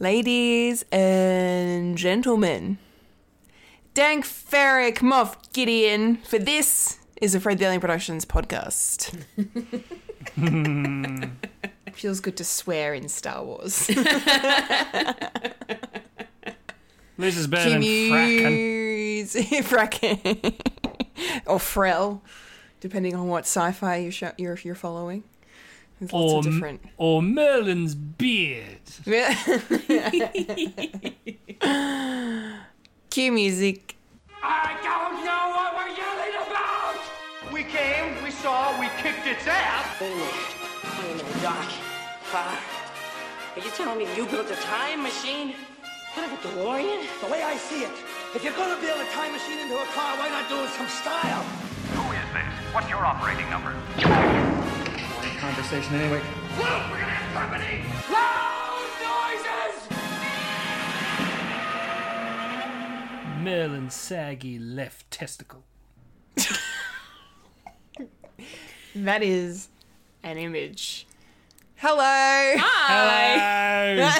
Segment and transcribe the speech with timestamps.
[0.00, 2.78] Ladies and gentlemen,
[3.94, 9.14] Dank farrik Moff Gideon for this is a Fred Dealing Productions podcast.
[11.92, 13.90] Feels good to swear in Star Wars.
[17.16, 19.22] This is better than fracking.
[19.62, 20.54] Fracken.
[21.46, 22.22] or Frell,
[22.80, 25.22] depending on what sci-fi you sh- you're, you're following.
[26.00, 26.80] There's Or, different.
[26.96, 28.80] or Merlin's beard.
[33.10, 33.96] Cue music.
[34.42, 36.98] I don't know what we're yelling about!
[37.52, 39.86] We came, we saw, we kicked its ass!
[40.00, 40.34] Wait a minute.
[40.98, 41.64] Wait a minute, Doc.
[42.34, 42.56] Uh,
[43.56, 45.54] are you telling me you built a time machine
[46.16, 47.06] out of a DeLorean?
[47.20, 47.92] The way I see it,
[48.34, 50.88] if you're gonna build a time machine into a car, why not do it some
[50.88, 51.42] style?
[51.94, 52.74] Who is this?
[52.74, 53.72] What's your operating number?
[55.44, 56.22] Boring conversation anyway.
[56.56, 57.84] Look, we're gonna have company!
[58.10, 59.90] Loud noises!
[63.42, 65.64] Merlin's saggy left testicle.
[68.94, 69.68] That is
[70.22, 71.06] an image.
[71.76, 72.54] Hello.
[72.56, 74.10] Hello!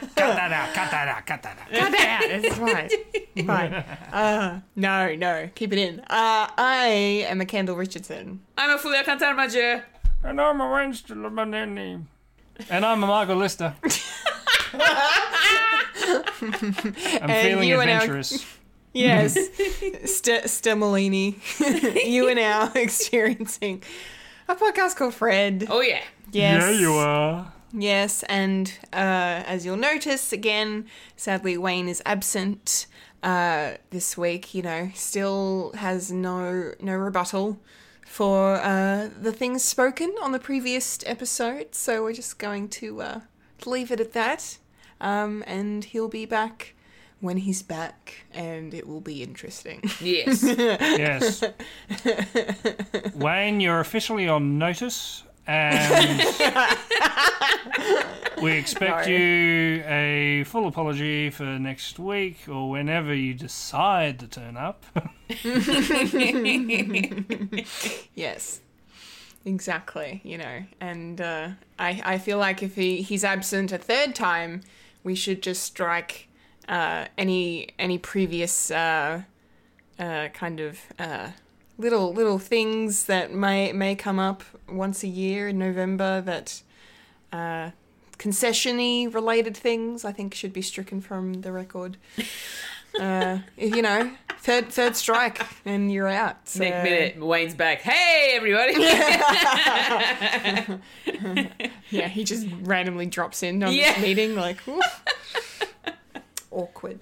[0.16, 1.70] cut that out, cut that out, cut that out.
[1.70, 2.30] Cut that out.
[2.30, 3.46] It's fine.
[3.46, 3.74] Fine.
[4.12, 5.48] Uh, no, no.
[5.54, 6.00] Keep it in.
[6.00, 8.40] Uh, I am a Kendall Richardson.
[8.56, 9.82] I'm a Fulia Cantarmaje.
[10.22, 11.14] And I'm a Wednesday
[11.66, 12.08] name.
[12.70, 13.74] And I'm a Michael Lister.
[16.02, 18.44] I'm feeling you and our- adventurous.
[18.96, 19.34] Yes.
[20.04, 21.34] St- Stemolini.
[22.06, 23.82] you and I are now experiencing
[24.46, 25.66] a podcast called Fred.
[25.68, 26.00] Oh yeah.
[26.30, 26.62] Yes.
[26.62, 27.52] Yeah, you are.
[27.76, 30.86] Yes, and uh, as you'll notice, again,
[31.16, 32.86] sadly, Wayne is absent
[33.22, 34.54] uh, this week.
[34.54, 37.58] You know, still has no no rebuttal
[38.06, 41.74] for uh, the things spoken on the previous episode.
[41.74, 43.20] So we're just going to uh,
[43.66, 44.58] leave it at that,
[45.00, 46.74] um, and he'll be back
[47.18, 49.82] when he's back, and it will be interesting.
[50.00, 50.44] Yes.
[50.78, 51.42] Yes.
[53.16, 56.18] Wayne, you're officially on notice, and
[58.42, 59.12] we expect No.
[59.12, 64.84] you a full apology for next week or whenever you decide to turn up.
[68.14, 68.60] Yes.
[69.46, 74.14] Exactly, you know, and uh, I I feel like if he, he's absent a third
[74.14, 74.62] time,
[75.02, 76.28] we should just strike
[76.66, 79.22] uh, any any previous uh,
[79.98, 81.28] uh, kind of uh,
[81.78, 86.62] little little things that may may come up once a year in November that
[87.32, 87.70] uh,
[88.18, 91.96] concessiony related things I think should be stricken from the record.
[93.00, 94.08] Uh, if, you know,
[94.38, 96.48] third third strike and you're out.
[96.48, 96.60] So.
[96.60, 97.80] Next minute, Wayne's back.
[97.80, 98.74] Hey, everybody.
[101.90, 103.94] Yeah, he just randomly drops in on Yeah.
[103.94, 105.02] this meeting, like, oof.
[106.52, 107.00] awkward.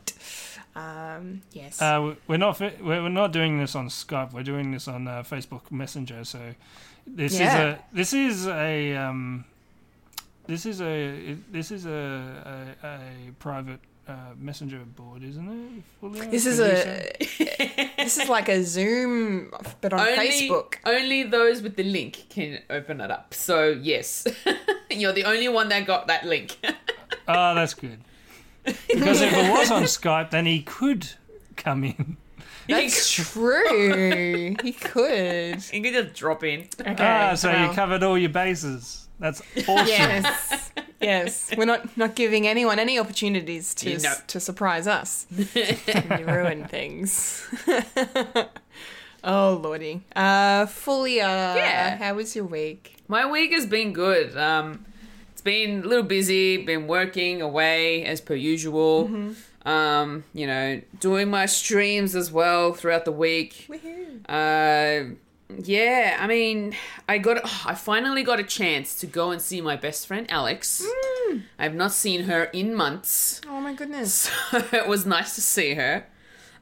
[0.75, 1.81] Um, yes.
[1.83, 4.33] Uh, we're not we're we're not doing this on Skype.
[4.33, 6.25] We're doing this on uh, Facebook Messenger.
[6.25, 6.39] So
[7.07, 7.47] this Yeah.
[7.47, 9.45] is a this is a um,
[10.47, 12.99] this is a this is a a, a
[13.39, 15.83] private uh, messenger board, isn't it?
[16.01, 16.31] Fulia?
[16.31, 20.77] this is Can a this is like a Zoom, but on only, Facebook.
[20.87, 23.35] only those with the link can open it up.
[23.35, 24.27] So yes,
[24.91, 26.57] you're the only one that got that link.
[27.29, 28.01] Oh, that's good.
[28.65, 31.09] Because if it was on Skype, then he could
[31.57, 32.17] come in.
[32.69, 34.55] That's true.
[34.63, 35.73] he could.
[35.73, 36.69] You can just drop in.
[36.81, 36.95] Okay.
[36.99, 39.09] Ah, so well, you covered all your bases.
[39.19, 39.87] That's awesome.
[39.89, 40.71] Yes.
[41.03, 41.51] Yes.
[41.57, 44.15] We're not not giving anyone any opportunities to You know.
[44.29, 45.27] to surprise us.
[45.57, 47.45] and you ruin things.
[49.25, 50.03] oh lordy.
[50.15, 51.21] Uh, fully.
[51.21, 51.97] Uh, Yeah.
[51.97, 52.97] How was your week?
[53.09, 54.37] My week has been good.
[54.37, 54.92] Um, it's
[55.43, 56.59] been a little busy.
[56.65, 59.35] Been working away as per usual.
[59.65, 63.69] Um, you know, doing my streams as well throughout the week.
[64.29, 65.15] Uh,
[65.59, 66.75] yeah, I mean,
[67.09, 67.41] I got.
[67.45, 70.85] oh, I finally got a chance to go and see my best friend Alex.
[71.59, 73.41] I've not seen her in months.
[73.49, 74.31] Oh my goodness.
[74.53, 76.07] it was nice to see her.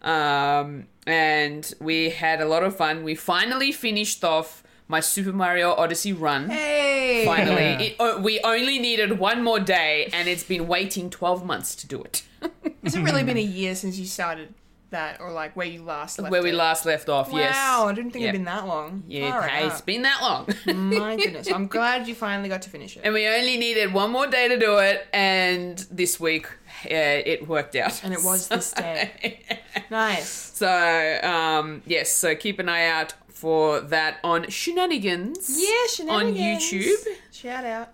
[0.03, 3.03] Um, and we had a lot of fun.
[3.03, 4.60] We finally finished off
[4.91, 6.51] my Super Mario Odyssey run.
[6.51, 7.25] Hey.
[7.25, 7.81] Finally, Yeah.
[7.81, 11.87] it, oh, we only needed one more day, and it's been waiting 12 months to
[11.87, 12.23] do it.
[12.85, 14.53] Has it really been a year since you started
[14.91, 16.55] that, or like where you last left Where we it?
[16.55, 17.55] last left off, yes.
[17.55, 18.31] Wow, I didn't think Yeah.
[18.31, 19.05] it'd been that long.
[19.07, 19.87] Yeah, Far hey, it's out.
[19.87, 20.49] been that long.
[20.99, 21.49] My goodness.
[21.53, 23.03] I'm glad you finally got to finish it.
[23.05, 26.47] and we only needed one more day to do it, and this week
[26.87, 28.03] uh, it worked out.
[28.03, 29.41] And it was this day.
[29.91, 30.29] Nice.
[30.29, 35.49] So, um, yes, so keep an eye out for that on Shenanigans.
[35.59, 36.39] Yeah, shenanigans.
[36.39, 37.07] On YouTube.
[37.33, 37.89] Shout out.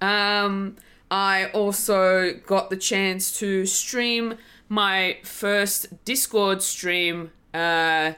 [0.00, 0.76] Um,
[1.10, 4.36] I also got the chance to stream
[4.68, 8.12] my first Discord stream uh,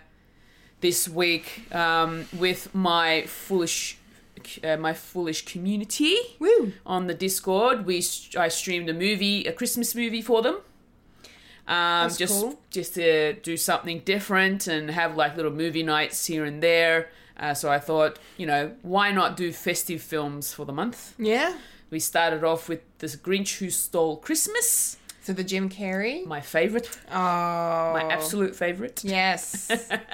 [0.82, 3.96] this week um, with my foolish
[4.64, 6.72] uh, my foolish community Woo.
[6.84, 7.86] on the Discord.
[7.86, 8.04] We
[8.36, 10.58] I streamed a movie, a Christmas movie for them.
[11.70, 12.58] Um, just cool.
[12.70, 17.08] just to do something different and have like little movie nights here and there.
[17.38, 21.14] Uh, so I thought, you know, why not do festive films for the month?
[21.18, 21.56] Yeah.
[21.90, 26.26] We started off with this Grinch Who Stole Christmas, So the Jim Carrey.
[26.26, 27.14] my favorite, Oh.
[27.14, 29.02] my absolute favorite.
[29.04, 29.70] Yes.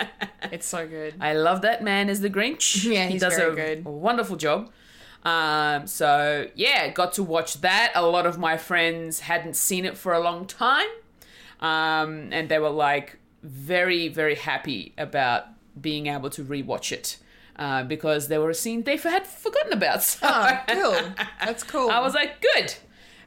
[0.53, 1.15] it's so good.
[1.21, 2.85] I love that man as the Grinch.
[2.93, 3.83] Yeah, he does a, good.
[3.87, 4.71] a wonderful job.
[5.25, 7.93] Um, so yeah, got to watch that.
[7.95, 10.87] A lot of my friends hadn't seen it for a long time,
[11.61, 15.45] um, and they were like very, very happy about
[15.81, 17.19] being able to rewatch it
[17.57, 20.03] uh, because there were a scene they had forgotten about.
[20.03, 21.15] So Oh, cool.
[21.45, 21.91] That's cool.
[21.91, 22.75] I was like, good.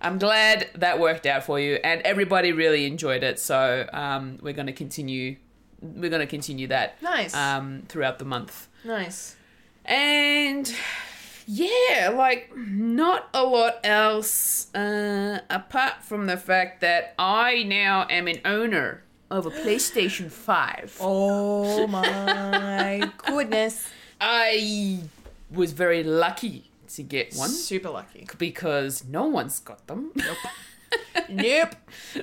[0.01, 3.37] I'm glad that worked out for you, and everybody really enjoyed it.
[3.39, 5.35] So um, we're going to continue.
[5.81, 7.35] We're going to continue that Nice.
[7.35, 8.67] um, throughout the month.
[8.83, 9.35] nice.
[9.85, 10.73] And
[11.51, 18.27] yeah, like not a lot else uh, apart from the fact that I now am
[18.27, 20.97] an owner of a PlayStation 5.
[21.01, 23.89] Oh my goodness.
[24.21, 24.99] I
[25.49, 28.27] was very lucky to get one Super lucky.
[28.37, 30.11] because no one's got them.
[30.13, 30.37] Nope.
[31.29, 31.75] nope.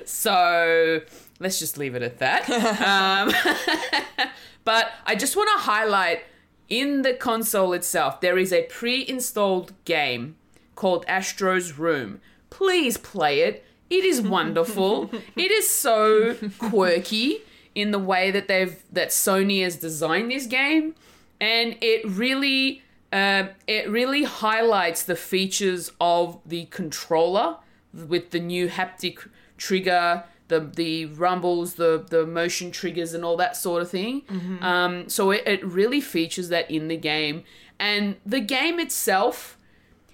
[0.05, 1.01] So
[1.41, 2.49] let's just leave it at that.
[2.79, 4.31] um,
[4.63, 6.23] but I just want to highlight
[6.69, 10.35] in the console itself, there is a pre installed game
[10.75, 12.21] called Astro's Playroom.
[12.49, 13.65] Please play it.
[13.89, 15.09] It is wonderful.
[15.35, 17.41] it is so quirky
[17.75, 20.95] in the way that they've that Sony has designed this game,
[21.39, 22.81] and it really
[23.11, 27.57] uh, it really highlights the features of the controller
[27.93, 29.27] with the new haptic
[29.57, 34.23] trigger, the the rumbles, the the motion triggers, and all that sort of thing.
[34.61, 37.43] Um, so it, it really features that in the game,
[37.79, 39.55] and the game itself.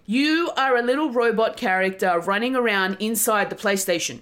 [0.06, 4.19] You are a little robot character running around inside the PlayStation.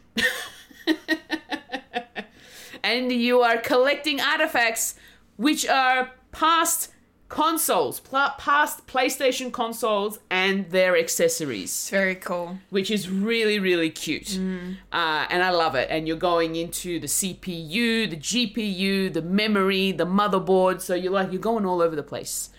[2.84, 4.94] and you are collecting artifacts
[5.38, 6.91] which are past
[7.32, 12.58] consoles, pl- past PlayStation consoles and their accessories It's very cool.
[12.70, 17.08] which is really really cute uh, and i love it and you're going into the
[17.08, 22.04] cpu the gpu the memory the motherboard so you're like you're going all over the
[22.04, 22.50] place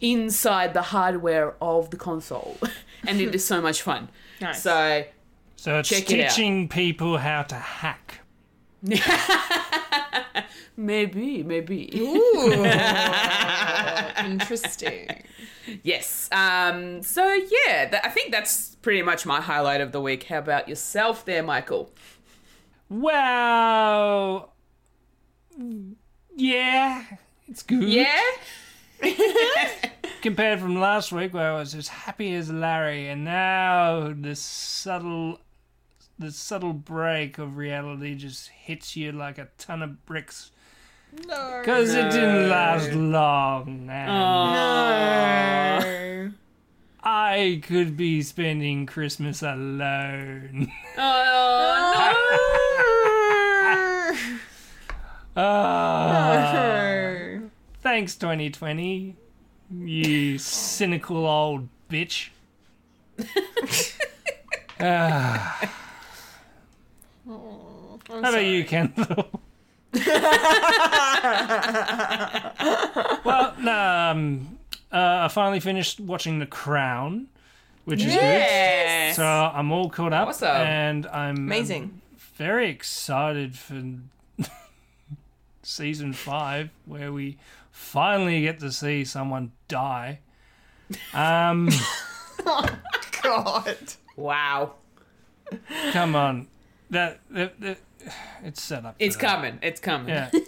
[0.00, 2.56] inside the hardware of the console
[3.06, 4.08] and it is so much fun
[4.40, 4.62] Nice.
[4.62, 5.04] so
[5.56, 6.30] So it's Check it out.
[6.30, 8.20] teaching people how to hack.
[10.76, 12.64] maybe maybe Ooh.
[14.24, 15.22] Interesting.
[15.82, 20.24] yes um so yeah that, i think that's pretty much my highlight of the week
[20.24, 21.90] how about yourself there michael
[22.90, 24.52] Well,
[26.36, 27.04] yeah,
[27.48, 27.82] it's good.
[27.84, 28.20] yeah
[30.22, 35.38] Compared from last week where I was as happy as Larry, and now the subtle,
[36.18, 40.50] the subtle break of reality just hits you like a ton of bricks.
[41.26, 41.58] No.
[41.60, 43.88] Because it didn't last long.
[43.90, 46.32] And No.
[47.02, 50.72] I could be spending Christmas alone.
[50.98, 52.10] oh
[55.36, 57.40] Ah.
[57.82, 59.16] Thanks, 2020.
[59.70, 62.28] You cynical old bitch.
[68.10, 68.20] Ah.
[68.22, 69.40] How about you, Kendall?
[73.24, 74.58] well, no, um,
[74.92, 77.28] uh, I finally finished watching The Crown,
[77.84, 79.14] which is good.
[79.14, 80.48] So I'm all caught up, Awesome.
[80.48, 82.00] and I'm um, Amazing.
[82.36, 83.82] very excited for
[85.62, 87.38] season five, where we
[87.70, 90.20] finally get to see someone die.
[91.12, 91.68] Um,
[93.22, 93.76] God.
[94.16, 94.72] wow
[95.92, 96.46] come on,
[96.90, 97.78] that, that, that
[98.44, 98.96] it's set up.
[98.98, 99.26] It's that.
[99.26, 99.58] coming.
[99.62, 100.08] It's coming.
[100.08, 100.30] Yeah,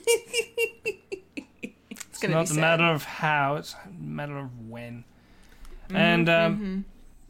[1.90, 5.04] It's gonna not be the matter of how; it's a matter of when.
[5.88, 6.84] Mm-hmm, and um,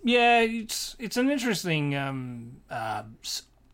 [0.05, 3.03] yeah, it's it's an interesting um, uh,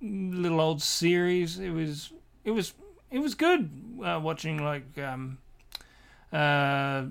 [0.00, 1.58] little old series.
[1.58, 2.12] It was
[2.44, 2.72] it was
[3.10, 3.70] it was good
[4.02, 5.36] uh, watching like um,
[6.32, 7.04] uh,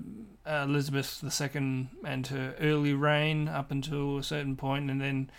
[0.44, 5.30] Elizabeth II and her early reign up until a certain point, and then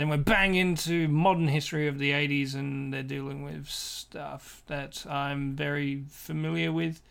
[0.00, 5.04] then we're bang into modern history of the 80s, and they're dealing with stuff that
[5.06, 7.02] I'm very familiar with.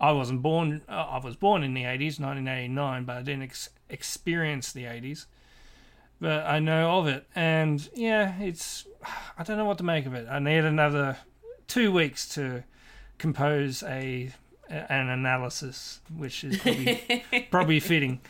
[0.00, 0.82] I wasn't born.
[0.88, 5.26] Uh, I was born in the 80s, 1989, but I didn't ex- experience the 80s.
[6.20, 8.86] but I know of it, and yeah, it's
[9.36, 10.28] I don't know what to make of it.
[10.30, 11.16] I need another
[11.66, 12.62] two weeks to
[13.18, 14.32] compose a
[14.70, 18.20] an analysis, which is probably probably fitting.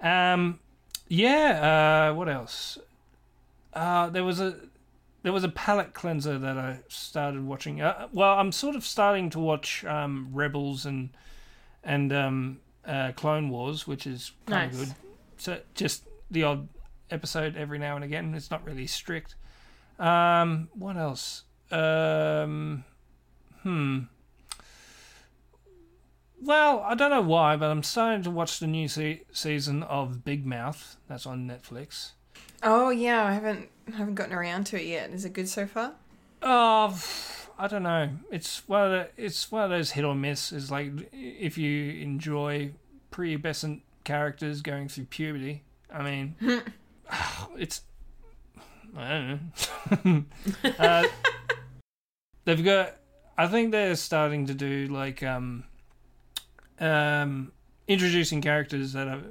[0.00, 0.60] Um,
[1.08, 2.08] yeah.
[2.10, 2.78] Uh, what else?
[3.72, 4.56] Uh, there was a
[5.22, 7.80] there was a palate cleanser that I started watching.
[7.80, 11.10] Uh, well, I'm sort of starting to watch um, Rebels and
[11.84, 14.80] and um, uh, Clone Wars, which is kind Nice.
[14.82, 14.94] of good.
[15.36, 16.68] So just the odd
[17.10, 18.34] episode every now and again.
[18.34, 19.34] It's not really strict.
[19.98, 21.44] Um, what else?
[21.70, 22.84] Um,
[23.62, 24.00] hmm.
[26.42, 30.24] Well, I don't know why, but I'm starting to watch the new se- season of
[30.24, 30.96] Big Mouth.
[31.06, 32.12] That's on Netflix.
[32.62, 35.10] Oh yeah, I haven't haven't gotten around to it yet.
[35.10, 35.94] Is it good so far?
[36.42, 37.00] Oh,
[37.58, 38.10] I don't know.
[38.30, 40.52] It's one of the, it's one of those hit or miss.
[40.52, 42.72] Is like if you enjoy
[43.10, 45.62] prepubescent characters going through puberty.
[45.92, 46.36] I mean,
[47.58, 47.82] it's
[48.96, 50.24] I don't know.
[50.78, 51.04] uh,
[52.44, 52.96] they've got.
[53.38, 55.64] I think they're starting to do like um,
[56.78, 57.52] um,
[57.88, 59.22] introducing characters that are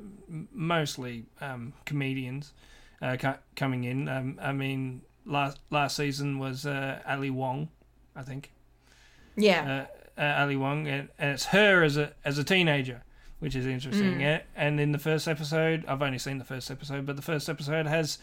[0.52, 2.54] mostly um, comedians
[3.02, 4.08] uh, co- coming in.
[4.08, 7.70] Um, I mean, last last season was uh, Ali Wong,
[8.16, 8.52] I think.
[9.36, 9.88] Yeah.
[10.18, 13.04] Uh, uh, Ali Wong, and, and it's her as a as a teenager,
[13.40, 14.20] which is interesting.
[14.20, 17.48] Yeah, and in the first episode, I've only seen the first episode, but the first
[17.48, 18.18] episode has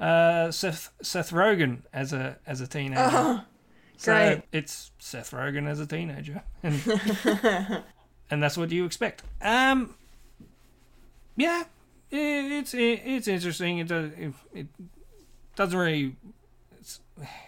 [0.00, 3.10] uh, Seth Seth Rogen as a as a teenager.
[3.12, 3.44] Oh,
[3.98, 4.42] so great.
[4.50, 6.80] it's Seth Rogen as a teenager, and
[8.30, 9.22] and that's what you expect.
[9.42, 9.94] Um,
[11.36, 11.64] yeah,
[12.12, 13.78] it's it's interesting.
[13.78, 14.66] It does it, it
[15.56, 16.16] doesn't really.
[16.78, 17.00] It's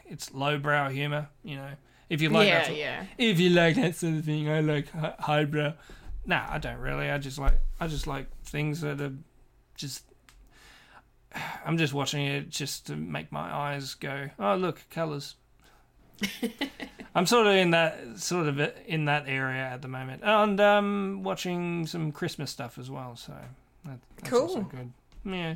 [0.06, 1.71] it's lowbrow humor, you know.
[2.09, 3.06] If you like that, yeah, sort- yeah.
[3.18, 4.88] if you like that sort of thing, I like
[5.21, 5.75] highbrow.
[6.26, 7.11] Nah, I don't really.
[7.11, 9.12] I just like I just like things that are
[9.76, 10.04] just.
[11.66, 14.30] I'm just watching it just to make my eyes go.
[14.38, 15.37] Oh, look, colors.
[17.14, 21.23] I'm sort of in that sort of in that area at the moment, and um,
[21.23, 23.16] watching some Christmas stuff as well.
[23.16, 23.35] So
[23.84, 24.62] that, that's also Cool.
[24.64, 24.92] good.
[25.24, 25.54] Yeah,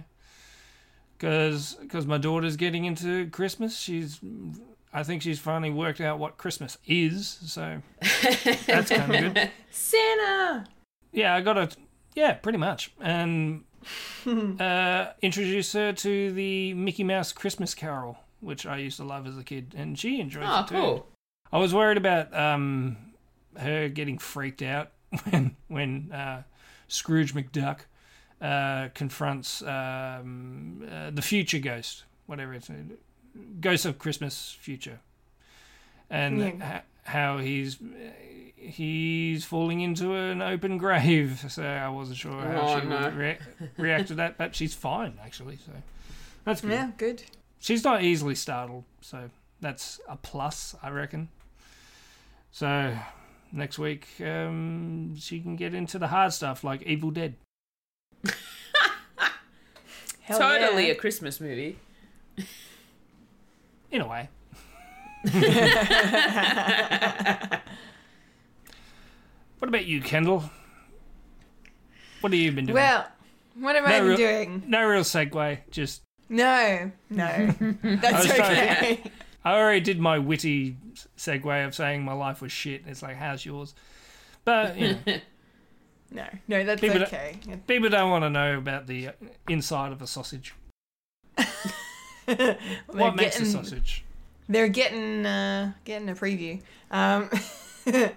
[1.16, 3.78] because cause my daughter's getting into Christmas.
[3.78, 4.20] She's
[4.92, 7.26] I think she's finally worked out what Christmas is.
[7.28, 7.82] So
[8.66, 9.50] that's kind of good.
[9.70, 10.64] Santa.
[11.12, 11.76] Yeah, I got to.
[12.14, 13.64] Yeah, pretty much, and
[14.60, 19.38] uh, introduce her to the Mickey Mouse Christmas Carol, which I used to love as
[19.38, 20.74] a kid, and she enjoys Oh, it too.
[20.74, 21.06] cool.
[21.52, 22.96] I was worried about um,
[23.56, 24.90] her getting freaked out
[25.30, 26.42] when when uh,
[26.88, 27.80] Scrooge McDuck
[28.40, 32.70] uh, confronts um, uh, the future ghost, whatever it's
[33.60, 35.00] Ghost of Christmas Future,
[36.10, 36.66] and Yeah.
[36.66, 37.78] ha- how he's
[38.56, 41.44] he's falling into an open grave.
[41.50, 43.00] So I wasn't sure how Oh, she no.
[43.04, 43.38] would rea-
[43.76, 45.56] react to that, but she's fine actually.
[45.64, 45.72] So
[46.44, 47.22] that's good Yeah, good.
[47.60, 49.30] she's not easily startled, so
[49.60, 51.28] that's a plus, I reckon.
[52.50, 52.96] So
[53.52, 57.34] next week, um, she can get into the hard stuff like Evil Dead.
[60.22, 60.92] Hell totally yeah.
[60.92, 61.78] a Christmas movie.
[63.90, 64.28] In a way.
[69.58, 70.50] what about you, Kendall?
[72.20, 72.74] What have you been doing?
[72.74, 73.06] Well,
[73.54, 74.62] what have I been real- doing?
[74.66, 75.58] no real segue.
[75.70, 77.54] Just No, no.
[77.82, 79.02] That's was trying- okay.
[79.44, 80.76] I already did my witty
[81.16, 82.82] segue of saying my life was shit.
[82.86, 83.74] It's like, how's yours?
[84.44, 85.16] But you know,
[86.10, 87.36] no, no, that's People don't- okay.
[87.66, 89.12] people don't want to know about the uh,
[89.48, 90.54] inside of a sausage.
[92.26, 92.56] They're
[92.92, 94.04] what makes a getting- sausage?
[94.48, 96.60] They're getting uh, getting a preview.
[96.90, 97.38] Um, uh,
[97.86, 98.10] Getting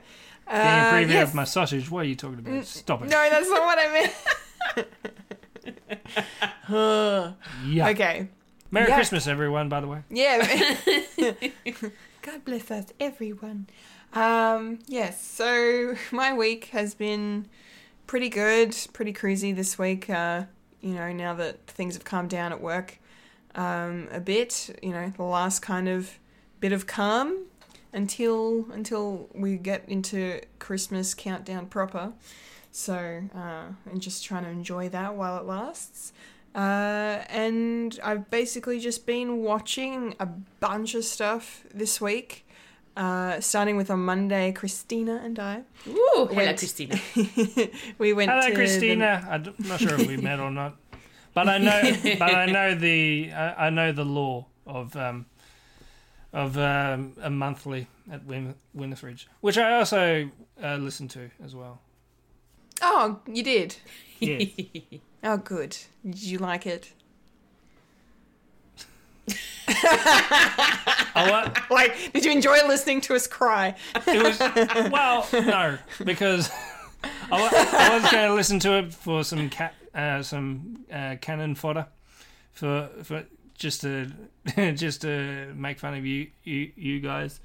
[0.49, 1.29] a preview yes.
[1.29, 1.89] of my sausage.
[1.89, 2.65] What are you talking about?
[2.65, 3.09] Stop it.
[3.09, 3.93] No, that's not what I
[4.77, 4.87] meant.
[7.65, 7.89] Yeah.
[7.89, 8.27] okay.
[8.71, 8.95] Merry Yeah.
[8.95, 9.69] Christmas, everyone.
[9.69, 9.99] By the way.
[10.09, 10.75] Yeah.
[12.21, 13.67] God bless us, everyone.
[14.13, 17.47] Um, yes, so my week has been
[18.11, 20.09] pretty good, pretty cruisy this week.
[20.09, 20.43] Uh,
[20.81, 22.99] you know, now that things have calmed down at work
[23.55, 26.19] um, a bit, you know, the last kind of
[26.59, 27.45] bit of calm
[27.93, 32.11] until until we get into Christmas countdown proper.
[32.73, 36.11] So, uh, and just trying to enjoy that while it lasts.
[36.53, 42.45] Uh, and I've basically just been watching a bunch of stuff this week.
[42.95, 45.63] Uh, starting with on Monday, Christina and I.
[45.87, 46.99] Ooh, hello, Christina.
[47.97, 49.25] we went Hello, to the- Christina.
[49.29, 50.75] I'm not sure if we met or not,
[51.33, 51.81] but I know,
[52.19, 55.25] but I know the, I, I know the law of, um,
[56.33, 60.29] of um, a monthly at Win- Winifred's, which I also
[60.61, 61.79] uh, listen to as well.
[62.81, 63.75] oh, you did.
[64.19, 64.45] Yeah.
[65.23, 65.77] Oh, good.
[66.03, 66.93] Did you like it?
[71.15, 73.75] Wa- Like, did you enjoy listening to us cry?
[74.07, 74.39] it was
[74.91, 76.49] well, no, because
[77.03, 81.55] I, I was going to listen to it for some cat, uh, some uh, cannon
[81.55, 81.87] fodder,
[82.51, 83.25] for for
[83.55, 84.11] just to
[84.75, 87.39] just to make fun of you you you guys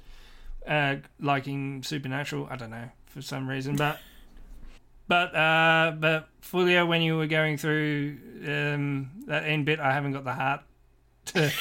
[0.67, 2.47] uh, liking Supernatural.
[2.49, 3.99] I don't know for some reason, but
[5.07, 10.11] but uh, but Fulia, when you were going through um, that end bit, I haven't
[10.13, 10.61] got the heart.
[11.27, 11.51] To,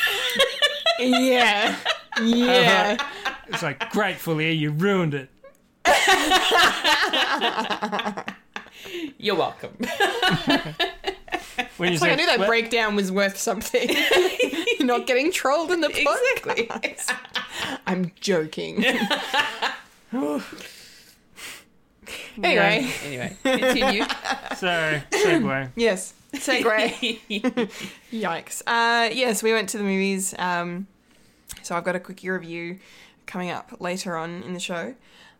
[0.98, 1.76] Yeah.
[2.22, 2.96] Yeah.
[3.48, 5.30] it's like great Fulia, you ruined it.
[9.18, 9.76] You're welcome.
[11.78, 13.88] When you It's like I knew that well- breakdown was worth something.
[14.78, 16.66] You're not getting trolled in the exactly.
[16.66, 17.14] podcast.
[17.86, 18.84] I'm joking.
[22.42, 24.04] anyway, anyway, continue.
[24.56, 25.70] So segue.
[25.76, 26.12] yes.
[26.40, 27.18] Segue.
[28.12, 28.62] Yikes.
[28.66, 30.34] Uh, yes, we went to the movies.
[30.38, 30.86] Um,
[31.62, 32.78] so I've got a quickie review
[33.26, 34.94] coming up later on in the show.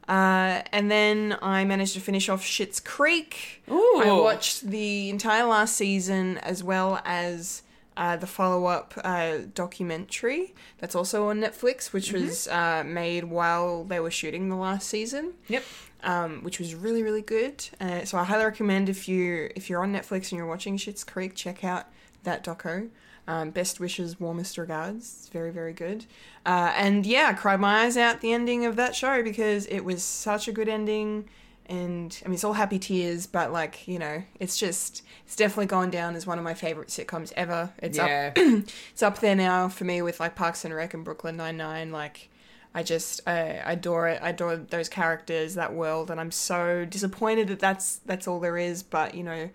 [0.08, 3.62] Uh, and then I managed to finish off Schitt's Creek.
[3.70, 4.02] Ooh.
[4.04, 7.62] I watched the entire last season as well as
[7.96, 13.84] uh, the follow up uh, documentary that's also on Netflix, which was uh, made while
[13.84, 15.64] they were shooting the last season Yep.
[16.06, 17.68] Um, which was really really good.
[17.80, 21.02] Uh, so I highly recommend if you if you're on Netflix and you're watching Schitt's
[21.04, 21.86] Creek, check out
[22.22, 22.88] that doco.
[23.28, 24.98] Um, best wishes, warmest regards.
[25.18, 26.06] It's very very good.
[26.44, 29.80] Uh, and yeah, I cried my eyes out the ending of that show because it
[29.80, 31.28] was such a good ending.
[31.68, 35.66] And I mean, it's all happy tears, but like you know, it's just it's definitely
[35.66, 37.72] gone down as one of my favorite sitcoms ever.
[37.82, 38.32] It's up Yeah.
[38.92, 41.90] it's up there now for me with like Parks and Rec and Brooklyn Nine Nine.
[41.90, 42.28] Like,
[42.76, 44.20] I just I adore it.
[44.22, 48.58] I adore those characters, that world, and I'm so disappointed that that's that's all there
[48.58, 48.82] is.
[48.82, 49.48] But you know,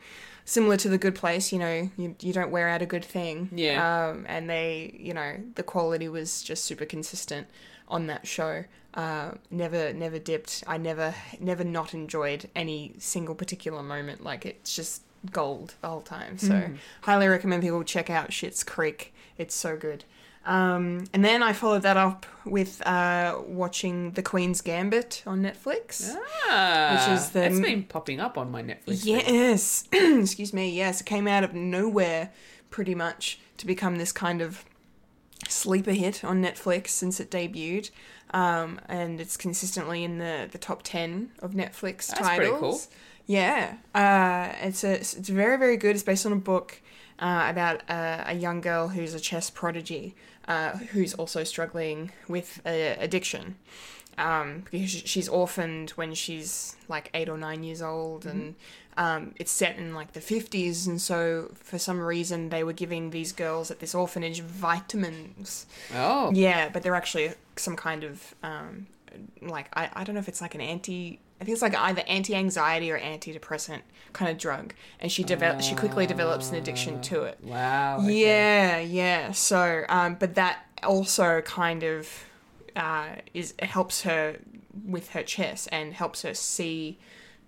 [0.43, 3.49] similar to the Good Place, you know, you you don't wear out a good thing.
[3.53, 4.07] Yeah.
[4.09, 7.45] Um, and they, you know, the quality was just super consistent
[7.87, 8.63] on that show.
[8.95, 10.63] Uh, never never dipped.
[10.65, 14.23] I never never not enjoyed any single particular moment.
[14.23, 16.39] Like it's just gold the whole time.
[16.39, 19.13] So highly recommend people check out Schitt's Creek.
[19.37, 20.05] It's so good.
[20.45, 26.15] Um, and then I followed that up with uh, watching The Queen's Gambit on Netflix.
[26.49, 29.05] Ah, Which is the- It's been popping up on my Netflix.
[29.05, 30.71] Yes, excuse me.
[30.71, 32.31] Yes, it came out of nowhere,
[32.71, 34.65] pretty much, to become this kind of
[35.47, 37.91] sleeper hit on Netflix since it debuted,
[38.31, 42.37] um, and it's consistently in the the top ten of Netflix That's titles.
[42.37, 42.81] pretty cool.
[43.27, 45.95] Yeah, uh, it's a it's very very good.
[45.95, 46.81] It's based on a book
[47.19, 50.15] uh, about a, a young girl who's a chess prodigy,
[50.51, 53.55] uh, who's also struggling with uh, addiction.
[54.17, 58.55] Um, because she's orphaned when she's like eight or nine years old, and
[58.97, 63.11] um, it's set in like the fifties, and so for some reason they were giving
[63.11, 65.65] these girls at this orphanage vitamins.
[65.95, 66.31] Oh.
[66.33, 68.87] Yeah, but they're actually some kind of um,
[69.41, 72.03] like I, I don't know if it's like an anti I think it's like either
[72.07, 73.81] anti-anxiety or antidepressant
[74.13, 77.39] kind of drug, and she develop she quickly develops an addiction to it.
[77.41, 77.97] Wow.
[77.97, 78.21] okay.
[78.21, 79.31] Yeah, yeah.
[79.31, 82.25] So, um, but that also kind of
[82.75, 84.37] uh, is helps her
[84.85, 86.99] with her chess and helps her see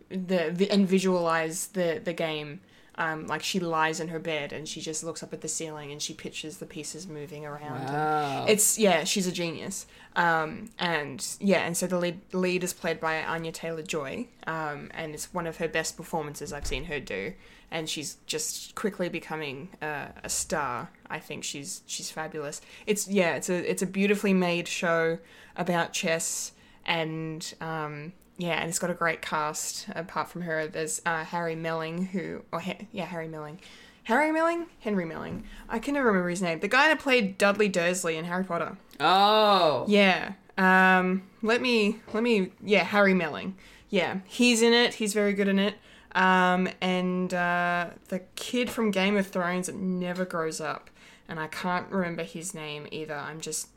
[0.09, 2.61] the, and visualize the the game.
[2.95, 5.91] Um, like she lies in her bed and she just looks up at the ceiling
[5.91, 7.87] and she pictures the pieces moving around.
[7.87, 8.45] Wow.
[8.47, 9.87] It's yeah, she's a genius.
[10.15, 14.91] Um, and yeah, and so the lead lead is played by Anya Taylor Joy, um,
[14.93, 17.33] and it's one of her best performances I've seen her do.
[17.71, 20.91] And she's just quickly becoming uh, a star.
[21.09, 22.61] I think she's she's fabulous.
[22.85, 25.17] It's yeah, it's a it's a beautifully made show
[25.57, 26.51] about chess,
[26.85, 29.87] and um, yeah, and it's got a great cast.
[29.95, 33.59] Apart from her, there's uh, Harry Melling, who or ha- yeah, Harry Melling.
[34.03, 34.65] Harry Melling?
[34.79, 35.45] Henry Melling.
[35.69, 36.59] I can never remember his name.
[36.59, 38.77] The guy that played Dudley Dursley in Harry Potter.
[38.99, 39.85] Oh.
[39.87, 40.33] Yeah.
[40.57, 43.55] Um, let me, let me, yeah, Harry Melling.
[43.89, 44.95] Yeah, he's in it.
[44.95, 45.75] He's very good in it.
[46.15, 50.89] Um, and uh, the kid from Game of Thrones that never grows up.
[51.29, 53.15] And I can't remember his name either.
[53.15, 53.69] I'm just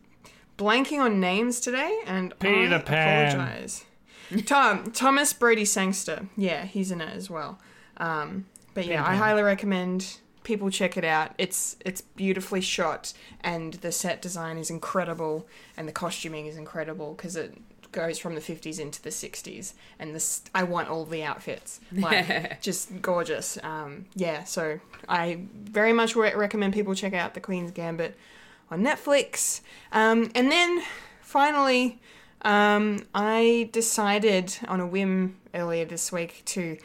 [0.59, 3.29] blanking on names today, and Peter I Pan.
[3.37, 3.85] apologize.
[4.45, 6.29] Tom Thomas Brodie Sangster.
[6.37, 7.59] Yeah, he's in it as well.
[7.99, 11.33] Um, but yeah, I highly recommend people check it out.
[11.39, 17.15] It's it's beautifully shot, and the set design is incredible, and the costuming is incredible
[17.15, 17.59] because it
[17.93, 22.61] goes from the 50s into the 60s and this i want all the outfits like
[22.61, 27.71] just gorgeous um yeah so i very much re- recommend people check out the queen's
[27.71, 28.15] gambit
[28.71, 29.63] on netflix
[29.93, 30.83] um and then
[31.23, 31.99] finally
[32.47, 36.77] um i decided on a whim earlier this week to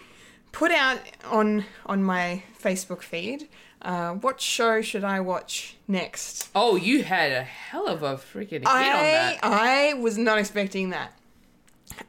[0.52, 3.48] put out on on my Facebook feed.
[3.82, 6.50] Uh, what show should I watch next?
[6.54, 9.40] Oh, you had a hell of a freaking hit on I that.
[9.42, 11.18] I was not expecting that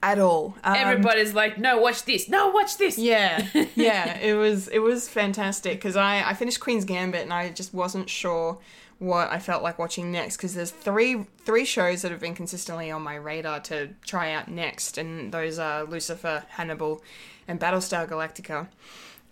[0.02, 0.54] at all.
[0.62, 2.28] Um, Everybody's like, no, watch this.
[2.28, 2.98] No, watch this.
[2.98, 7.50] Yeah, yeah, it was it was fantastic because I I finished Queen's Gambit and I
[7.50, 8.58] just wasn't sure
[9.02, 12.88] what I felt like watching next because there's three three shows that have been consistently
[12.88, 17.02] on my radar to try out next and those are Lucifer, Hannibal,
[17.48, 18.68] and Battlestar Galactica.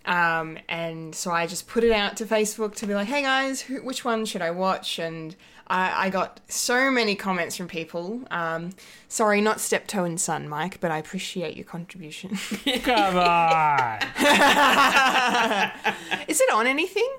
[0.05, 3.61] Um, and so I just put it out to Facebook to be like, hey guys,
[3.61, 4.99] who, which one should I watch?
[4.99, 8.23] And I, I got so many comments from people.
[8.29, 8.71] Um,
[9.07, 12.35] sorry, not Steptoe and Son, Mike, but I appreciate your contribution.
[12.83, 13.99] Come on.
[16.27, 17.09] Is it on anything?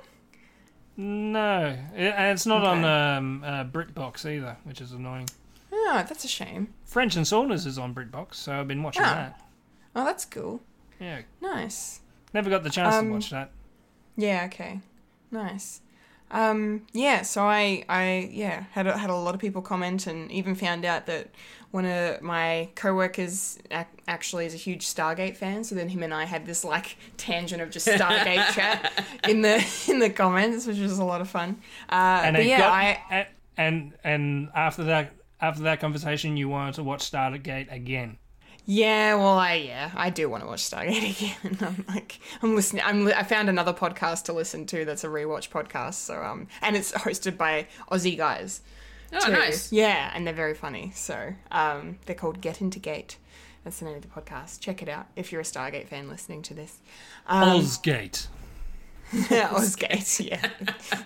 [0.97, 2.89] No, It- and it's not on Okay.
[3.17, 5.29] um, uh, BritBox either, which is annoying.
[5.73, 6.73] Oh, that's a shame.
[6.85, 9.15] French and Saunders is on BritBox, so I've been watching Ah.
[9.15, 9.41] that.
[9.95, 10.63] Oh, that's cool.
[10.99, 12.01] Yeah, Nice.
[12.33, 13.51] never got the chance Um, to watch that.
[14.17, 14.45] Yeah.
[14.47, 14.81] Okay.
[15.31, 15.82] Nice.
[16.33, 17.23] Um, yeah.
[17.23, 20.85] So I, I, yeah, had a, had a lot of people comment, and even found
[20.85, 21.29] out that
[21.71, 25.63] one of my coworkers ac- actually is a huge Stargate fan.
[25.65, 28.93] So then him and I had this like tangent of just Stargate chat
[29.29, 31.61] in the in the comments, which was a lot of fun.
[31.91, 36.49] Uh, And but yeah, got, I a- and and after that after that conversation, you
[36.49, 38.17] wanted to watch Stargate again.
[38.65, 41.59] Yeah, well, I yeah, I do want to watch Stargate again.
[41.61, 42.83] I'm like, I'm listening.
[42.87, 45.95] I'm li- I found another podcast to listen to that's a rewatch podcast.
[45.95, 48.61] So um, and it's hosted by Aussie guys.
[49.13, 49.33] Oh, too.
[49.33, 49.73] nice.
[49.73, 50.93] Yeah, and they're very funny.
[50.95, 53.17] So um, they're called Get Into Gate.
[53.65, 54.61] That's the name of the podcast.
[54.61, 56.79] Check it out if you're a Stargate fan listening to this.
[57.27, 58.27] Um, Ozgate.
[59.13, 60.49] Ozgate, yeah.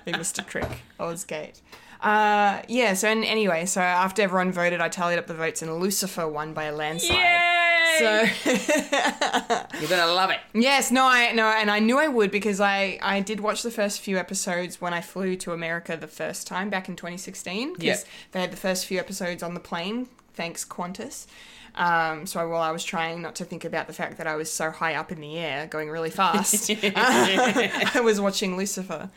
[0.04, 0.68] they missed a trick.
[1.00, 1.60] Ozgate.
[2.06, 5.74] Uh, yeah, so and anyway, so after everyone voted, I tallied up the votes and
[5.80, 7.18] Lucifer won by a landslide.
[7.18, 7.96] Yay!
[7.98, 8.50] So
[9.80, 10.38] You're gonna love it.
[10.54, 13.70] Yes, no, I no, and I knew I would because I I did watch the
[13.72, 17.84] first few episodes when I flew to America the first time back in 2016 because
[17.84, 17.96] Yeah.
[18.32, 20.06] they had the first few episodes on the plane.
[20.34, 21.26] Thanks Qantas.
[21.74, 24.50] Um, so while I was trying not to think about the fact that I was
[24.50, 29.10] so high up in the air, going really fast, I was watching Lucifer.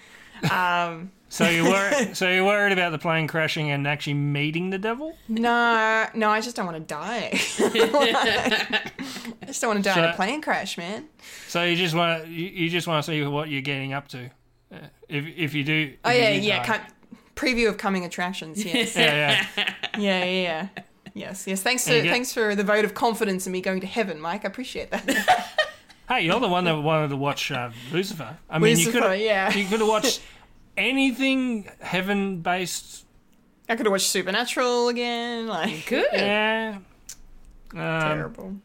[0.51, 4.79] Um, So you were so you're worried about the plane crashing and actually meeting the
[4.79, 5.15] devil?
[5.27, 7.29] no, no, I just don't want to die.
[8.33, 11.07] I just don't want to die in a So- plane crash, man.
[11.47, 14.07] So you just want to you, you just want to see what you're getting up
[14.09, 14.31] to.
[14.73, 15.93] Uh, if if you do.
[16.03, 16.63] Oh if yeah, do yeah.
[16.63, 16.83] Can't,
[17.35, 18.63] preview of coming attractions.
[18.65, 18.95] Yes.
[18.95, 19.73] yeah, yeah.
[19.99, 20.67] Yeah, yeah, yeah.
[21.13, 21.61] Yes, yes.
[21.61, 24.45] Thanks for get- thanks for the vote of confidence in me going to heaven, Mike.
[24.45, 25.47] I appreciate that.
[26.09, 28.35] Hey, you're the one that wanted to watch uh, Lucifer.
[28.49, 29.53] I mean, you Lucifer, could yeah.
[29.53, 30.21] you could have watched
[30.75, 33.05] anything heaven based.
[33.69, 35.45] I could have watched Supernatural again.
[35.47, 36.07] Like Good.
[36.11, 36.79] Yeah.
[37.73, 38.55] Um, terrible.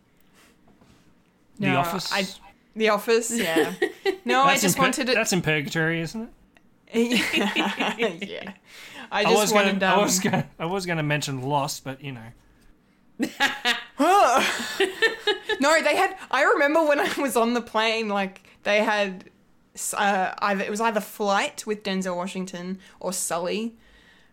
[1.58, 2.10] the No, Office.
[2.10, 2.26] I,
[2.74, 3.30] the Office.
[3.30, 3.74] Yeah.
[4.26, 5.14] No, I That's just in pur- wanted it.
[5.16, 6.30] That's in purgatory, isn't
[6.94, 8.20] it?
[8.30, 8.52] yeah.
[9.12, 9.78] I I was wanted.
[9.80, 12.22] gonna, um, I was gonna, I was gonna mention Lost, but you know,
[15.60, 16.16] No, they had.
[16.30, 19.30] I remember when I was on the plane, like they had.
[19.96, 23.74] Uh, either it was either Flight with Denzel Washington or Sully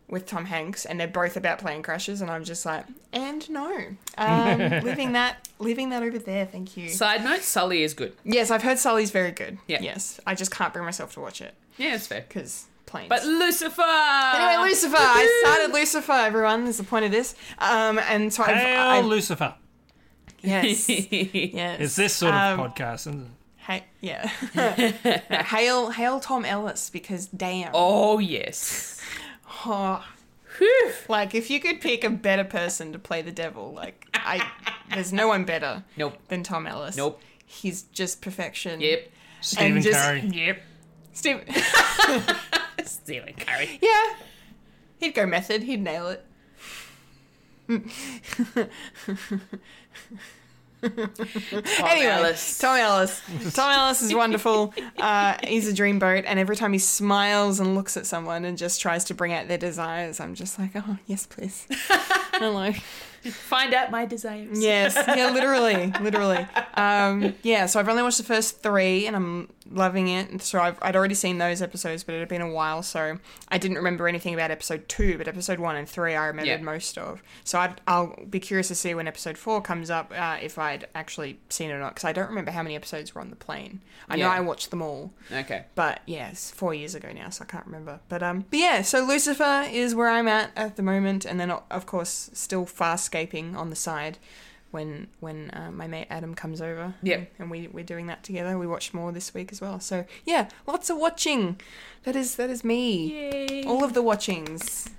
[0.07, 3.71] with Tom Hanks, and they're both about plane crashes, and I'm just like, and no,
[4.19, 6.45] um, leaving that, leaving that over there.
[6.45, 6.89] Thank you.
[6.89, 8.13] Side note: Sully is good.
[8.23, 9.57] yes, I've heard Sully's very good.
[9.67, 9.79] Yeah.
[9.81, 12.23] Yes, I just can't bring myself to watch it Yeah, it's fair.
[12.27, 13.09] because planes.
[13.09, 13.81] But Lucifer.
[13.81, 14.95] anyway, Lucifer.
[14.99, 16.11] I started Lucifer.
[16.11, 17.33] Everyone, is the point of this.
[17.57, 19.55] Um, and so I've, Hail I've Lucifer.
[20.41, 21.79] yes, yes.
[21.79, 23.27] It's this sort of Um, podcast, isn't it?
[23.57, 24.29] Hey, yeah.
[24.55, 24.69] No,
[25.43, 27.71] hail, hail Tom Ellis because damn.
[27.73, 28.99] Oh yes.
[29.65, 30.03] Oh,
[30.57, 30.91] Whew.
[31.07, 34.45] like if you could pick a better person to play the devil, like I,
[34.93, 36.17] there's no one better Nope.
[36.27, 36.97] than Tom Ellis.
[36.97, 37.21] Nope.
[37.45, 38.81] He's just perfection.
[38.81, 39.11] Yep.
[39.41, 40.21] Stephen just- Curry.
[40.21, 40.61] Yep.
[41.13, 41.41] Steve.
[42.91, 43.79] Stephen Curry.
[43.81, 44.15] yeah.
[44.99, 45.63] He'd go method.
[45.63, 46.25] He'd nail it.
[50.83, 52.57] anyway, Ellis.
[52.57, 53.21] Tom Ellis.
[53.53, 54.73] Tom Ellis is wonderful.
[54.97, 58.79] Uh, he's a dreamboat, and every time he smiles and looks at someone and just
[58.79, 61.65] tries to bring out their desires, I'm just like, oh yes, please.
[61.71, 62.71] Hello.
[63.29, 64.61] Find out my desires.
[64.63, 66.47] Yes, yeah, literally, literally.
[66.75, 70.41] Um, yeah, so I've only watched the first three, and I'm loving it.
[70.41, 73.17] So I've, I'd already seen those episodes, but it had been a while, so
[73.49, 75.17] I didn't remember anything about episode two.
[75.17, 76.57] But episode one and three, I remembered Yeah.
[76.61, 77.21] most of.
[77.43, 80.87] So I'd, I'll be curious to see when episode four comes up uh, if I'd
[80.95, 83.35] actually seen it or not, because I don't remember how many episodes were on the
[83.35, 83.81] plane.
[84.09, 85.13] I know I watched them all.
[85.31, 85.65] Okay.
[85.75, 87.99] But yeah, four years ago now, so I can't remember.
[88.09, 91.51] But um, but yeah, so Lucifer is where I'm at at the moment, and then
[91.51, 92.65] of course still
[93.11, 94.17] farscaping on the side
[94.71, 96.93] when when uh, my mate Adam comes over.
[97.03, 97.31] Yep.
[97.39, 98.57] and we we're doing that together.
[98.57, 99.79] We watched more this week as well.
[99.79, 101.59] So yeah, lots of watching.
[102.03, 103.11] That is that is me.
[103.11, 103.63] Yay.
[103.65, 104.89] All of the watchings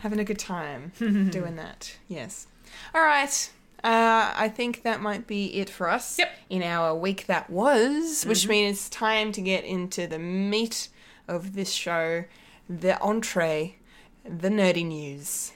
[0.00, 1.96] having a good time doing that.
[2.08, 2.46] Yes.
[2.94, 3.50] All right.
[3.84, 6.30] Uh, I think that might be it for us Yep.
[6.50, 10.88] in our week that was, which means it's time to get into the meat
[11.28, 12.24] of this show,
[12.68, 13.76] the entree,
[14.24, 15.52] the nerdy news.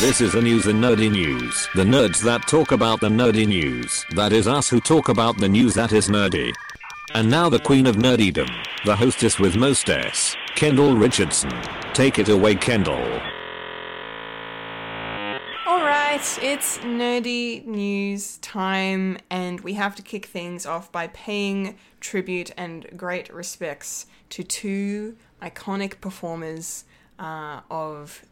[0.00, 1.68] This is the news and nerdy news.
[1.76, 4.04] The nerds that talk about the nerdy news.
[4.10, 6.52] That is us who talk about the news that is nerdy.
[7.14, 8.50] And now the queen of nerdydom,
[8.84, 11.52] the hostess with most S, Kendall Richardson.
[11.94, 13.04] Take it away, Kendall.
[15.64, 21.78] All right, it's nerdy news time, and we have to kick things off by paying
[22.00, 26.84] tribute and great respects to two iconic performers
[27.18, 28.24] uh, of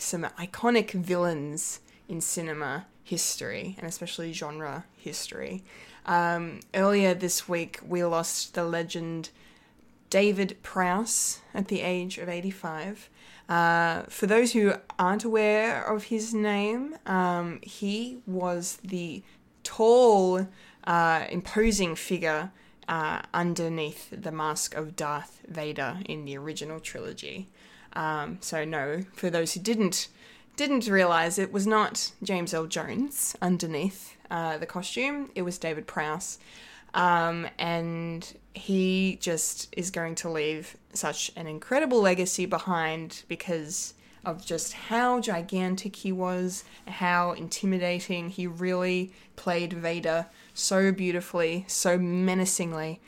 [0.00, 5.62] some iconic villains in cinema history, and especially genre history.
[6.06, 9.30] Um, earlier this week, we lost the legend
[10.10, 13.10] David Prowse at the age of 85.
[13.48, 19.22] Uh, for those who aren't aware of his name, um, he was the
[19.62, 20.46] tall,
[20.84, 22.50] uh, imposing figure
[22.88, 27.48] uh, underneath the mask of Darth Vader in the original trilogy.
[27.94, 30.08] Um, so no, for those who didn't
[30.56, 35.30] didn't realize it was not James Earl Jones underneath uh, the costume.
[35.36, 36.38] It was David Prowse.
[36.94, 44.44] Um, and he just is going to leave such an incredible legacy behind because of
[44.44, 53.00] just how gigantic he was, how intimidating he really played Vader so beautifully, so menacingly,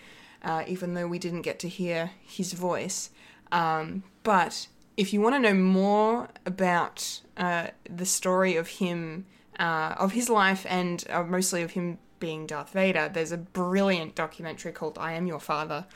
[0.45, 3.11] uh, even though we didn't get to hear his voice.
[3.51, 9.27] Um, but if you want to know more about uh, the story of him,
[9.59, 14.15] uh, of his life, and uh, mostly of him being Darth Vader, there's a brilliant
[14.15, 15.87] documentary called I Am Your Father.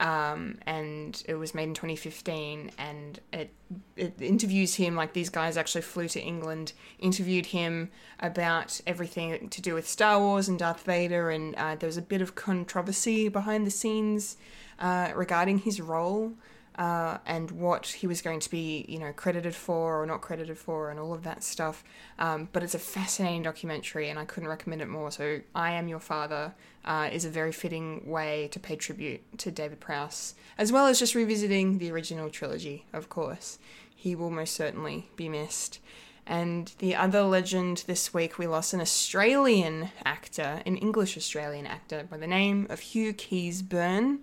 [0.00, 3.54] Um, and it was made in 2015, and it
[3.96, 9.62] it interviews him like these guys actually flew to England, interviewed him about everything to
[9.62, 13.28] do with Star Wars and Darth Vader, and uh, there was a bit of controversy
[13.28, 14.36] behind the scenes
[14.80, 16.34] uh, regarding his role
[16.76, 20.58] uh, and what he was going to be, you know, credited for or not credited
[20.58, 21.84] for, and all of that stuff.
[22.18, 25.10] Um, but it's a fascinating documentary, and I couldn't recommend it more.
[25.10, 29.50] So, I Am Your Father uh, is a very fitting way to pay tribute to
[29.50, 33.58] David Prowse, as well as just revisiting the original trilogy, of course.
[33.94, 35.78] He will most certainly be missed.
[36.26, 42.06] And the other legend this week, we lost an Australian actor, an English Australian actor
[42.10, 44.20] by the name of Hugh Keays-Byrne.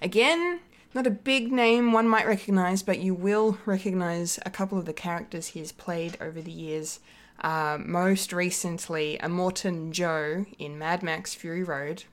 [0.00, 0.60] Again,
[0.94, 4.92] not a big name one might recognize, but you will recognize a couple of the
[4.92, 7.00] characters he has played over the years.
[7.40, 12.04] Uh, most recently, Immortan Joe in Mad Max Fury Road.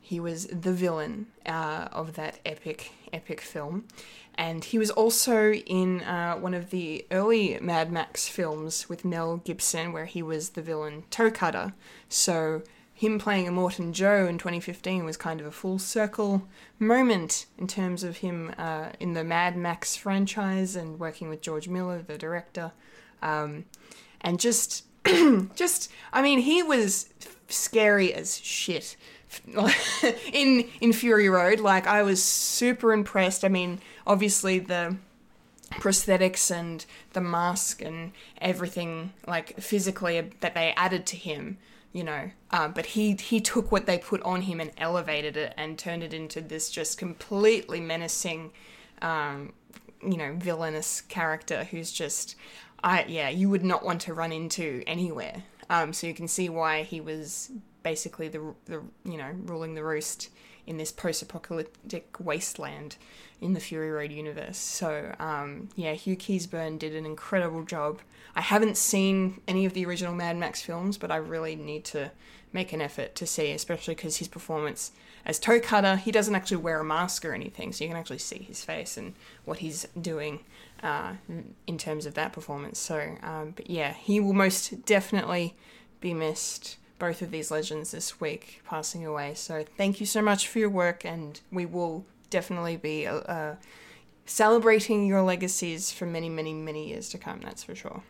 [0.00, 3.86] He was the villain uh, of that epic, epic film.
[4.34, 9.38] And he was also in uh, one of the early Mad Max films with Mel
[9.38, 11.74] Gibson, where he was the villain Toe Cutter.
[12.08, 12.62] So
[13.02, 16.46] him playing Immortan Joe in 2015 was kind of a full circle
[16.78, 21.66] moment in terms of him uh, in the Mad Max franchise and working with George
[21.66, 22.70] Miller, the director.
[23.20, 23.64] Um,
[24.20, 24.84] and just,
[25.56, 27.08] just, I mean, he was
[27.48, 28.96] scary as shit
[30.32, 31.58] in in Fury Road.
[31.58, 33.44] Like I was super impressed.
[33.44, 34.96] I mean, obviously the
[35.72, 41.58] prosthetics and the mask and everything like physically that they added to him
[41.92, 45.54] you know um, but he he took what they put on him and elevated it
[45.56, 48.50] and turned it into this just completely menacing
[49.02, 49.52] um,
[50.02, 52.34] you know villainous character who's just
[52.82, 55.42] i yeah you would not want to run into anywhere.
[55.70, 57.50] Um, so you can see why he was
[57.82, 60.28] basically the the you know ruling the roost
[60.66, 62.96] in this post-apocalyptic wasteland
[63.40, 64.58] in the Fury Road universe.
[64.58, 68.00] So um, yeah, Hugh Keays-Byrne did an incredible job.
[68.34, 72.10] I haven't seen any of the original Mad Max films, but I really need to
[72.52, 74.92] make an effort to see, especially because his performance
[75.24, 78.18] as Toe Cutter, he doesn't actually wear a mask or anything, so you can actually
[78.18, 80.40] see his face and what he's doing
[80.82, 81.14] uh,
[81.66, 82.78] in terms of that performance.
[82.78, 85.54] So, um, but yeah, he will most definitely
[86.00, 89.34] be missed both of these legends this week passing away.
[89.34, 93.56] So thank you so much for your work, and we will definitely be uh,
[94.24, 97.40] celebrating your legacies for many, many, many years to come.
[97.42, 98.04] That's for sure.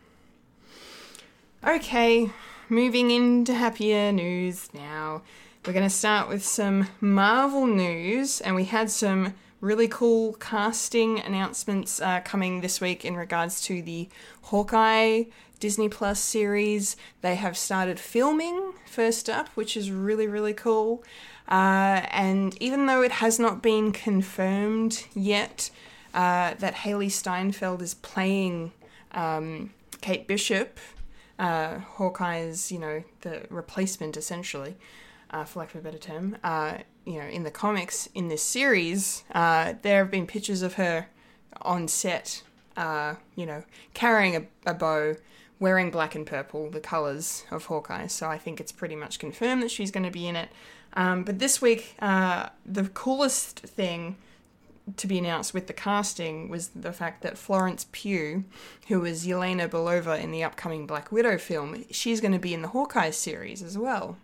[1.65, 2.29] Okay,
[2.69, 5.23] moving into happier news now.
[5.65, 11.19] We're going to start with some Marvel news, and we had some really cool casting
[11.19, 14.07] announcements uh, coming this week in regards to the
[14.43, 15.23] Hawkeye
[15.63, 16.97] Disney Plus series.
[17.21, 21.05] They have started filming first up, which is really, really cool.
[21.47, 25.71] Uh, and even though it has not been confirmed yet
[26.13, 28.73] uh, that Hailee Steinfeld is playing
[29.13, 29.69] um,
[30.01, 30.79] Kate Bishop,
[31.39, 34.75] uh, Hawkeye's, you know, the replacement essentially,
[35.31, 38.43] uh, for lack of a better term, uh, you know, in the comics in this
[38.43, 41.07] series, uh, there have been pictures of her
[41.61, 42.43] on set,
[43.37, 45.15] you know, carrying a, a bow,
[45.59, 48.07] wearing black and purple, the colours of Hawkeye.
[48.07, 50.49] So I think it's pretty much confirmed that she's going to be in it.
[50.93, 54.17] Um, but this week, uh, the coolest thing
[54.97, 58.43] to be announced with the casting was the fact that Florence Pugh,
[58.89, 62.61] who was Yelena Belova in the upcoming Black Widow film, she's going to be in
[62.61, 64.17] the Hawkeye series as well.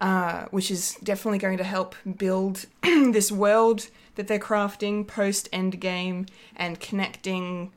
[0.00, 6.26] Uh, which is definitely going to help build this world that they're crafting post Endgame
[6.56, 7.70] and connecting,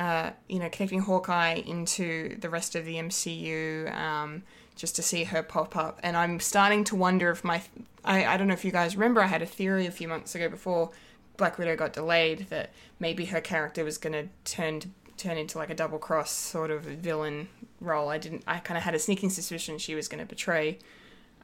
[0.00, 3.94] uh, you know, connecting Hawkeye into the rest of the MCU.
[3.94, 4.42] Um,
[4.76, 7.60] just to see her pop up, and I'm starting to wonder if my,
[8.02, 10.34] I, I don't know if you guys remember, I had a theory a few months
[10.34, 10.90] ago before
[11.36, 15.68] Black Widow got delayed that maybe her character was going to turn turn into like
[15.68, 18.08] a double cross sort of villain role.
[18.08, 18.42] I didn't.
[18.46, 20.78] I kind of had a sneaking suspicion she was going to betray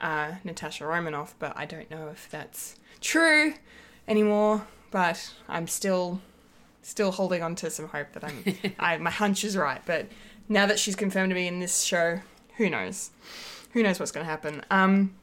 [0.00, 3.52] uh, Natasha Romanoff, but I don't know if that's true
[4.08, 4.66] anymore.
[4.90, 6.22] But I'm still
[6.86, 8.44] still holding on to some hope that I'm.
[8.78, 10.06] I my hunch is right, but
[10.48, 12.20] now that she's confirmed to be in this show,
[12.56, 13.10] who knows?
[13.72, 14.64] Who knows what's going to happen?
[14.70, 15.16] Um,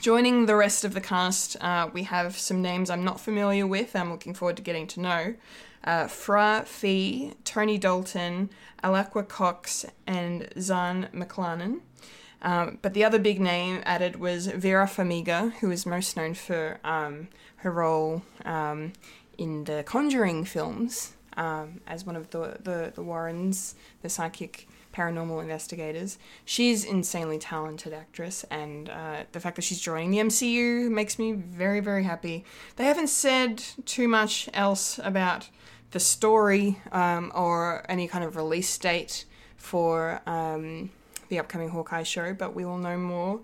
[0.00, 3.94] joining the rest of the cast, uh, we have some names I'm not familiar with.
[3.96, 5.34] I'm looking forward to getting to know.
[5.82, 8.48] Uh, Fra Fee, Tony Dalton,
[8.82, 11.80] Alaqua Cox, and Zahn McClarnon.
[12.40, 16.78] Um, but the other big name added was Vera Farmiga, who is most known for
[16.84, 18.92] um, her role um,
[19.38, 25.42] in the Conjuring films um, as one of the, the, the Warrens, the psychic paranormal
[25.42, 26.18] investigators.
[26.44, 31.32] She's insanely talented actress, and uh, the fact that she's joining the MCU makes me
[31.32, 32.44] very, very happy.
[32.76, 35.48] They haven't said too much else about
[35.90, 39.24] the story um, or any kind of release date
[39.56, 40.90] for um,
[41.28, 43.40] the upcoming Hawkeye show, but we will know more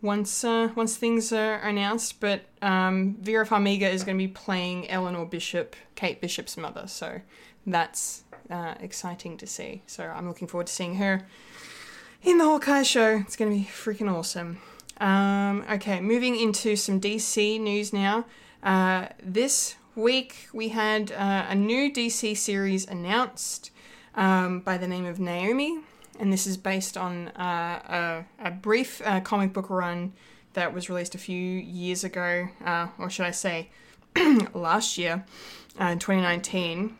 [0.00, 2.20] once uh, once things are announced.
[2.20, 7.20] But um, Vera Farmiga is going to be playing Eleanor Bishop, Kate Bishop's mother, so
[7.66, 9.82] that's uh, exciting to see.
[9.86, 11.26] So I'm looking forward to seeing her
[12.22, 13.16] in the Hawkeye show.
[13.18, 14.58] It's going to be freaking awesome.
[15.00, 18.26] Um, okay, moving into some DC news now.
[18.62, 23.70] Uh, this week we had uh, a new DC series announced
[24.14, 25.80] um, by the name of Naomi,
[26.18, 30.12] and this is based on uh, a, a, brief uh, comic book run
[30.54, 33.70] that was released a few years ago, uh, or should I say,
[34.54, 35.24] last year,
[35.80, 36.96] uh, in 2019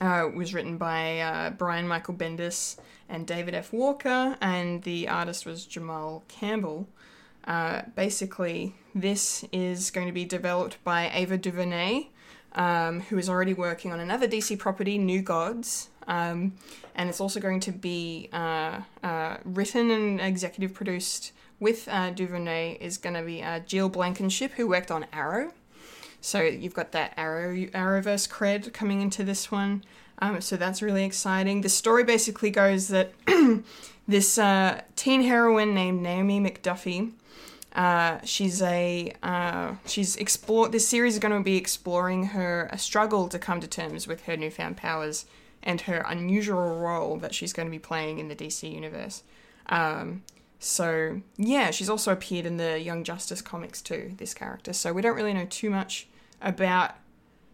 [0.00, 2.78] uh, was written by uh, Brian Michael Bendis
[3.08, 3.72] and David F.
[3.72, 6.88] Walker, and the artist was Jamal Campbell.
[7.96, 12.08] Basically, this is going to be developed by Ava DuVernay,
[12.52, 15.89] um, who is already working on another DC property, New Gods.
[16.06, 16.54] Um,
[16.94, 22.78] and it's also going to be uh, uh, written and executive produced with uh, DuVernay
[22.80, 25.52] is going to be Jill Blankenship, who worked on Arrow.
[26.20, 29.84] So you've got that Arrow Arrowverse cred coming into this one.
[30.20, 31.62] Um, so that's really exciting.
[31.62, 33.12] The story basically goes that
[34.08, 37.12] this uh, teen heroine named Naomi McDuffie.
[37.74, 40.68] Uh, she's a uh, she's explore.
[40.68, 44.24] This series is going to be exploring her a struggle to come to terms with
[44.24, 45.24] her newfound powers
[45.62, 49.22] and her unusual role that she's going to be playing in the DC universe.
[49.68, 50.22] Um,
[50.58, 54.14] so yeah, she's also appeared in the Young Justice comics too.
[54.18, 56.06] This character, so we don't really know too much
[56.42, 56.96] about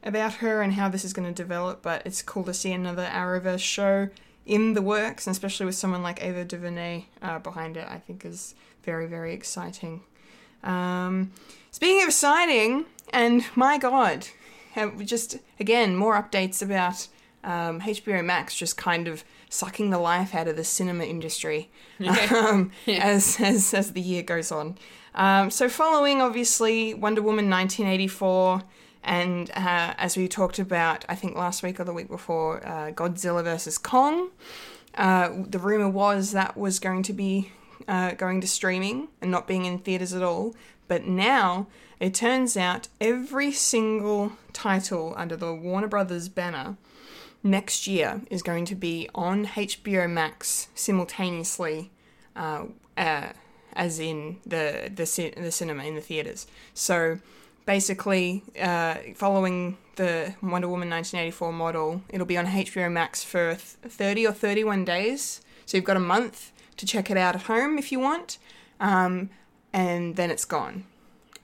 [0.02, 3.04] about her and how this is going to develop, but it's cool to see another
[3.06, 4.08] Arrowverse show
[4.44, 8.24] in the works, and especially with someone like Ava DuVernay uh, behind it, I think
[8.24, 10.02] is very, very exciting.
[10.62, 11.32] Um,
[11.72, 14.28] speaking of exciting, and my God,
[15.04, 17.08] just again more updates about
[17.46, 21.70] um, HBO Max just kind of sucking the life out of the cinema industry
[22.32, 22.98] um, yeah.
[23.02, 24.76] as, as as the year goes on.
[25.14, 28.62] Um, so, following obviously Wonder Woman 1984,
[29.04, 32.90] and uh, as we talked about, I think last week or the week before, uh,
[32.90, 34.30] Godzilla versus Kong,
[34.96, 37.50] uh, the rumor was that was going to be
[37.88, 40.54] uh, going to streaming and not being in theaters at all.
[40.88, 41.68] But now
[41.98, 46.76] it turns out every single title under the Warner Brothers banner
[47.46, 51.90] next year is going to be on HBO Max simultaneously
[52.34, 52.64] uh,
[52.96, 53.28] uh,
[53.72, 56.46] as in the the the cinema in the theaters.
[56.74, 57.18] So
[57.64, 63.92] basically, uh, following the Wonder Woman 1984 model, it'll be on HBO Max for th-
[63.92, 65.40] 30 or 31 days.
[65.64, 68.38] So you've got a month to check it out at home if you want,
[68.78, 69.30] um,
[69.72, 70.84] and then it's gone.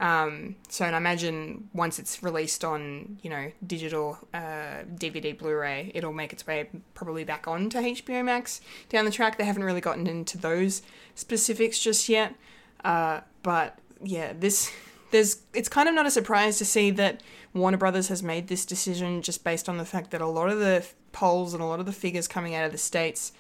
[0.03, 5.93] Um, so and I imagine once it's released on, you know, digital uh, DVD, Blu-ray,
[5.95, 9.39] it'll make its way probably back on to HBO Max down the track.
[9.39, 10.83] They haven't really gotten into those
[11.15, 12.35] specifics just yet,
[12.85, 14.73] uh, but yeah, this
[15.13, 17.23] there's it's kind of not a surprise to see that
[17.55, 20.59] Warner Brothers has made this decision just based on the fact that a lot of
[20.59, 23.33] the polls and a lot of the figures coming out of the states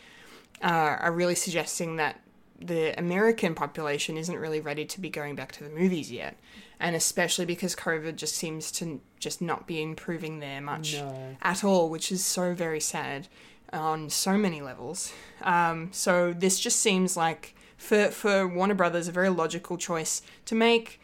[0.62, 2.20] uh, are really suggesting that
[2.64, 6.36] the American population isn't really ready to be going back to the movies yet,
[6.80, 11.36] and especially because COVID just seems to just not be improving there much No.
[11.42, 13.28] at all, which is so very sad
[13.72, 15.12] on so many levels.
[15.42, 20.54] Um, so this just seems like for for Warner Brothers a very logical choice to
[20.54, 21.00] make,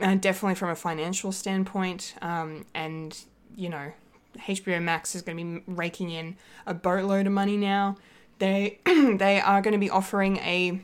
[0.00, 3.18] uh, definitely from a financial standpoint, um, and
[3.56, 3.92] you know.
[4.48, 7.96] HBO Max is going to be raking in a boatload of money now.
[8.38, 10.80] They they are going to be offering a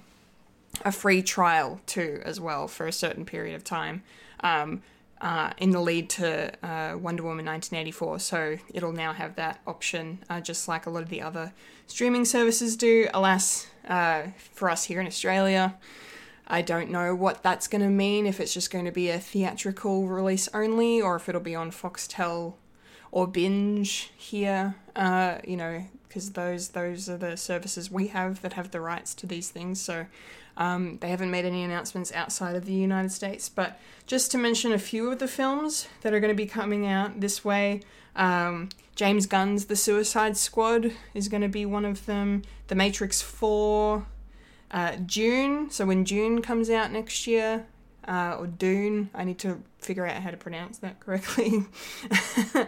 [0.85, 4.03] a free trial too as well for a certain period of time
[4.41, 4.83] um,
[5.21, 8.21] uh, in the lead to uh, Wonder Woman 1984.
[8.21, 11.53] So it'll now have that option, uh, just like a lot of the other
[11.87, 13.09] streaming services do.
[13.13, 15.77] Alas, uh, for us here in Australia,
[16.47, 18.27] I don't know what that's going to mean.
[18.27, 21.71] If it's just going to be a theatrical release only, or if it'll be on
[21.71, 22.55] Foxtel
[23.11, 24.77] or Binge here.
[24.95, 29.15] Uh, you know, because those those are the services we have that have the rights
[29.15, 29.81] to these things.
[29.81, 30.07] So
[30.59, 33.49] um, they haven't made any announcements outside of the United States.
[33.49, 36.87] But just to mention a few of the films that are going to be coming
[36.87, 37.81] out this way.
[38.17, 42.43] Um, James Gunn's The Suicide Squad is going to be one of them.
[42.67, 44.05] The Matrix 4,
[44.73, 45.71] uh, June.
[45.71, 47.65] So when June comes out next year,
[48.09, 51.67] uh, or Dune, I need to figure out how to pronounce that correctly.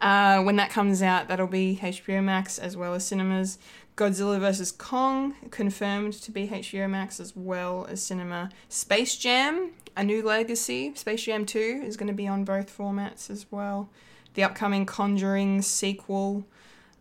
[0.00, 3.58] uh, when that comes out, that'll be HBO Max as well as cinemas.
[4.00, 4.72] Godzilla vs.
[4.72, 8.48] Kong, confirmed to be HBO Max as well as cinema.
[8.70, 13.28] Space Jam, A New Legacy, Space Jam 2 is going to be on both formats
[13.28, 13.90] as well.
[14.32, 16.46] The upcoming Conjuring sequel,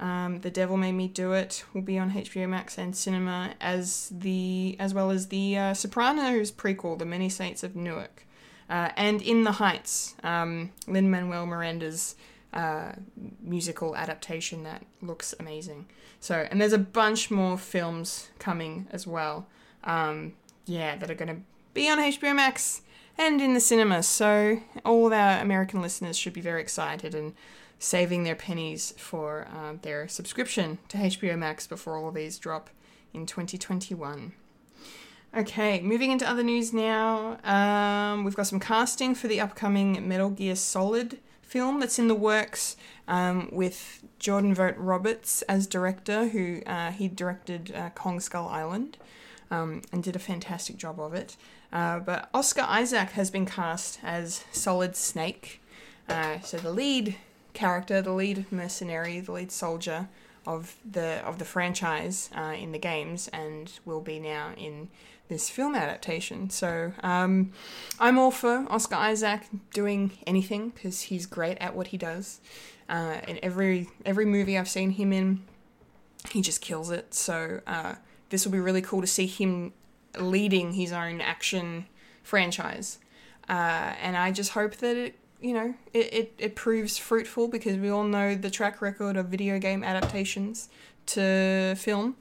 [0.02, 4.12] um, The Devil Made Me Do It, will be on HBO Max and cinema as
[4.12, 8.28] the as well as the uh, Sopranos prequel, The Many Saints of Newark,
[8.70, 12.16] uh, and In the Heights, um, Lin Manuel Miranda's
[12.54, 12.94] uh,
[13.42, 15.88] musical adaptation that looks amazing.
[16.20, 19.48] So, and there's a bunch more films coming as well.
[19.84, 20.34] Um,
[20.66, 21.42] yeah, that are going to
[21.74, 22.82] be on HBO Max
[23.18, 24.04] and in the cinema.
[24.04, 27.34] So, all of our American listeners should be very excited and
[27.78, 32.70] saving their pennies for uh, their subscription to HBO Max before all of these drop
[33.14, 34.34] in 2021.
[35.36, 37.38] Okay, moving into other news now.
[37.44, 41.20] Um, we've got some casting for the upcoming Metal Gear Solid
[41.50, 42.78] film that's in the works
[43.08, 48.98] um, with Jordan Vogt Roberts as director, who uh, he directed uh, Kong Skull Island
[49.50, 51.36] um, and did a fantastic job of it.
[51.74, 55.60] Uh, but Oscar Isaac has been cast as Solid Snake.
[56.08, 57.16] Uh, so the lead
[57.54, 60.08] character, the lead mercenary, the lead soldier
[60.46, 64.90] of the of the franchise uh, in the games, and will be now in
[65.28, 66.50] this film adaptation.
[66.50, 67.54] So um,
[68.00, 72.42] I'm all for Oscar Isaac doing anything because he's great at what he does.
[72.90, 75.44] Uh, in every every movie I've seen him in,
[76.32, 77.14] he just kills it.
[77.14, 77.96] So uh,
[78.30, 79.74] this will be really cool to see him
[80.18, 81.86] leading his own action
[82.24, 82.98] franchise.
[83.48, 87.78] Uh, and I just hope that it, you know, it, it, it proves fruitful because
[87.78, 90.70] we all know the track record of video game adaptations
[91.08, 92.16] to film.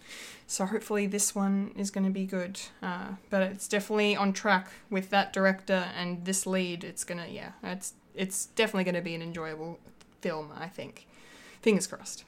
[0.47, 2.61] So hopefully this one is going to be good.
[2.83, 6.85] Uh, but it's definitely on track with that director and this lead.
[6.85, 9.79] It's gonna, yeah, it's it's definitely going to be an enjoyable
[10.21, 10.51] film.
[10.57, 11.07] I think.
[11.61, 12.25] Fingers crossed.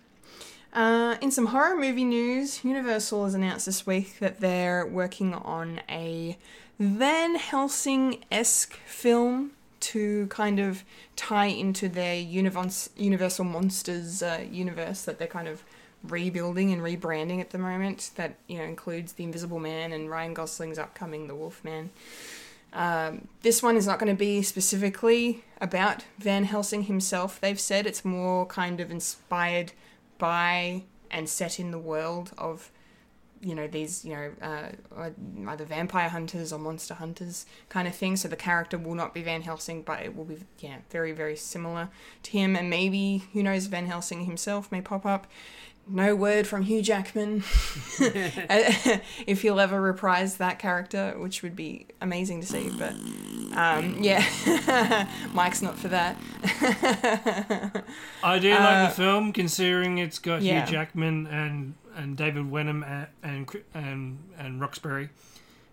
[0.72, 5.80] Uh, in some horror movie news, Universal has announced this week that they're working on
[5.88, 6.36] a
[6.78, 10.85] Van Helsing esque film to kind of
[11.16, 15.62] tie into their Univers- Universal Monsters uh, universe that they're kind of
[16.03, 18.11] rebuilding and rebranding at the moment.
[18.16, 21.91] That you know includes the Invisible Man and Ryan Gosling's upcoming The Wolfman.
[22.72, 27.41] Um, this one is not going to be specifically about Van Helsing himself.
[27.41, 29.72] They've said it's more kind of inspired
[30.18, 32.70] by and set in the world of
[33.41, 35.09] you know these you know uh,
[35.49, 39.22] either vampire hunters or monster hunters kind of thing so the character will not be
[39.22, 41.88] van helsing but it will be yeah very very similar
[42.22, 45.26] to him and maybe who knows van helsing himself may pop up
[45.88, 47.38] no word from Hugh Jackman
[47.99, 52.70] if he'll ever reprise that character, which would be amazing to see.
[52.70, 52.93] But
[53.57, 56.16] um, yeah, Mike's not for that.
[58.22, 60.64] I do like the film, considering it's got Uh, yeah.
[60.64, 65.11] Hugh Jackman and and David Wenham and and and, and Roxburgh.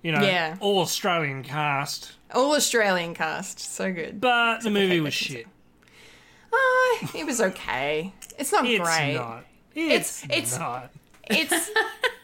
[0.03, 0.57] You know, Yeah.
[0.59, 4.21] all Australian cast, All Australian cast, so good.
[4.21, 5.47] but the movie was shit.
[6.53, 8.13] Ah, it was okay.
[8.38, 9.15] It's not It's great.
[9.15, 9.45] not.
[9.75, 10.91] It's- It's it's- not.
[11.30, 11.69] It's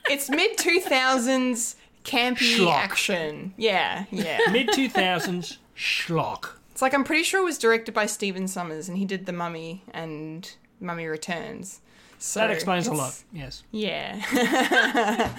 [0.10, 1.76] it's mid two thousands
[2.06, 2.74] campy Schlock.
[2.74, 3.54] action.
[3.58, 4.40] Yeah, yeah.
[4.52, 6.52] Mid two thousands schlock.
[6.72, 9.34] It's like I'm pretty sure it was directed by Stephen Sommers, and he did The
[9.34, 10.50] Mummy and
[10.80, 11.82] Mummy Returns.
[12.26, 13.22] So That explains a lot.
[13.34, 13.64] Yes.
[13.72, 14.16] Yeah.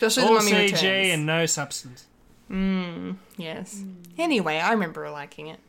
[0.00, 1.08] Especially All The Mummy CG Returns.
[1.12, 2.06] and no substance.
[2.50, 3.82] Mm, Yes.
[4.16, 5.60] Anyway, I remember liking it,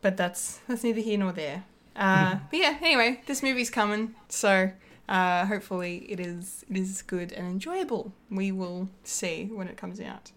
[0.00, 1.64] but that's that's neither here nor there.
[1.94, 2.78] Uh, but yeah.
[2.80, 4.70] Anyway, this movie's coming, so
[5.10, 8.12] uh, hopefully it is it is good and enjoyable.
[8.30, 10.30] We will see when it comes out.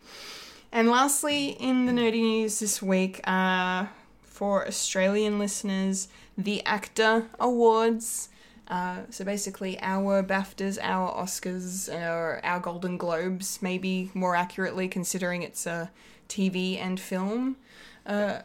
[0.74, 3.86] And lastly, in the nerdy news this week, uh,
[4.24, 8.28] for Australian listeners, the AACTA Awards.
[8.68, 15.44] Uh, so basically, our BAFTAs, our Oscars, or our Golden Globes, maybe more accurately, considering
[15.44, 15.92] it's a
[16.28, 17.58] TV and film
[18.06, 18.40] uh,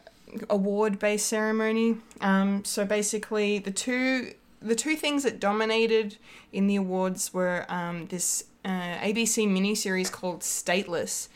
[0.48, 1.96] award-based ceremony.
[2.20, 6.18] Um, so basically, the two the two things that dominated
[6.52, 11.28] in the awards were um, this uh, ABC miniseries called Stateless,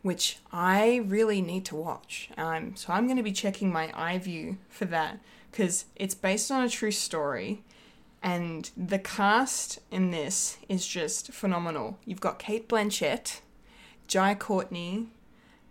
[0.00, 2.30] which I really need to watch.
[2.38, 5.18] Um, so I'm going to be checking my iView for that
[5.50, 7.62] because it's based on a true story.
[8.24, 11.98] And the cast in this is just phenomenal.
[12.06, 13.42] You've got Cate Blanchett,
[14.08, 15.08] Jai Courtney,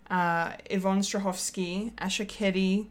[0.08, 2.86] uh, Yvonne Strahovski, Asher Keddie,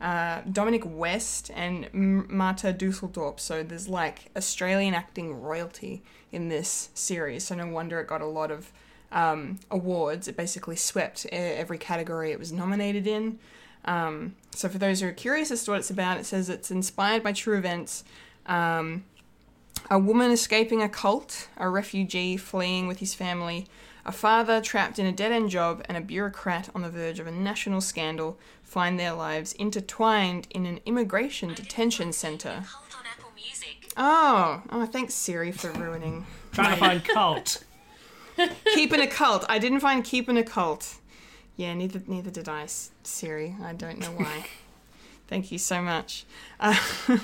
[0.00, 3.40] uh, Dominic West, and Marta Dusseldorp.
[3.40, 7.42] So there's like Australian acting royalty in this series.
[7.42, 8.70] So no wonder it got a lot of
[9.10, 10.28] um, awards.
[10.28, 13.40] It basically swept every category it was nominated in.
[13.84, 16.70] Um, so for those who are curious as to what it's about, it says it's
[16.70, 18.04] inspired by true events.
[18.50, 19.04] Um,
[19.88, 23.66] a woman escaping a cult, a refugee fleeing with his family,
[24.04, 27.26] a father trapped in a dead end job, and a bureaucrat on the verge of
[27.26, 32.64] a national scandal find their lives intertwined in an immigration detention center.
[33.96, 36.26] Oh, oh, thanks Siri for ruining.
[36.52, 37.64] Trying to find cult.
[38.74, 39.44] Keeping a cult.
[39.48, 40.96] I didn't find keeping a cult.
[41.56, 42.66] Yeah, neither neither did I,
[43.02, 43.54] Siri.
[43.62, 44.46] I don't know why.
[45.30, 46.26] Thank you so much.
[46.62, 46.76] Uh,
[47.08, 47.20] but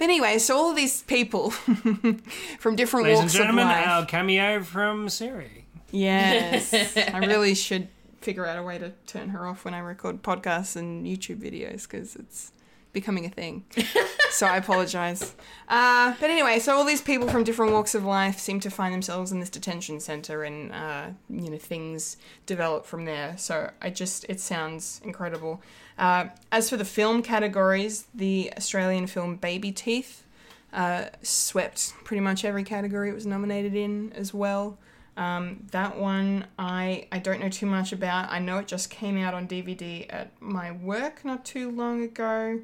[0.00, 1.50] anyway, so all of these people
[2.58, 3.86] from different Ladies and walks of gentlemen, life.
[3.86, 5.66] our cameo from Siri.
[5.90, 6.72] Yes.
[6.96, 7.88] I really should
[8.22, 11.82] figure out a way to turn her off when I record podcasts and YouTube videos
[11.82, 12.50] because it's
[12.92, 13.64] becoming a thing.
[14.30, 15.34] so I apologize.
[15.68, 18.92] Uh, but anyway, so all these people from different walks of life seem to find
[18.92, 22.16] themselves in this detention center and, uh, you know, things
[22.46, 23.36] develop from there.
[23.36, 25.62] So I just, it sounds incredible.
[25.98, 30.24] Uh, as for the film categories, the Australian film Baby Teeth
[30.72, 34.78] uh, swept pretty much every category it was nominated in as well.
[35.18, 38.30] Um, that one I I don't know too much about.
[38.30, 42.60] I know it just came out on DVD at my work not too long ago.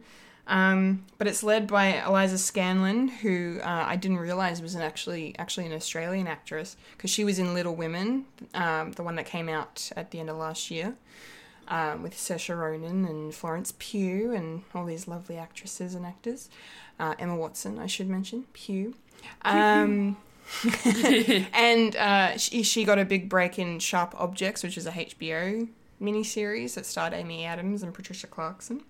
[0.47, 5.35] Um, but it's led by Eliza Scanlen, who uh, I didn't realize was an actually
[5.39, 9.49] actually an Australian actress because she was in Little Women, um, the one that came
[9.49, 10.95] out at the end of last year,
[11.67, 16.51] um, with Saoirse Ronan and Florence Pugh and all these lovely actresses and actors.
[17.01, 18.95] Uh, Emma Watson, I should mention, Pugh.
[21.53, 25.69] And uh, she, she got a big break in Sharp Objects, which is a HBO
[26.01, 28.83] miniseries that starred Amy Adams and Patricia Clarkson.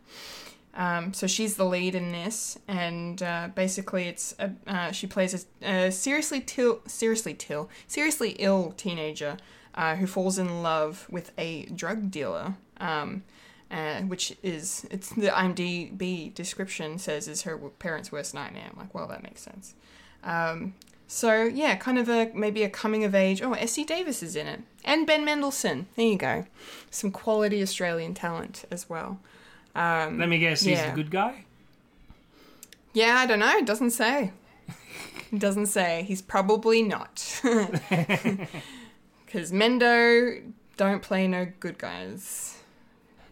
[0.75, 5.47] Um, so she's the lead in this, and uh, basically, it's a, uh, she plays
[5.63, 9.37] a, a seriously till, seriously till, seriously ill teenager
[9.77, 12.55] uh, who falls in love with a drug dealer.
[12.79, 13.23] Um,
[13.71, 18.69] uh, which is it's the IMDb description says is her parents' worst nightmare.
[18.71, 19.75] I'm like, well, that makes sense.
[20.23, 20.75] Um,
[21.07, 23.43] so yeah, kind of a maybe a coming of age.
[23.43, 25.87] Oh, Essie Davis is in it, and Ben Mendelsohn.
[25.97, 26.47] There you go,
[26.91, 29.19] some quality Australian talent as well.
[29.75, 30.91] Um, Let me guess, he's Yeah.
[30.91, 31.45] the good guy?
[32.93, 33.57] yeah, I don't know.
[33.57, 34.31] It doesn't say.
[35.33, 36.05] It doesn't say.
[36.07, 37.41] He's probably not.
[39.27, 40.43] Because Mendo
[40.77, 42.59] don't play no good guys.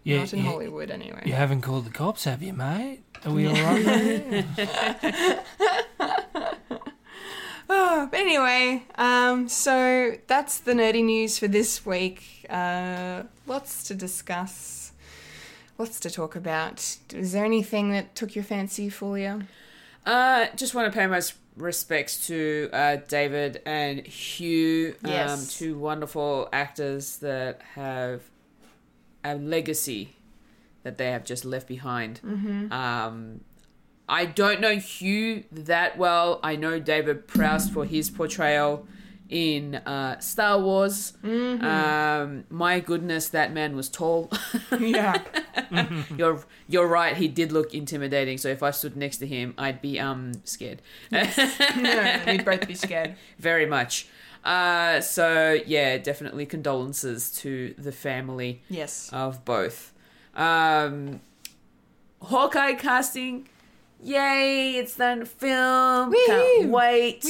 [0.03, 1.23] Yeah, not in you, Hollywood, anyway.
[1.25, 3.03] you haven't called the cops, have you, mate?
[3.25, 3.85] Are we alright?
[4.57, 5.45] there?
[7.75, 12.45] Oh, but anyway, um, so that's the nerdy news for this week.
[12.51, 14.93] Uh, lots to discuss,
[15.79, 16.99] lots to talk about.
[17.15, 19.47] Is there anything that took your fancy, Fulia?
[20.05, 21.21] Uh, just want to pay my
[21.57, 25.57] respects to uh, David and Hugh, um, Yes.
[25.57, 28.23] two wonderful actors that have
[29.25, 30.17] a legacy
[30.83, 32.21] that they have just left behind.
[32.25, 32.73] Mm-hmm.
[32.73, 33.41] Um,
[34.13, 36.39] I don't know Hugh that well.
[36.43, 38.87] I know David Prowse for his portrayal
[39.31, 41.15] in uh, Star Wars.
[41.25, 41.65] Mm-hmm.
[41.65, 44.31] Um, my goodness, that man was tall.
[44.79, 45.23] Yeah.
[46.17, 47.17] you're you're right.
[47.17, 48.37] He did look intimidating.
[48.37, 50.83] So if I stood next to him, I'd be um scared.
[51.11, 51.23] no,
[52.27, 53.15] we'd both be scared.
[53.39, 54.07] Very much.
[54.45, 59.09] Uh, so yeah, definitely condolences to the family Yes.
[59.13, 59.93] of both.
[60.35, 61.21] Um,
[62.21, 63.49] Hawkeye casting.
[64.03, 66.13] Yay, it's done to film.
[66.27, 67.25] Can't wait.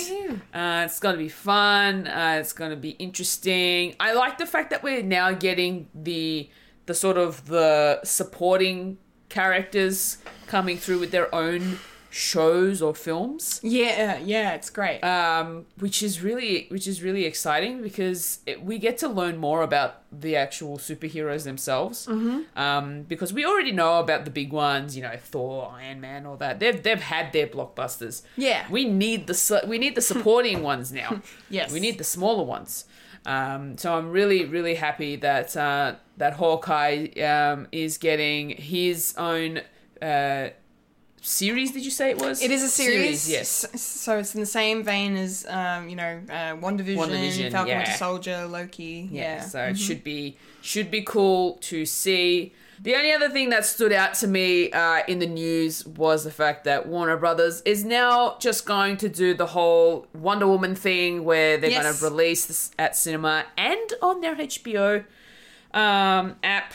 [0.55, 2.07] Uh, it's going to be fun.
[2.07, 3.95] Uh, it's going to be interesting.
[4.01, 6.49] I like the fact that we're now getting the
[6.87, 8.99] the sort of the supporting
[9.29, 11.79] characters coming through with their own
[12.15, 15.01] shows or films Yeah, yeah, it's great.
[15.01, 19.63] um, which is really which is really exciting because it, we get to learn more
[19.63, 22.07] about the actual superheroes themselves.
[22.07, 22.41] Mm-hmm.
[22.59, 26.37] Um, because we already know about the big ones, you know, Thor, Iron Man, all
[26.37, 26.61] that.
[26.61, 28.21] They've they've had their blockbusters.
[28.37, 28.67] Yeah.
[28.71, 31.23] we need the su- we need the supporting ones now.
[31.49, 31.73] Yes.
[31.73, 32.85] we need the smaller ones.
[33.25, 39.63] Um, so I'm really really happy that uh, that Hawkeye um, is getting his own.
[40.03, 40.49] Uh,
[41.23, 43.31] series did you say it was It is a series.
[43.31, 47.53] yes So it's in the same vein as, um, you know, uh, One Division, WandaVision,
[47.53, 47.97] Falcon Winter yeah.
[47.97, 49.09] Soldier, Loki.
[49.11, 49.41] yeah, Yeah.
[49.43, 53.93] so it should be should be cool to see the only other thing that stood
[53.93, 58.37] out to me uh, in the news was the fact that Warner Brothers is now
[58.41, 62.73] just going to do the whole Wonder Woman thing where they're going to release this
[62.81, 65.05] at cinema and on their HBO
[65.73, 66.75] um, app,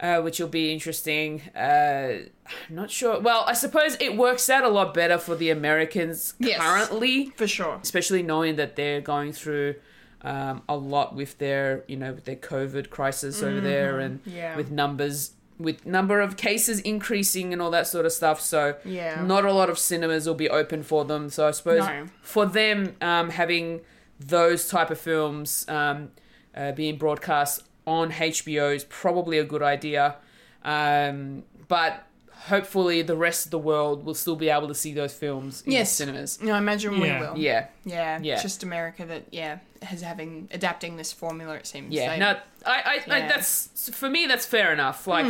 [0.00, 1.42] uh, which will be interesting.
[1.54, 2.24] Uh,
[2.68, 3.20] I'm not sure.
[3.20, 6.58] Well, I suppose it works out a lot better for the Americans Yes.
[6.60, 7.78] currently For sure.
[7.82, 9.76] especially knowing that they're going through
[10.22, 14.36] um, a lot with their you know with their COVID crisis over there and Mm-hmm.
[14.36, 14.56] Yeah.
[14.56, 18.40] with numbers with number of cases increasing and all that sort of stuff.
[18.40, 19.22] So Yeah.
[19.24, 21.28] not a lot of cinemas will be open for them.
[21.30, 22.06] So I suppose No.
[22.22, 23.80] for them um, having
[24.18, 26.10] those type of films um,
[26.54, 30.16] uh, being broadcast on HBO is probably a good idea.
[30.64, 32.06] Um, but
[32.48, 35.72] hopefully the rest of the world will still be able to see those films in
[35.72, 35.92] Yes.
[35.92, 36.40] cinemas.
[36.42, 37.20] No, I imagine Yeah.
[37.20, 37.38] we will.
[37.38, 37.66] Yeah.
[37.84, 38.18] Yeah.
[38.22, 38.34] Yeah.
[38.34, 41.92] It's just America that, yeah, has having, adapting this formula, it seems.
[41.92, 43.22] Yeah, They- no, I, I, I, Yeah.
[43.22, 44.26] Hmm, that's for me.
[44.26, 45.06] That's fair enough.
[45.06, 45.26] Like,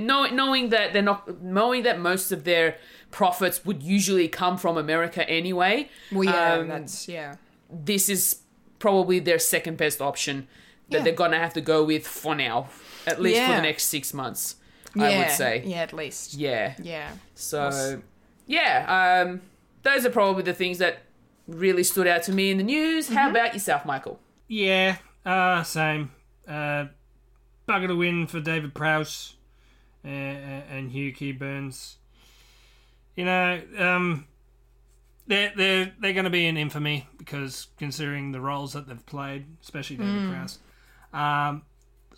[0.00, 2.76] know, knowing that they're not, knowing that most of their
[3.10, 5.88] profits would usually come from America anyway.
[6.12, 7.36] Well, yeah, um, that's, yeah.
[7.70, 8.40] this is
[8.78, 10.46] probably their second best option
[10.90, 11.04] that Yeah.
[11.04, 12.68] they're gonna have to go with for now,
[13.06, 14.56] at least for the next six months.
[14.94, 15.04] yeah.
[15.04, 16.34] I would say, Yeah, at least.
[16.34, 16.74] yeah.
[16.82, 17.10] Yeah.
[17.34, 18.02] So,
[18.46, 19.42] yeah, um,
[19.82, 21.00] those are probably the things that
[21.46, 23.06] really stood out to me in the news.
[23.06, 23.14] Mm-hmm.
[23.14, 24.18] How about yourself, Michael?
[24.48, 26.10] Yeah, uh, same.
[26.46, 26.86] Uh,
[27.68, 29.34] bugger to win for David Prowse
[30.04, 31.72] uh, and Hugh Keays-Byrne.
[33.14, 34.26] You know, um,
[35.26, 39.44] they're they're they're going to be in infamy because considering the roles that they've played,
[39.62, 40.58] especially David Prowse.
[41.12, 41.62] Um,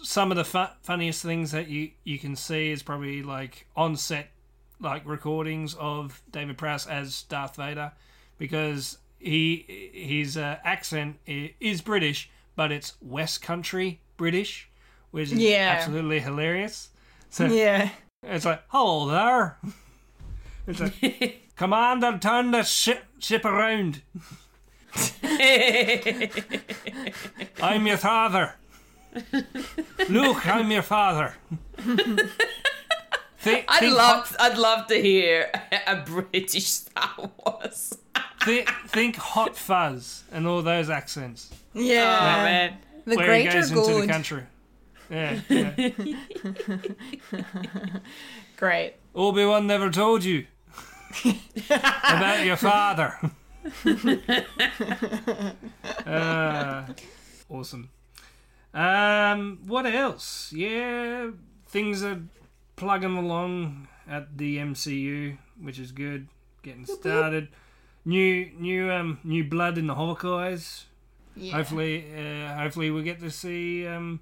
[0.02, 3.96] some of the fu- funniest things that you you can see is probably like on
[3.96, 4.30] set
[4.80, 7.92] like recordings of David Prowse as Darth Vader
[8.38, 14.70] because he his uh, accent is British, but it's West Country British,
[15.10, 15.74] which is Yeah.
[15.76, 16.88] absolutely hilarious.
[17.32, 17.90] So Yeah.
[18.24, 19.58] it's like, hello there.
[20.66, 24.02] It's like, Commander, turn the ship ship around.
[27.62, 28.54] I'm your father.
[30.08, 31.34] Luke, I'm your father.
[33.38, 35.50] Think, I'd think love, I'd love to hear
[35.86, 37.96] a British Star Wars.
[38.42, 41.50] Think, think Hot Fuzz and all those accents.
[41.72, 42.18] Yeah.
[42.20, 44.42] Oh man, The where he greater goes into the country.
[45.08, 45.88] Yeah, yeah.
[48.58, 48.94] Great.
[49.14, 50.46] Obi Wan never told you
[51.72, 53.18] about your father.
[56.06, 56.84] uh,
[57.48, 57.88] awesome.
[58.72, 60.52] Um, what else?
[60.52, 61.30] Yeah,
[61.66, 62.20] things are
[62.76, 66.28] plugging along at the MCU, which is good.
[66.62, 67.48] Getting started.
[68.04, 70.84] New, new, um, new blood in the Hawkeyes.
[71.36, 71.54] Yeah.
[71.54, 74.20] Hopefully, uh, hopefully we get to see um,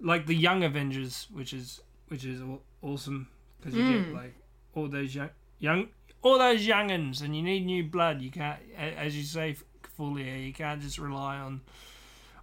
[0.00, 2.40] like the young Avengers, which is which is
[2.82, 3.92] awesome because you Hmm.
[4.04, 4.34] get like
[4.74, 5.88] all those young, young,
[6.22, 8.20] all those younguns, and you need new blood.
[8.22, 11.60] You can't, as you say, fully, you can't just rely on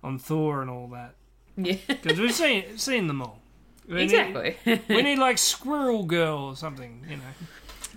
[0.04, 1.16] on Thor and all that
[1.66, 3.40] yeah, because we've seen seen them all.
[3.88, 4.58] We need- exactly.
[4.90, 7.24] we need like Squirrel Girl or something, you know.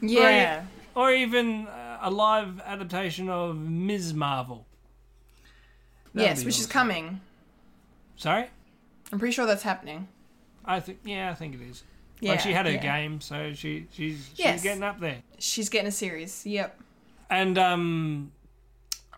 [0.01, 0.65] Yeah.
[0.95, 4.15] or even uh, a live adaptation of Ms.
[4.15, 4.67] Marvel.
[6.15, 7.21] That'd yes, which is coming.
[8.17, 8.47] Sorry,
[9.11, 10.09] I'm pretty sure that's happening.
[10.65, 11.83] I think yeah, I think it is.
[12.21, 12.83] Yeah, like she had her yeah.
[13.01, 14.63] game, so she she's she's Yes.
[14.63, 15.23] getting up there.
[15.39, 16.45] She's getting a series.
[16.47, 16.79] Yep.
[17.31, 18.33] And um,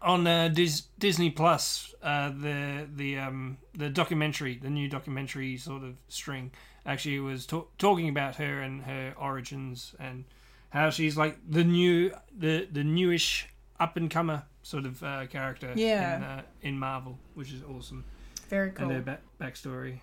[0.05, 5.82] on uh, Dis- Disney Plus, uh, the the um, the documentary, the new documentary sort
[5.82, 6.50] of string,
[6.86, 10.24] actually was ta- talking about her and her origins and
[10.70, 13.48] how she's like the new the the newish
[13.80, 16.16] up and comer sort of uh, character Yeah.
[16.16, 18.05] in uh, in Marvel, which is awesome.
[18.48, 18.86] Very cool.
[18.90, 20.00] And her back backstory,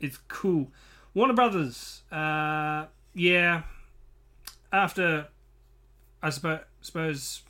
[0.00, 0.70] it's cool.
[1.14, 3.62] Warner Brothers, uh, yeah.
[4.72, 5.28] After,
[6.20, 7.42] I suppose, suppose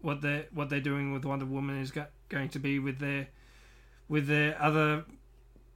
[0.00, 3.28] what they what they're doing with Wonder Woman is go, going to be with their
[4.08, 5.04] with their other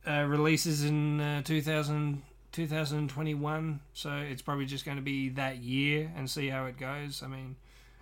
[0.06, 3.80] uh, releases in uh, 2000, 2021.
[3.92, 7.22] So it's probably just going to be that year and see how it goes.
[7.22, 7.56] I mean,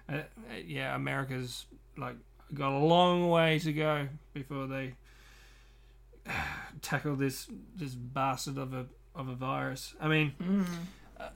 [0.08, 0.22] uh, uh,
[0.64, 1.66] yeah, America's
[1.96, 2.16] like
[2.54, 4.94] got a long way to go before they
[6.82, 7.46] tackle this
[7.76, 9.94] this bastard of a of a virus.
[10.00, 10.32] I mean,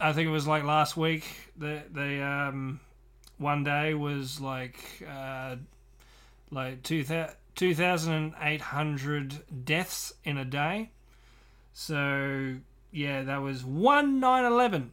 [0.00, 1.24] I think it was like last week
[1.58, 2.80] that they um
[3.38, 5.56] one day was like uh
[6.50, 7.04] like two
[7.56, 10.90] 2,800 deaths in a day.
[11.72, 12.56] So
[12.92, 14.90] yeah, that was one 9/11,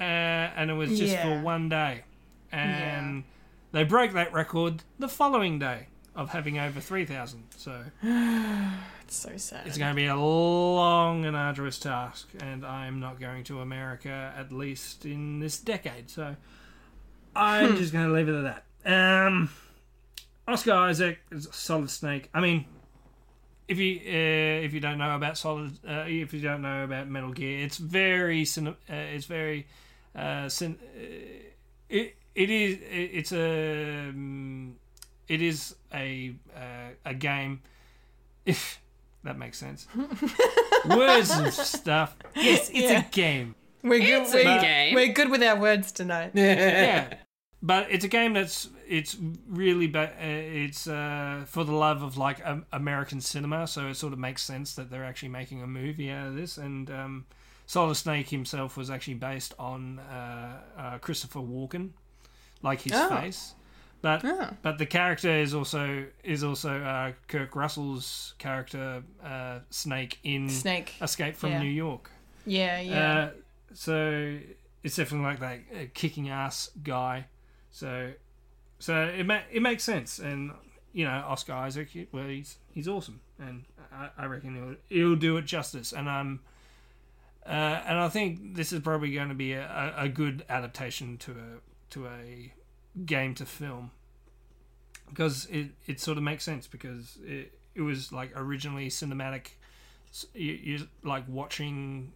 [0.00, 1.22] uh, and it was just Yeah.
[1.22, 2.02] for one day,
[2.50, 3.22] and
[3.72, 5.86] they broke that record the following day
[6.16, 7.44] of having over 3,000.
[7.56, 9.66] So It's so sad.
[9.66, 14.34] it's going to be a long and arduous task, and I'm not going to America
[14.36, 16.10] at least in this decade.
[16.10, 16.34] So
[17.38, 19.26] I'm just going to leave it at that.
[19.26, 19.50] Um,
[20.46, 22.28] Oscar Isaac is a Solid Snake.
[22.34, 22.64] I mean,
[23.68, 27.08] if you uh, if you don't know about Solid, uh, if you don't know about
[27.08, 28.74] Metal Gear, it's very cine- uh,
[29.14, 29.66] it's very
[30.16, 31.00] uh, cin- uh,
[31.88, 34.76] it it is it, it's a um,
[35.28, 37.60] it is a uh, a game
[38.46, 38.80] if
[39.24, 39.86] that makes sense.
[40.88, 42.16] Words and stuff.
[42.34, 43.04] Yes, it's Yeah.
[43.06, 43.54] a game.
[43.82, 44.22] We're good.
[44.22, 44.94] It's a we're, game.
[44.94, 46.32] we're good with our words tonight.
[46.34, 47.14] Yeah,
[47.62, 49.16] but it's a game that's it's
[49.48, 53.94] really ba- uh, it's uh, for the love of like um, American cinema, so it
[53.94, 56.56] sort of makes sense that they're actually making a movie out of this.
[56.58, 57.26] And um,
[57.66, 61.90] Solid Snake himself was actually based on uh, uh, Christopher Walken,
[62.62, 63.08] like his Oh.
[63.08, 63.54] face.
[64.00, 64.50] But Oh.
[64.62, 70.94] but the character is also is also uh, Kurt Russell's character uh, Snake in Snake.
[71.02, 71.62] Escape from Yeah.
[71.62, 72.10] New York.
[72.46, 73.12] Yeah, yeah.
[73.18, 73.30] Uh,
[73.74, 74.38] so
[74.84, 77.26] it's definitely like that uh, kicking ass guy.
[77.70, 78.12] So
[78.78, 80.52] so it ma- it makes sense, and
[80.92, 85.36] you know Oscar Isaac, well he's he's awesome, and I, I reckon he'll he'll do
[85.36, 85.92] it justice.
[85.92, 86.40] And um
[87.46, 91.30] uh, and I think this is probably going to be a, a, good adaptation to
[91.30, 92.52] a to a
[93.06, 93.90] game to film.
[95.08, 99.52] Because it, it sort of makes sense because it, it was like originally cinematic
[100.34, 102.12] you, you like watching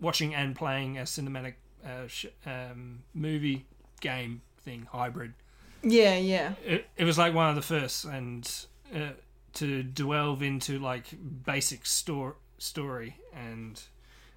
[0.00, 1.54] watching and playing a cinematic
[1.84, 3.66] uh, sh- um, movie
[4.00, 5.32] game thing hybrid
[5.82, 6.54] yeah, yeah.
[6.64, 9.10] it, it was like one of the first and uh,
[9.54, 11.04] to delve into like
[11.44, 13.80] basic store story and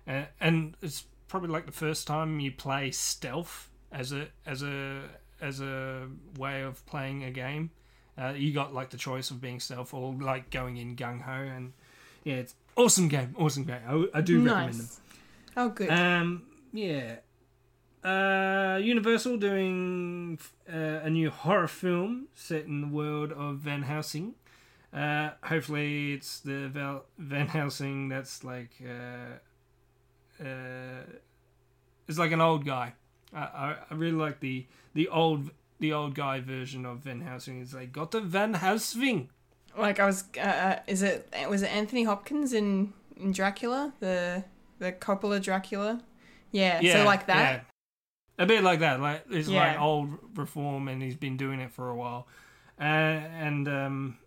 [0.07, 5.01] uh, and it's probably like the first time you play stealth as a as a
[5.41, 6.07] as a
[6.37, 7.71] way of playing a game
[8.21, 11.73] uh, you got like the choice of being stealth or like going in gung-ho and
[12.23, 14.87] yeah it's awesome game awesome game i, I do recommend them
[15.57, 15.89] Oh, good.
[15.89, 17.15] um, yeah.
[18.03, 20.39] Uh, Universal doing
[20.71, 24.35] uh, a new horror film set in the world of Van Helsing.
[24.93, 31.03] Uh, hopefully, it's the Val- Van Helsing that's like uh, uh,
[32.07, 32.93] it's like an old guy.
[33.33, 37.61] I, I, I really like the the old the old guy version of Van Helsing.
[37.61, 39.29] It's like got the Van Helsing.
[39.77, 44.43] like I was, uh, uh, is it was it Anthony Hopkins in, in Dracula, the
[44.79, 46.01] the Coppola Dracula?
[46.51, 47.37] Yeah, so like that.
[47.37, 47.61] yeah.
[48.39, 48.99] A bit like that.
[48.99, 52.25] Like it's like old reform, and he's been doing it for a while.
[52.79, 54.17] Uh, and um,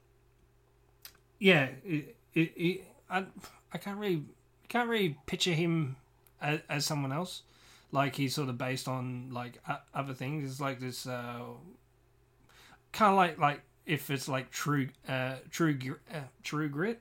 [1.38, 3.24] yeah, it, it, it, I
[3.72, 4.24] I can't really
[4.68, 5.96] can't really picture him
[6.40, 7.42] as, as someone else.
[7.90, 10.50] Like he's sort of based on like o- other things.
[10.50, 11.40] It's like this uh,
[12.92, 15.76] kind of like like if it's like true uh, true
[16.12, 17.00] uh, true grit.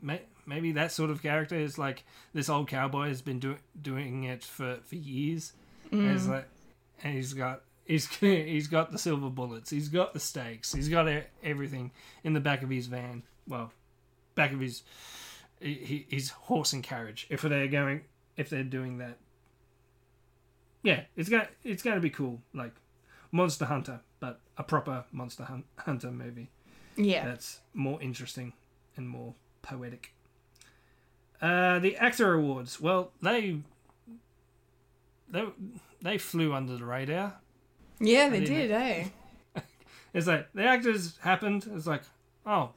[0.00, 4.24] May- Maybe that sort of character is like this old cowboy has been doing doing
[4.24, 5.54] it for, for years.
[6.00, 6.46] And it's like,
[7.02, 9.70] and he's got he's he's got the silver bullets.
[9.70, 10.72] He's got the stakes.
[10.72, 11.06] He's got
[11.42, 11.92] everything
[12.22, 13.22] in the back of his van.
[13.48, 13.72] Well,
[14.34, 14.82] back of his
[15.60, 17.26] his horse and carriage.
[17.30, 18.02] If they're going,
[18.36, 19.18] if they're doing that,
[20.82, 22.72] yeah, it's got it's got to be cool, like
[23.32, 26.50] Monster Hunter, but a proper Monster Hun- Hunter movie
[26.96, 27.24] Yeah.
[27.24, 28.52] that's more interesting
[28.96, 30.12] and more poetic.
[31.40, 33.60] Uh, the AACTA awards, well, they
[35.28, 35.44] they
[36.02, 37.34] they flew under the radar.
[38.00, 39.04] Yeah, they did, eh?
[40.14, 41.68] It's like the actors happened.
[41.74, 42.02] It's like,
[42.46, 42.70] oh,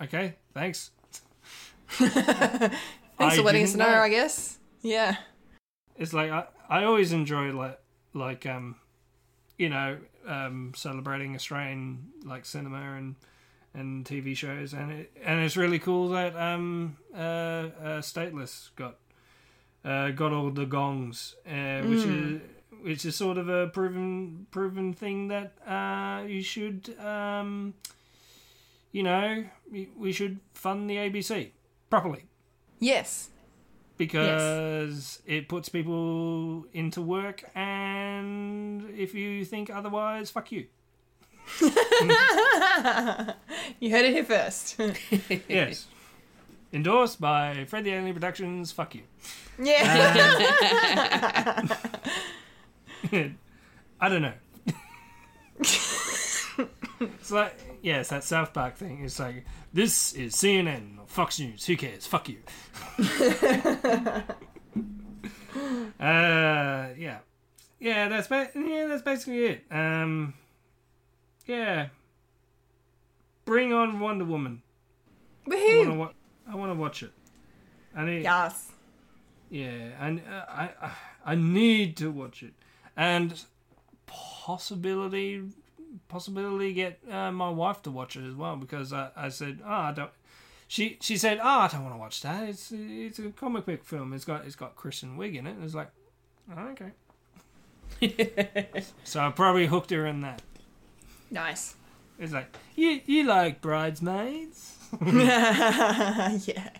[0.00, 0.92] okay, thanks.
[3.16, 4.58] Thanks I for letting us know, I guess.
[4.82, 5.16] Yeah.
[5.96, 7.78] it's like I, I always enjoy like
[8.12, 8.76] like um
[9.58, 13.16] you know um celebrating Australian like cinema and
[13.72, 18.96] and TV shows and it, and it's really cool that um uh, uh Stateless got
[19.84, 22.40] uh got all the gongs uh, which is
[22.82, 27.74] which is sort of a proven proven thing that uh you should um
[28.92, 31.50] you know we- we should fund the ABC
[31.90, 32.24] properly
[32.80, 33.30] Yes.
[33.96, 40.66] because it puts people into work and if you think otherwise fuck you
[43.80, 44.80] You heard it here first.
[45.48, 45.86] yes
[46.74, 48.72] endorsed by fred the alien productions.
[48.72, 49.02] Fuck you.
[49.62, 51.62] Yeah.
[54.00, 54.32] i don't know.
[55.60, 59.02] It's like yeah it's that south park thing.
[59.04, 61.64] It's like this is cnn or fox news.
[61.66, 62.06] Who cares?
[62.06, 62.38] Fuck you.
[66.00, 67.18] Uh yeah.
[67.78, 69.64] Yeah that's ba- yeah that's basically it.
[69.70, 70.34] Um
[71.46, 71.88] yeah.
[73.44, 74.62] Bring on wonder woman.
[75.50, 76.10] I want to Woohoo.
[76.50, 77.12] I want to watch it.
[77.96, 78.70] I need, Yes.
[79.50, 80.90] yeah, and uh, I, I,
[81.24, 82.52] I need to watch it,
[82.96, 83.40] and
[84.06, 85.42] possibility,
[86.08, 89.70] possibility get uh, my wife to watch it as well because I, I said, oh,
[89.70, 90.10] I don't.
[90.66, 92.48] She she said, oh, I don't want to watch that.
[92.48, 94.12] It's it's a comic book film.
[94.12, 95.52] It's got it's got Kristen Wiig in it.
[95.56, 95.90] And it's like,
[96.56, 96.90] oh, okay.
[99.04, 100.42] so I probably hooked her in that.
[101.30, 101.74] Nice.
[102.18, 104.73] It's like you you like bridesmaids.
[105.06, 106.70] yeah.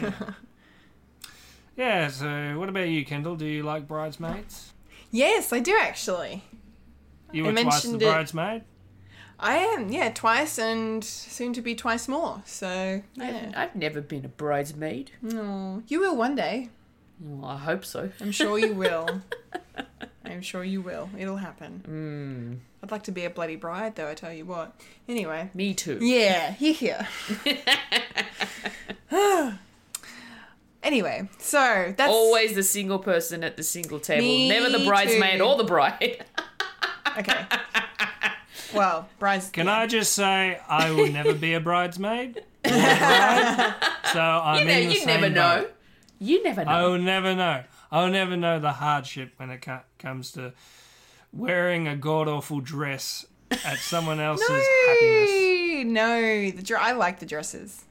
[0.00, 0.10] Yeah,
[1.76, 3.36] Yeah, so what about you, Kendall?
[3.36, 4.72] Do you like bridesmaids?
[5.10, 6.44] Yes, I do actually.
[7.32, 8.62] You I were twice the mentioned it- bridesmaid?
[9.44, 12.42] I am, yeah, twice and soon to be twice more.
[12.46, 13.56] So, I've.
[13.56, 15.10] I've never been a bridesmaid.
[15.34, 16.68] Aw, you will one day.
[17.18, 18.10] Well, I hope so.
[18.20, 19.08] I'm sure you will.
[20.32, 21.10] I'm sure you will.
[21.18, 22.60] It'll happen.
[22.80, 24.74] Mm, I'd like to be a bloody bride, though, I tell you what.
[25.08, 25.50] Anyway.
[25.54, 25.98] me too.
[26.00, 27.08] Yeah, here, here.
[30.82, 32.10] anyway, so that's.
[32.10, 34.22] Always the single person at the single table.
[34.22, 35.44] Me Never the bridesmaid too.
[35.44, 36.24] or the bride.
[37.18, 37.44] Okay.
[38.74, 39.50] Well, brides.
[39.50, 42.38] Can I just say I will never be a bridesmaid?
[42.38, 43.74] or a bride,
[44.14, 45.66] so I'm you know, in the you same never know.
[46.18, 46.70] You never know.
[46.70, 47.64] I will never know.
[47.92, 50.54] I will never know the hardship when it co- comes to
[51.32, 55.84] wearing a god awful dress at someone else's happiness.
[55.86, 57.84] No, the dr- I like the dresses.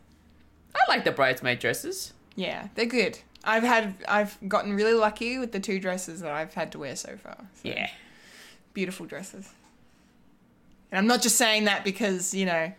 [0.75, 2.13] I like the bridesmaid dresses.
[2.35, 3.19] Yeah, they're good.
[3.43, 6.95] I've had I've gotten really lucky with the two dresses that I've had to wear
[6.95, 7.37] so far.
[7.37, 7.89] So, Yeah.
[8.73, 9.49] beautiful dresses.
[10.91, 12.71] And I'm not just saying that because you know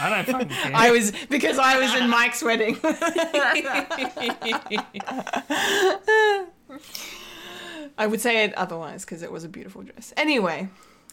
[0.00, 0.72] I don't fucking care.
[0.74, 2.78] I was because I was in Mike's wedding.
[7.98, 10.12] I would say it otherwise because it was a beautiful dress.
[10.16, 10.68] Anyway,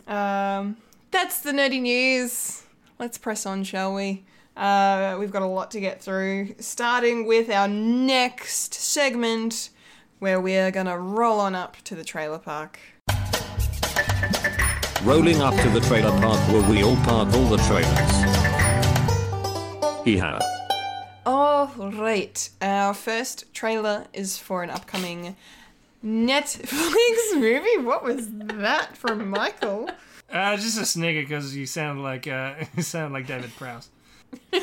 [0.07, 0.77] um,
[1.11, 2.63] that's the nerdy news.
[2.99, 4.23] Let's press on, shall we?
[4.55, 9.69] Uh, we've got a lot to get through, starting with our next segment
[10.19, 12.79] where we're going to roll on up to the trailer park.
[15.03, 18.24] Rolling up to the trailer park where we all park all the trailers.
[20.05, 20.39] Yeehaw.
[21.25, 22.49] All right.
[22.61, 25.35] Our first trailer is for an upcoming
[26.05, 27.77] Netflix movie.
[27.83, 29.89] What was that from Michael?
[30.31, 33.89] Uh, just a snigger because you sound like uh, you sound like David Prowse.
[34.53, 34.59] All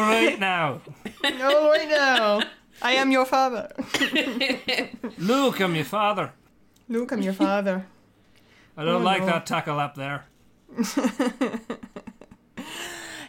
[0.00, 0.80] right now,
[1.24, 2.42] All right now.
[2.82, 3.70] I am your father.
[5.18, 6.32] look, I'm your father.
[6.88, 7.86] Luke, I'm your father.
[8.76, 9.26] I don't Oh, like no.
[9.26, 10.24] that tackle up there.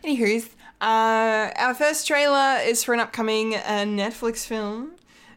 [0.03, 0.49] Anywho's,
[0.81, 4.91] uh, our first trailer is for an upcoming uh, Netflix film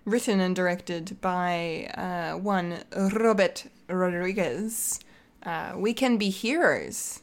[0.04, 4.98] written and directed by uh, one Robert Rodriguez.
[5.44, 7.20] Uh, we Can Be Heroes.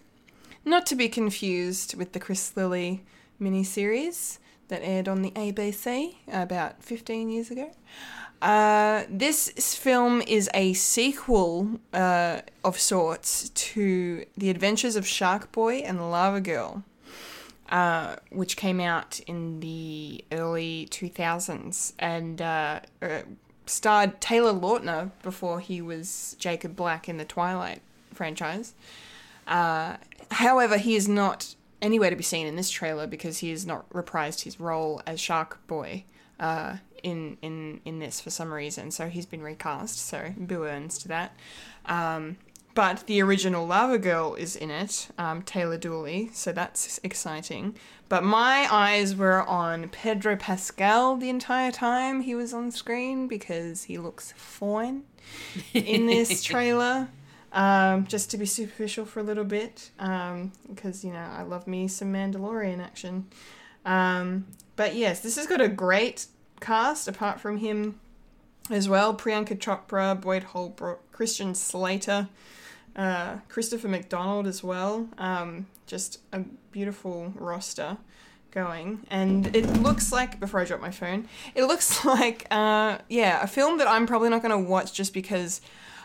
[0.63, 3.03] Not to be confused with the Chris Lilley
[3.41, 4.37] miniseries
[4.69, 7.71] that aired on the ABC about 15 years ago.
[8.41, 15.79] Uh, this film is a sequel uh, of sorts to The Adventures of Shark Boy
[15.79, 16.85] and Lava Girl
[17.74, 23.21] uh, which came out in the early 2000s and uh, uh,
[23.65, 27.82] starred Taylor Lautner before he was Jacob Black in the Twilight
[28.13, 28.76] franchise.
[29.47, 29.97] Uh,
[30.30, 33.89] however, he is not anywhere to be seen in this trailer because he has not
[33.89, 36.03] reprised his role as Shark Boy
[36.39, 38.91] uh, in in in this for some reason.
[38.91, 39.97] So he's been recast.
[39.97, 41.36] So boo earns to that.
[41.88, 42.38] Um,
[42.74, 47.76] but the original Lava Girl is in it, um, Taylor Dooley, so that's exciting.
[48.09, 53.84] But my eyes were on Pedro Pascal the entire time he was on screen because
[53.84, 55.03] he looks fine
[55.74, 57.09] in this trailer.
[57.51, 61.88] Um, just to be superficial for a little bit, because you know I love me
[61.88, 63.28] some Mandalorian action.
[63.86, 66.26] Um, but yes, this has got a great
[66.59, 67.99] cast apart from him
[68.71, 69.13] as well.
[69.13, 72.28] Priyanka Chopra, Boyd Holbrook, Christian Slater,
[72.95, 75.07] uh, Christopher McDonald as well.
[75.17, 76.39] Um, just a
[76.71, 77.97] beautiful roster
[78.51, 83.41] going, and it looks like before I drop my phone, it looks like uh, yeah,
[83.41, 85.61] a film that I'm probably not going to watch just because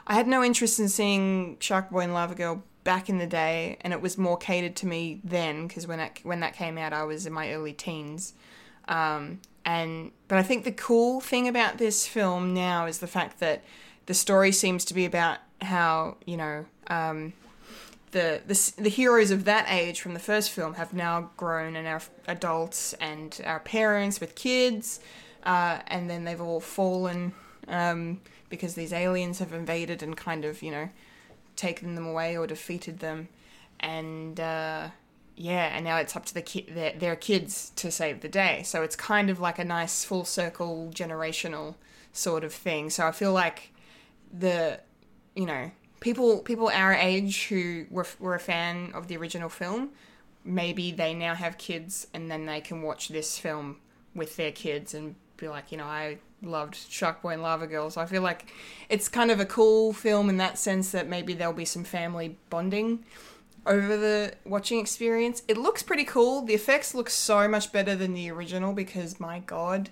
[0.06, 3.76] I had no interest in seeing Shark Boy and Lava Girl back in the day,
[3.82, 6.92] and it was more catered to me then because when that when that came out,
[6.92, 8.32] I was in my early teens.
[8.88, 13.38] Um, and but I think the cool thing about this film now is the fact
[13.40, 13.62] that
[14.06, 17.32] the story seems to be about how you know um,
[18.10, 21.86] the, the the heroes of that age from the first film have now grown and
[21.86, 25.00] are adults and are parents with kids,
[25.44, 27.32] uh, and then they've all fallen
[27.68, 30.88] um, because these aliens have invaded and kind of you know
[31.56, 33.28] taken them away or defeated them,
[33.80, 34.88] and uh,
[35.36, 38.62] yeah, and now it's up to the ki- their, their kids to save the day.
[38.64, 41.74] So it's kind of like a nice full circle generational
[42.12, 42.90] sort of thing.
[42.90, 43.72] So I feel like
[44.32, 44.80] the
[45.34, 45.70] you know
[46.00, 49.90] people people our age who were were a fan of the original film,
[50.44, 53.76] maybe they now have kids and then they can watch this film
[54.14, 57.90] with their kids and be like, you know, I loved Shark Boy and Lava Girl.
[57.90, 58.52] So I feel like
[58.88, 62.36] it's kind of a cool film in that sense that maybe there'll be some family
[62.50, 63.04] bonding
[63.66, 65.42] over the watching experience.
[65.48, 66.42] It looks pretty cool.
[66.42, 69.90] The effects look so much better than the original because my god,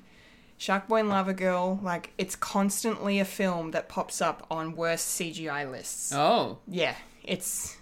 [0.59, 5.21] Shark Boy and Lava Girl, like it's constantly a film that pops up on worst
[5.21, 6.13] CGI lists.
[6.15, 6.59] Oh.
[6.67, 7.77] Yeah, it's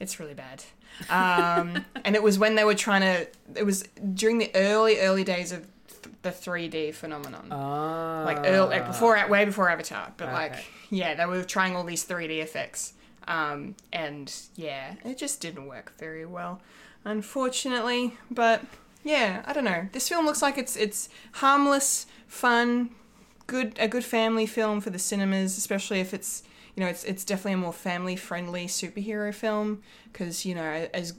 [0.00, 0.64] it's really bad.
[1.10, 3.28] Um, and it was when they were trying to.
[3.54, 3.82] It was
[4.14, 5.66] during the early early days of
[6.02, 7.48] th- the 3D phenomenon.
[7.50, 8.22] Ah.
[8.24, 10.12] like early, like before, way before Avatar.
[10.16, 12.94] But like, yeah, they were trying all these 3D effects.
[13.28, 16.60] Um, and yeah, it just didn't work very well,
[17.04, 18.16] unfortunately.
[18.30, 18.62] But
[19.06, 19.88] yeah, I don't know.
[19.92, 22.90] This film looks like it's it's harmless, fun,
[23.46, 26.42] good a good family film for the cinemas, especially if it's
[26.74, 29.82] you know it's it's definitely a more family friendly superhero film
[30.12, 31.14] because you know as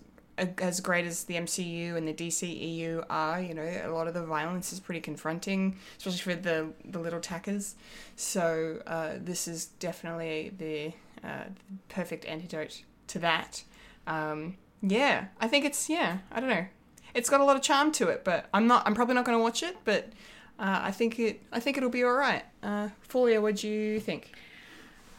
[0.59, 4.23] as great as the MCU and the DCEU are, you know, a lot of the
[4.23, 7.75] violence is pretty confronting, especially for the the little tackers.
[8.17, 10.91] So uh, this is definitely the
[11.25, 11.45] uh,
[11.88, 13.63] perfect antidote to that.
[14.05, 16.17] Um, yeah, I think it's yeah.
[16.33, 16.67] I don't know.
[17.18, 18.84] It's got a lot of charm to it, but I'm not.
[18.86, 20.09] I'm probably not going to watch it, but
[20.59, 21.41] uh, I think it.
[21.51, 22.43] I think it'll be all right.
[22.63, 24.32] Uh, Folia, what do you think?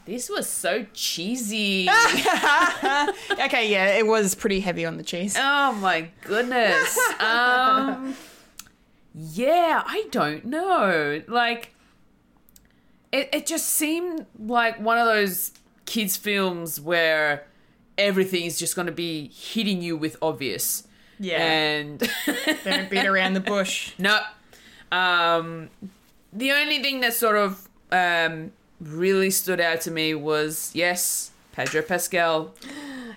[0.06, 1.86] This was so cheesy.
[1.90, 5.36] okay, yeah, it was pretty heavy on the cheese.
[5.38, 6.98] oh my goodness.
[7.20, 8.16] Um
[9.14, 11.20] Yeah, I don't know.
[11.28, 11.74] Like
[13.12, 15.52] it it just seemed like one of those
[15.84, 17.46] kids films where
[17.98, 20.87] everything is just going to be hitting you with obvious.
[21.18, 21.42] Yeah.
[21.42, 21.98] And
[22.64, 23.92] Don't beat around the bush.
[23.98, 24.20] No.
[24.90, 25.68] Um,
[26.32, 31.82] the only thing that sort of um, really stood out to me was yes, Pedro
[31.82, 32.54] Pascal.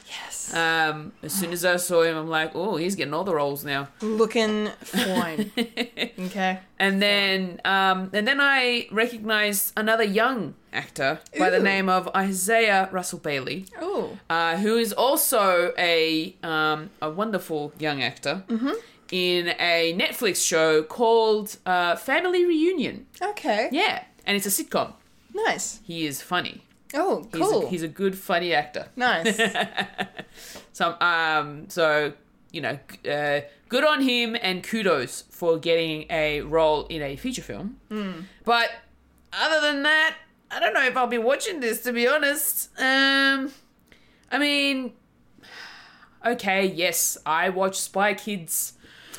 [0.08, 0.31] Yes.
[0.54, 3.64] Um, as soon as I saw him, I'm like, oh, he's getting all the roles
[3.64, 3.88] now.
[4.02, 5.52] Looking fine.
[5.58, 6.60] okay.
[6.80, 12.90] And then, um, and then I recognized another young actor by the name of Isaiah
[12.92, 14.18] Russell Bailey, Oh.
[14.30, 18.74] uh, who is also a um, a wonderful young actor Mm-hmm.
[19.12, 23.06] in a Netflix show called uh, Family Reunion.
[23.22, 23.70] Okay.
[23.72, 24.94] Yeah, and it's a sitcom.
[25.34, 25.80] Nice.
[25.84, 26.64] He is funny.
[26.94, 27.66] Oh, He's, cool.
[27.66, 28.88] a, he's a good funny actor.
[28.96, 29.40] nice.
[30.74, 32.14] So, um, so
[32.52, 32.80] you know,
[33.10, 37.78] uh, good on him, and kudos for getting a role in a feature film.
[38.46, 38.70] But
[39.34, 40.16] other than that,
[40.50, 41.84] I don't know if I'll be watching this.
[41.84, 43.52] To be honest, um,
[44.32, 44.94] I mean,
[46.26, 48.74] okay, yes, I watched Spy Kids.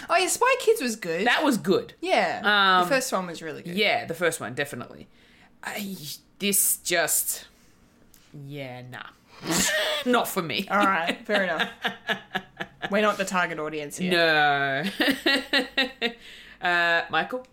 [0.08, 1.26] oh yeah, Spy Kids was good.
[1.26, 1.94] That was good.
[2.00, 2.40] yeah.
[2.80, 3.74] Um, the first one was really good.
[3.76, 5.08] Yeah, the first one definitely.
[5.62, 5.96] I,
[6.38, 7.46] this just,
[8.32, 9.02] yeah, nah,
[10.06, 10.66] not for me.
[10.70, 11.24] All right.
[11.26, 11.68] Fair enough.
[12.90, 14.10] We're not the target audience here.
[14.12, 14.84] No.
[16.68, 17.46] uh, Michael?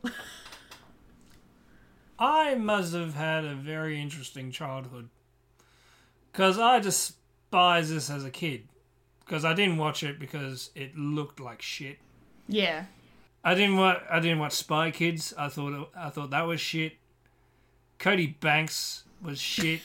[2.17, 5.09] I must have had a very interesting childhood.
[6.32, 8.67] Because I despised this as a kid.
[9.25, 11.99] Because I didn't watch it because it looked like shit.
[12.47, 12.86] Yeah.
[13.43, 14.01] I didn't watch.
[14.09, 15.34] I didn't watch Spy Kids.
[15.38, 15.73] I thought.
[15.73, 16.93] it- I thought that was shit.
[17.99, 19.82] Cody Banks was shit.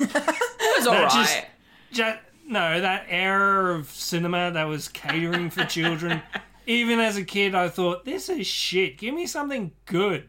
[0.00, 1.10] It was alright.
[1.10, 1.44] just-
[1.92, 6.22] Ju- no, that era of cinema that was catering for children.
[6.66, 8.98] Even as a kid, I thought this is shit.
[8.98, 10.28] Give me something good.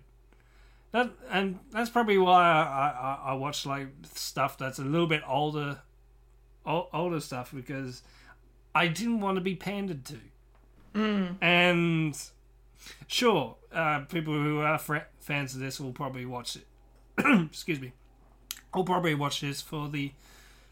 [0.92, 5.22] That and that's probably why I I, I watch like stuff that's a little bit
[5.28, 5.80] older,
[6.66, 8.04] o- older stuff because
[8.76, 10.18] I didn't want to be pandered to.
[11.42, 12.20] And
[13.08, 16.68] sure, uh, people who are fr- fans of this will probably watch it.
[17.52, 17.94] Excuse me.
[18.76, 20.12] Will probably watch this for the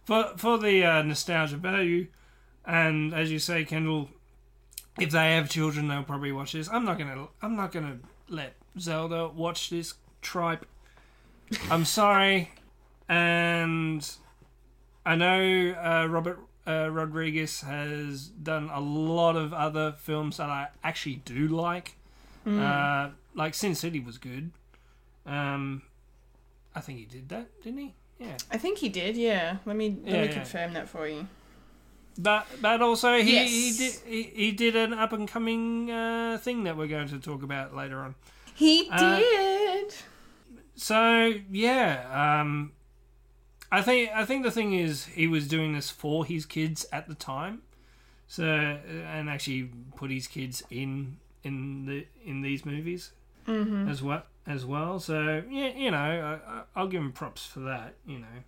[0.05, 2.07] for for the uh, nostalgia value,
[2.65, 4.09] and as you say, Kendall,
[4.99, 6.69] if they have children, they'll probably watch this.
[6.69, 10.65] I'm not gonna I'm not gonna let Zelda watch this tripe.
[11.69, 12.51] I'm sorry,
[13.07, 14.09] and
[15.05, 20.67] I know uh, Robert uh, Rodriguez has done a lot of other films that I
[20.83, 21.95] actually do like.
[22.59, 24.51] Uh, like Sin City was good.
[25.25, 25.83] Um,
[26.75, 27.93] I think he did that, didn't he?
[28.19, 28.37] Yeah.
[28.51, 29.57] I think he did, yeah.
[29.65, 30.33] Let me let Yeah, me yeah.
[30.33, 31.27] confirm that for you.
[32.17, 33.77] But but also he, he Yes.
[33.77, 37.41] did he, he did an up and coming uh, thing that we're going to talk
[37.43, 38.15] about later on.
[38.53, 39.95] He Uh, did.
[40.75, 42.73] So yeah, um,
[43.71, 47.07] I think I think the thing is he was doing this for his kids at
[47.07, 47.61] the time,
[48.27, 53.11] so and actually put his kids in in the in these movies
[53.89, 54.99] as well as well.
[54.99, 57.95] So yeah, you know I, I- I'll give him props for that.
[58.05, 58.43] You know.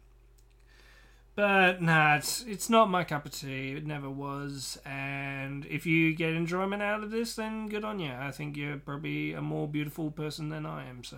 [1.35, 3.71] But nah, it's it's not my cup of tea.
[3.71, 4.79] It never was.
[4.85, 8.11] And if you get enjoyment out of this, then good on you.
[8.11, 11.03] I think you're probably a more beautiful person than I am.
[11.03, 11.17] So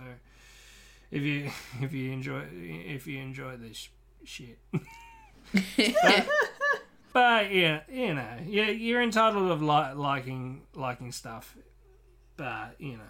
[1.10, 1.50] if you
[1.82, 3.88] if you enjoy if you enjoy this
[4.24, 4.58] shit.
[7.12, 11.56] but, yeah, you know, yeah, you're entitled of li- liking liking stuff.
[12.36, 13.02] But you know,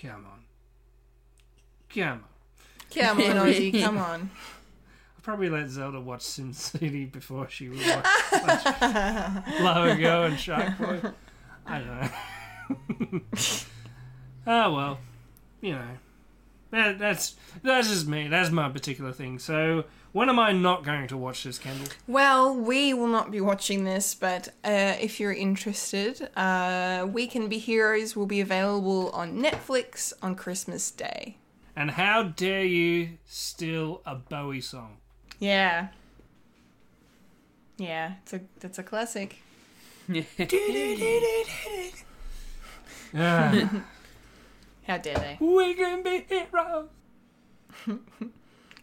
[0.00, 0.44] come on,
[1.94, 2.24] come on.
[2.94, 4.30] Come on, Ozzy, come on.
[5.16, 8.64] I'll probably let Zelda watch Sin City before she would watch, watch
[9.60, 11.00] Lava Girl and Shark Boy.
[11.66, 13.20] I don't know.
[14.46, 14.98] oh well,
[15.60, 15.88] you know,
[16.70, 18.28] that, that's that's just me.
[18.28, 19.38] That's my particular thing.
[19.38, 21.88] So when am I not going to watch this, Kendall?
[22.06, 27.48] Well, we will not be watching this, but uh, if you're interested, uh, We Can
[27.48, 31.36] Be Heroes will be available on Netflix on Christmas Day.
[31.76, 34.96] And how dare you steal a Bowie song?
[35.38, 35.88] Yeah.
[37.76, 39.36] Yeah, it's a that's a classic.
[43.16, 43.84] Ah,
[44.88, 45.36] How dare they?
[45.40, 46.88] we can be heroes.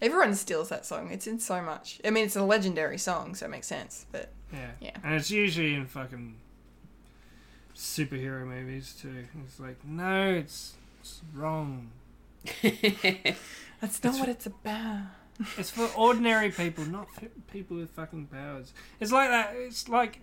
[0.02, 1.10] Everyone steals that song.
[1.12, 2.00] It's in so much.
[2.06, 4.06] I mean, it's a legendary song, so it makes sense.
[4.12, 4.72] But Yeah.
[4.80, 4.92] Yeah.
[5.04, 6.36] And it's usually in fucking
[7.76, 9.26] superhero movies too.
[9.46, 11.90] It's like, no, it's, it's wrong.
[12.62, 15.08] that's not what it's about.
[15.58, 18.74] It's for ordinary people, not f- people with fucking powers.
[19.00, 19.54] It's like that.
[19.56, 20.22] It's like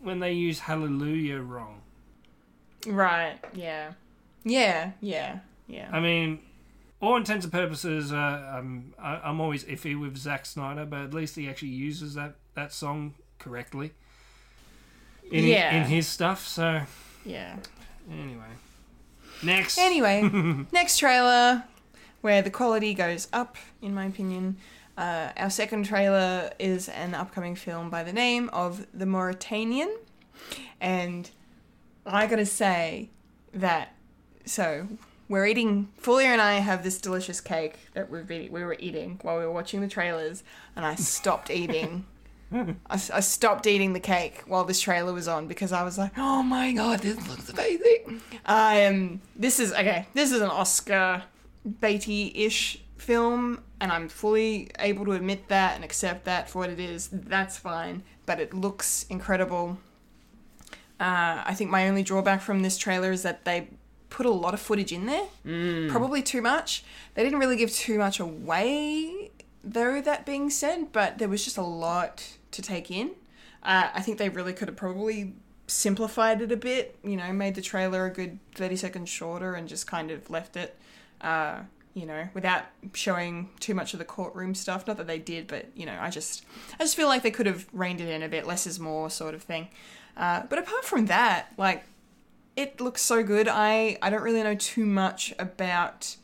[0.00, 1.82] when they use Hallelujah wrong.
[2.86, 3.38] Right.
[3.52, 3.92] Yeah.
[4.44, 4.92] Yeah.
[5.00, 5.38] Yeah.
[5.66, 5.88] Yeah.
[5.92, 6.40] I mean,
[7.00, 11.14] all intents and purposes, uh, I'm I, I'm always iffy with Zack Snyder, but at
[11.14, 13.92] least he actually uses that that song correctly.
[15.30, 15.74] In, Yeah.
[15.76, 16.46] in his stuff.
[16.46, 16.80] So
[17.24, 17.56] yeah.
[18.10, 18.46] anyway,
[19.42, 19.78] next.
[19.78, 20.22] Anyway,
[20.72, 21.64] next trailer
[22.20, 24.56] where the quality goes up, in my opinion.
[24.96, 29.94] Uh, our second trailer is an upcoming film by the name of The Mauritanian.
[30.80, 31.30] And
[32.04, 33.10] I gotta say
[33.54, 33.92] that,
[34.48, 34.88] so
[35.28, 39.18] we're eating, Fulia and I have this delicious cake that we've been, we were eating
[39.22, 40.42] while we were watching the trailers,
[40.74, 42.06] and I stopped eating.
[42.52, 46.12] I, I stopped eating the cake while this trailer was on because I was like,
[46.16, 48.22] oh my god, this looks amazing.
[48.46, 49.20] I am.
[49.36, 50.06] This is okay.
[50.14, 51.24] This is an Oscar
[51.80, 56.80] Beatty-ish film, and I'm fully able to admit that and accept that for what it
[56.80, 57.10] is.
[57.12, 59.78] That's fine, but it looks incredible.
[60.98, 63.68] Uh, I think my only drawback from this trailer is that they
[64.10, 65.26] put a lot of footage in there,
[65.90, 66.84] probably too much.
[67.14, 69.30] They didn't really give too much away,
[69.62, 70.00] though.
[70.00, 73.10] That being said, but there was just a lot to take in.
[73.62, 75.34] Uh, I think they really could have probably
[75.66, 76.96] simplified it a bit.
[77.02, 80.56] You know, made the trailer a good thirty seconds shorter and just kind of left
[80.56, 80.76] it.
[81.20, 81.60] Uh,
[81.94, 82.64] you know, without
[82.94, 84.86] showing too much of the courtroom stuff.
[84.86, 86.44] Not that they did, but you know, I just,
[86.78, 88.46] I just feel like they could have reined it in a bit.
[88.46, 89.68] Less is more, sort of thing.
[90.16, 91.84] Uh, but apart from that, like,
[92.58, 93.46] it looks so good.
[93.48, 96.16] I I don't really know too much about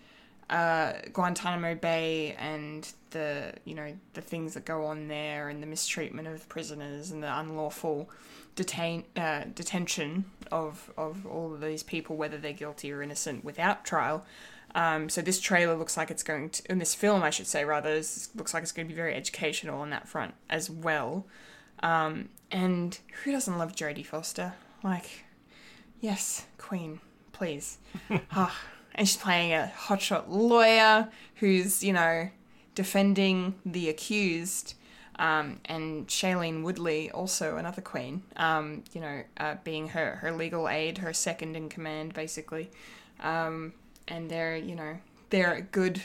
[0.51, 5.67] uh, Guantanamo Bay and the you know the things that go on there and the
[5.67, 8.11] mistreatment of prisoners and the unlawful
[8.57, 13.85] detain uh, detention of of all of these people, whether they're guilty or innocent, without
[13.85, 14.27] trial.
[14.75, 17.65] Um, so this trailer looks like it's going to, in this film, I should say
[17.65, 21.27] rather, is, looks like it's going to be very educational on that front as well.
[21.79, 24.55] Um, and who doesn't love Jodie Foster?
[24.83, 25.24] Like,
[26.05, 27.01] yes, Queen,
[27.33, 27.79] please.
[28.31, 28.55] Ah,
[28.95, 32.29] and she's playing a hotshot lawyer who's, you know,
[32.75, 34.75] defending the accused.
[35.17, 40.69] Um, and Shailene Woodley, also another queen, um, you know, uh, being her, her legal
[40.69, 42.69] aid, her second in command, basically.
[43.21, 43.73] Um,
[44.09, 44.99] and they're, you know,
[45.31, 46.03] they're good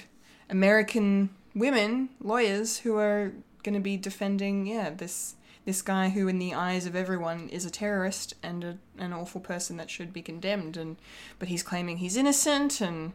[0.50, 5.36] American women, lawyers, who are going to be defending, yeah, this
[5.70, 9.40] this guy who, in the eyes of everyone, is a terrorist and a, an awful
[9.40, 10.76] person that should be condemned.
[10.76, 10.98] And
[11.38, 13.14] but he's claiming he's innocent, and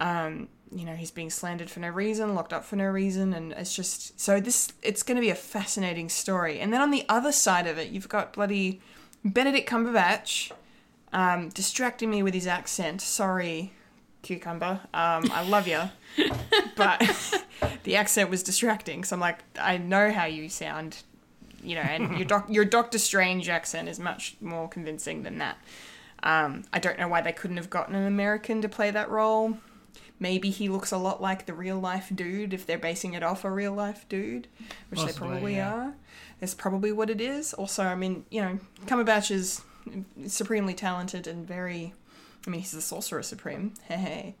[0.00, 3.52] um, you know he's being slandered for no reason, locked up for no reason, and
[3.52, 4.72] it's just so this.
[4.82, 6.60] It's going to be a fascinating story.
[6.60, 8.80] And then on the other side of it, you've got bloody
[9.22, 10.52] Benedict Cumberbatch
[11.12, 13.02] um, distracting me with his accent.
[13.02, 13.74] Sorry,
[14.22, 14.80] cucumber.
[14.94, 15.82] Um, I love you,
[16.74, 17.44] but
[17.84, 19.04] the accent was distracting.
[19.04, 21.02] So I'm like, I know how you sound
[21.66, 25.58] you know, and your doc- your Doctor Strange accent is much more convincing than that.
[26.22, 29.58] Um, I don't know why they couldn't have gotten an American to play that role.
[30.18, 33.44] Maybe he looks a lot like the real life dude if they're basing it off
[33.44, 34.48] a real life dude,
[34.88, 35.74] which they probably yeah.
[35.74, 35.94] are.
[36.40, 37.52] That's probably what it is.
[37.52, 39.62] Also, I mean, you know, Cumberbatch is
[40.26, 41.92] supremely talented and very.
[42.46, 43.74] I mean, he's the Sorcerer Supreme.
[43.88, 44.34] Hey,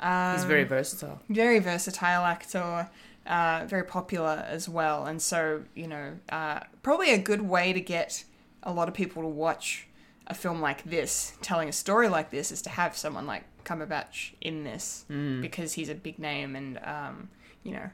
[0.00, 1.20] hey He's very versatile.
[1.28, 2.88] very versatile actor,
[3.28, 7.80] uh, very popular as well, and so you know, uh, probably a good way to
[7.80, 8.24] get
[8.62, 9.86] a lot of people to watch
[10.26, 14.32] a film like this, telling a story like this, is to have someone like Cumberbatch
[14.40, 15.04] in this
[15.40, 17.28] because he's a big name, and um,
[17.62, 17.90] you know,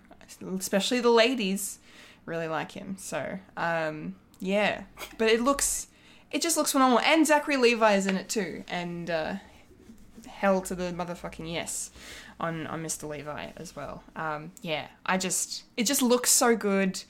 [0.57, 1.81] especially the ladies
[2.27, 2.97] really like him.
[2.99, 4.85] So um, yeah,
[5.19, 5.89] but it looks.
[6.31, 9.35] It just looks phenomenal, and Zachary Levi is in it too, and uh,
[10.27, 11.91] hell to the motherfucking yes
[12.41, 13.09] on on Mr.
[13.09, 14.03] Levi as well.
[14.17, 17.03] Um, yeah, I just it just looks so good.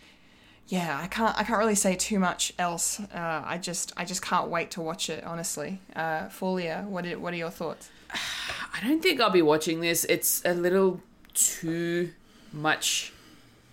[0.68, 3.00] Yeah, I can't I can't really say too much else.
[3.00, 5.24] Uh, I just I just can't wait to watch it.
[5.24, 7.90] Honestly, uh, Folia, what are, what are your thoughts?
[8.12, 10.04] I don't think I'll be watching this.
[10.06, 11.00] It's a little
[11.34, 12.12] too
[12.52, 13.12] much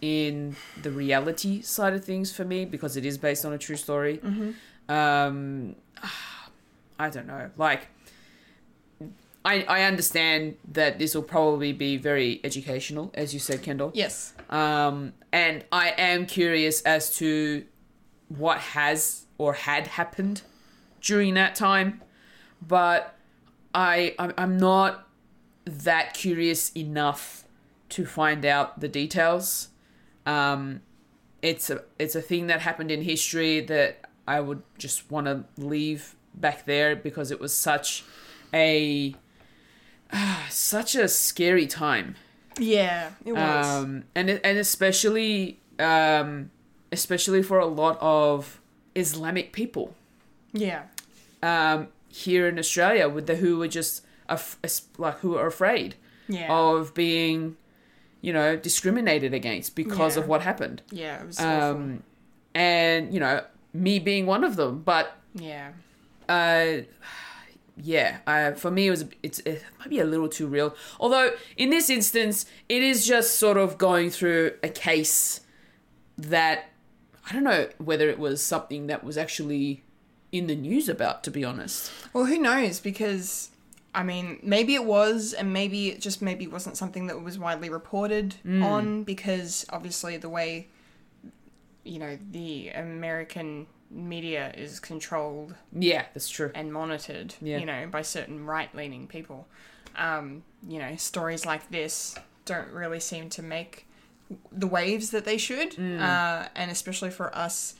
[0.02, 3.76] in the reality side of things for me because it is based on a true
[3.78, 4.20] story.
[4.90, 5.76] Um,
[7.00, 7.50] I don't know.
[7.58, 7.88] Like,
[9.44, 13.92] I I understand that this will probably be very educational, as you said, Kendall.
[13.94, 14.34] Yes.
[14.50, 17.66] Um, and I am curious as to
[18.28, 20.42] what has or had happened
[21.02, 22.02] during that time,
[22.66, 23.16] but
[23.74, 25.08] I I'm, not
[25.66, 27.46] that curious enough
[27.90, 29.70] to find out the details.
[30.26, 30.82] Um,
[31.42, 35.46] it's a it's a thing that happened in history that I would just want to
[35.58, 38.04] leave back there because it was such
[38.54, 39.16] a
[40.50, 42.16] such a scary time
[42.60, 43.68] Yeah, it was.
[43.68, 46.52] um, and and especially um,
[46.92, 48.60] especially for a lot of
[48.96, 49.96] Islamic people
[50.54, 50.84] yeah.
[51.42, 54.58] um, here in Australia, with the who were just af-
[54.98, 55.96] like who are afraid
[56.28, 56.52] Yeah.
[56.54, 57.56] of being,
[58.22, 60.24] you know, discriminated against because Yeah.
[60.24, 60.82] of what happened.
[60.92, 61.40] Yeah, it was.
[61.40, 62.04] Um,
[62.54, 63.44] and you know,
[63.74, 65.72] me being one of them, but Yeah.
[66.28, 66.84] uh,
[67.82, 70.76] yeah, uh, for me it was it's it might be a little too real.
[71.00, 75.42] Although in this instance, it is just sort of going through a case
[76.18, 76.66] that
[77.30, 79.84] I don't know whether it was something that was actually
[80.32, 81.24] in the news about.
[81.24, 82.80] To be honest, Well, who knows?
[82.80, 83.50] Because
[83.94, 87.70] I mean, maybe it was, and maybe it just maybe wasn't something that was widely
[87.70, 89.04] reported on.
[89.04, 90.68] Because obviously, the way
[91.84, 96.52] you know the American media is controlled yeah, that's true.
[96.56, 97.58] and monitored, Yeah.
[97.58, 99.48] you know, by certain right-leaning people.
[99.96, 102.16] Um, you know, stories like this
[102.46, 103.86] don't really seem to make
[104.52, 107.76] the waves that they should, uh, and especially for us.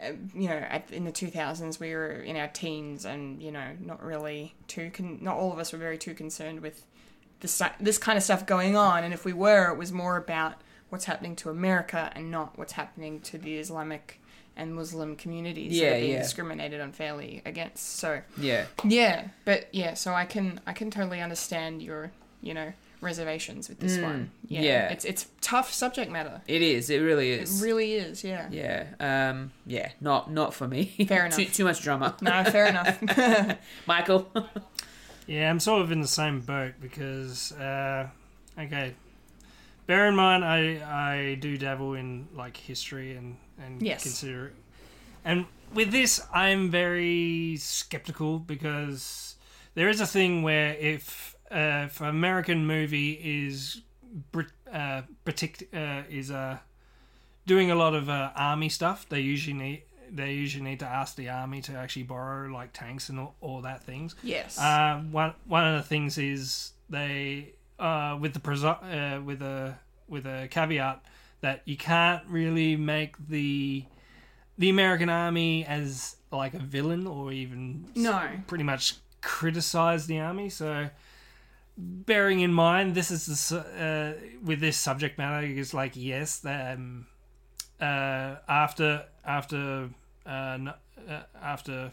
[0.00, 3.50] uh, You know, at, in the two thousands, we were in our teens, and you
[3.50, 4.90] know, not really too.
[4.94, 6.84] Con- not all of us were very too concerned with
[7.40, 9.02] this this kind of stuff going on.
[9.02, 10.54] And if we were, it was more about
[10.90, 14.17] what's happening to America and not what's happening to the Islamic
[14.58, 16.18] and Muslim communities that are being yeah.
[16.22, 17.96] discriminated unfairly against.
[17.96, 22.10] So Yeah, yeah, but yeah, so I can I can totally understand your
[22.42, 24.30] you know reservations with this one.
[24.48, 24.88] Yeah, Mm, yeah.
[24.88, 26.40] it's it's tough subject matter.
[26.48, 26.90] it is.
[26.90, 27.62] It really It is.
[27.62, 28.24] really is.
[28.24, 28.48] Yeah.
[28.50, 28.86] yeah,
[29.30, 30.84] um, yeah, not not for me.
[31.08, 31.54] Fair too enough.
[31.54, 32.16] too much drama.
[32.20, 32.98] No, fair enough.
[33.86, 34.28] Michael.
[35.28, 38.08] Yeah, I'm sort of in the same boat because uh,
[38.58, 38.94] Okay.
[39.86, 44.02] Bear in mind, I I do dabble in like history and and Yes.
[44.02, 44.52] consider,
[45.24, 49.36] and with this, I'm very skeptical because
[49.74, 53.82] there is a thing where if uh, if an American movie is
[54.32, 56.58] Brit- uh, uh, is uh,
[57.46, 61.16] doing a lot of uh, army stuff, they usually need they usually need to ask
[61.16, 64.14] the army to actually borrow like tanks and all, all that things.
[64.22, 64.58] Yes.
[64.58, 69.76] Uh, one one of the things is they uh, with the presu- uh, with a
[70.08, 71.04] with a caveat
[71.40, 73.84] that you can't really make the
[74.56, 78.28] the American army as like a villain or even No.
[78.48, 80.48] pretty much criticize the army.
[80.48, 80.90] So
[81.76, 87.06] bearing in mind this is the uh, with this subject matter is like yes um,
[87.80, 89.88] uh, after after
[90.26, 90.72] uh, uh,
[91.40, 91.92] after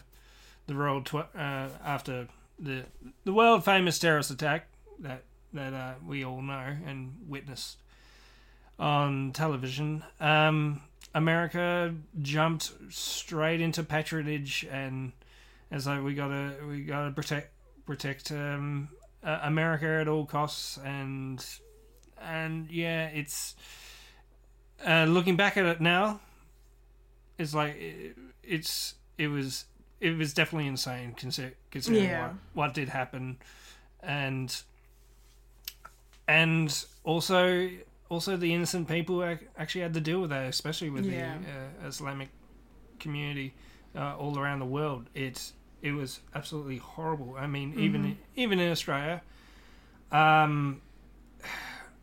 [0.66, 2.26] the world tw- uh, after
[2.58, 2.84] the
[3.24, 4.66] the world famous terrorist attack
[4.98, 7.78] that that uh, we all know and witnessed
[8.78, 10.04] on television.
[10.20, 10.80] Um,
[11.14, 15.12] America jumped straight into patronage and
[15.70, 17.50] as like we gotta we gotta protect
[17.86, 18.88] protect um,
[19.24, 21.44] uh, America at all costs and
[22.20, 23.54] and yeah it's
[24.86, 26.20] uh, looking back at it now
[27.38, 29.64] it's like it, it's it was
[30.00, 32.22] it was definitely insane consider, considering Yeah.
[32.26, 33.38] what, what did happen
[34.02, 34.54] and
[36.28, 37.70] and also
[38.08, 39.22] also the innocent people
[39.58, 41.38] actually had to deal with that especially with Yeah.
[41.80, 42.28] the uh, islamic
[43.00, 43.54] community
[43.94, 45.52] uh, all around the world it
[45.82, 49.22] it was absolutely horrible i mean even even in australia
[50.12, 50.80] um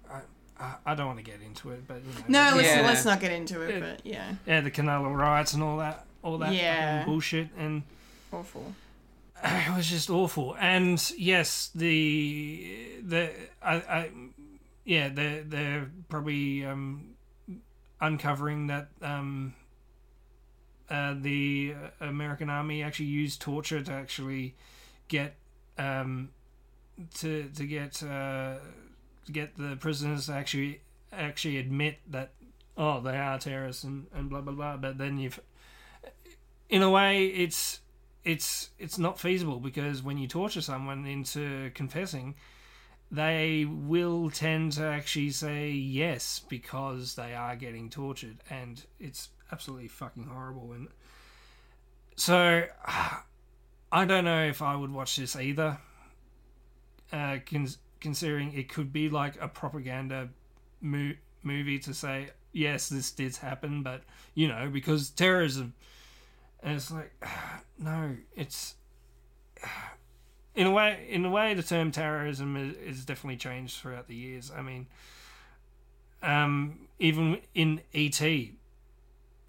[0.10, 0.22] I,
[0.60, 2.82] I, I don't want to get into it but you know no, let's, Yeah.
[2.82, 4.36] let's not get into it, but yeah.
[4.46, 7.06] yeah the Cronulla riots and all that all that Yeah.
[7.06, 7.84] bullshit and
[8.32, 8.74] Awful.
[9.44, 10.56] it was just awful.
[10.60, 13.30] And yes, the the
[13.62, 14.10] I, I
[14.86, 17.16] yeah they're they're probably um,
[18.02, 19.54] uncovering that um,
[20.90, 24.56] uh, the American army actually used torture to actually
[25.08, 25.36] get
[25.78, 26.30] um,
[27.16, 28.56] to to get uh,
[29.32, 30.82] get the prisoners to actually
[31.12, 32.32] actually admit that
[32.78, 34.78] oh they are terrorists and, and blah blah blah.
[34.78, 35.40] But then you've
[36.70, 37.80] in a way it's
[38.24, 42.36] it's it's not feasible because when you torture someone into confessing,
[43.14, 49.88] they will tend to actually say yes because they are getting tortured, and it's absolutely
[49.88, 50.72] fucking horrible.
[50.74, 50.88] And
[52.16, 52.66] so,
[53.92, 55.78] I don't know if I would watch this either.
[57.12, 60.30] Uh, cons- considering it could be like a propaganda
[60.82, 61.14] mo-
[61.44, 64.02] movie to say yes, this did happen, but
[64.34, 65.76] you know because terrorism.
[66.64, 67.14] And it's like,
[67.78, 68.74] no, it's
[70.56, 71.08] in a way.
[71.10, 74.52] In a way, the term terrorism is, is definitely changed throughout the years.
[74.56, 74.88] I mean,
[76.22, 78.22] um, even in ET,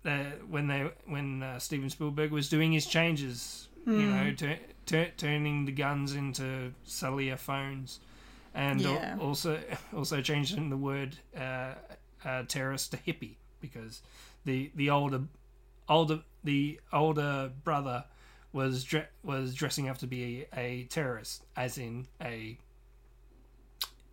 [0.04, 0.08] uh,
[0.48, 4.56] when they when uh, Steven Spielberg was doing his changes, you know, tu-
[4.86, 8.00] tu- turning the guns into cellular phones,
[8.54, 8.80] and
[9.14, 9.60] al- also
[9.96, 11.74] also changing the word uh,
[12.24, 14.02] uh, terrorist to hippie because
[14.44, 15.22] the the older
[15.88, 18.04] older the older brother
[18.54, 22.56] was dre- was dressing up to be a, a terrorist, as in a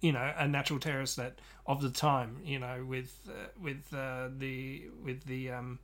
[0.01, 4.29] you know a natural terrorist that of the time, you know, with uh, with uh,
[4.37, 5.79] the with the um,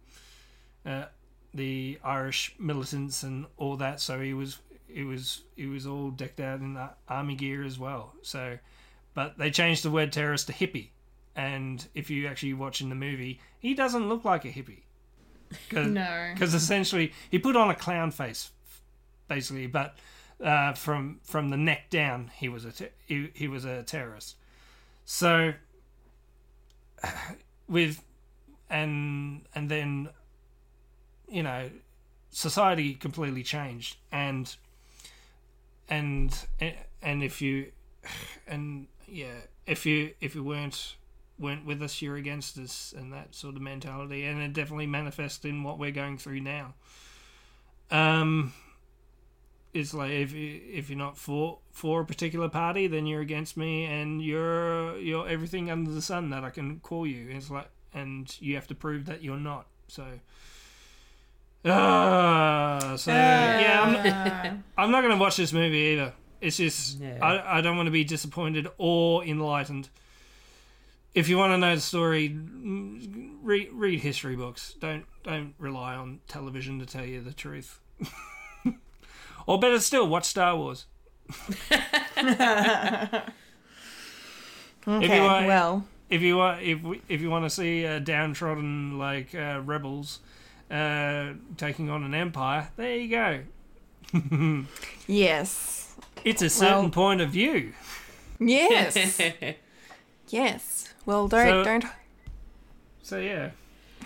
[0.85, 1.05] uh,
[1.53, 4.01] the Irish militants and all that.
[4.01, 4.57] So he was
[4.88, 6.77] he was he was all decked out in
[7.07, 8.15] army gear as well.
[8.23, 8.57] So,
[9.13, 10.89] but they changed the word terrorist to hippie.
[11.35, 14.81] And if you actually watch in the movie, he doesn't look like a hippie.
[15.69, 16.29] Cause, No.
[16.33, 18.51] because essentially he put on a clown face,
[19.27, 19.67] basically.
[19.67, 19.97] But
[20.43, 24.35] uh, from from the neck down, he was a te- he, he was a terrorist.
[25.05, 25.53] So
[27.67, 28.03] with
[28.69, 30.09] and and then
[31.29, 31.69] you know
[32.29, 34.55] society completely changed and
[35.89, 36.45] and
[37.01, 37.71] and if you
[38.47, 40.95] and yeah if you if you weren't
[41.39, 45.45] weren't with us you're against us and that sort of mentality and it definitely manifests
[45.45, 46.73] in what we're going through now
[47.91, 48.53] um
[49.73, 53.55] it's like if you, if you're not for for a particular party then you're against
[53.57, 57.69] me and you're you're everything under the sun that I can call you it's like
[57.93, 60.03] and you have to prove that you're not so
[61.65, 66.14] Ah, so yeah, I'm not, I'm not gonna watch this movie either.
[66.39, 67.18] It's just Yeah.
[67.22, 69.89] I, I don't want to be disappointed or enlightened.
[71.18, 72.38] If you want to know the story,
[73.41, 74.76] read read history books.
[74.80, 77.80] Don't don't rely on television to tell you the truth.
[79.48, 80.85] or better still, watch Star Wars.
[84.89, 87.99] Okay, you want, well, if you want, if we, if you want to see uh,
[87.99, 90.19] downtrodden like uh, rebels
[90.72, 94.65] uh, taking on an empire, there you go.
[95.07, 95.94] yes.
[96.23, 97.73] It's a certain Well- point of view.
[98.39, 99.19] Yes.
[100.30, 100.86] yes.
[101.07, 101.85] Well, don't, So- don't.
[103.01, 103.51] So yeah.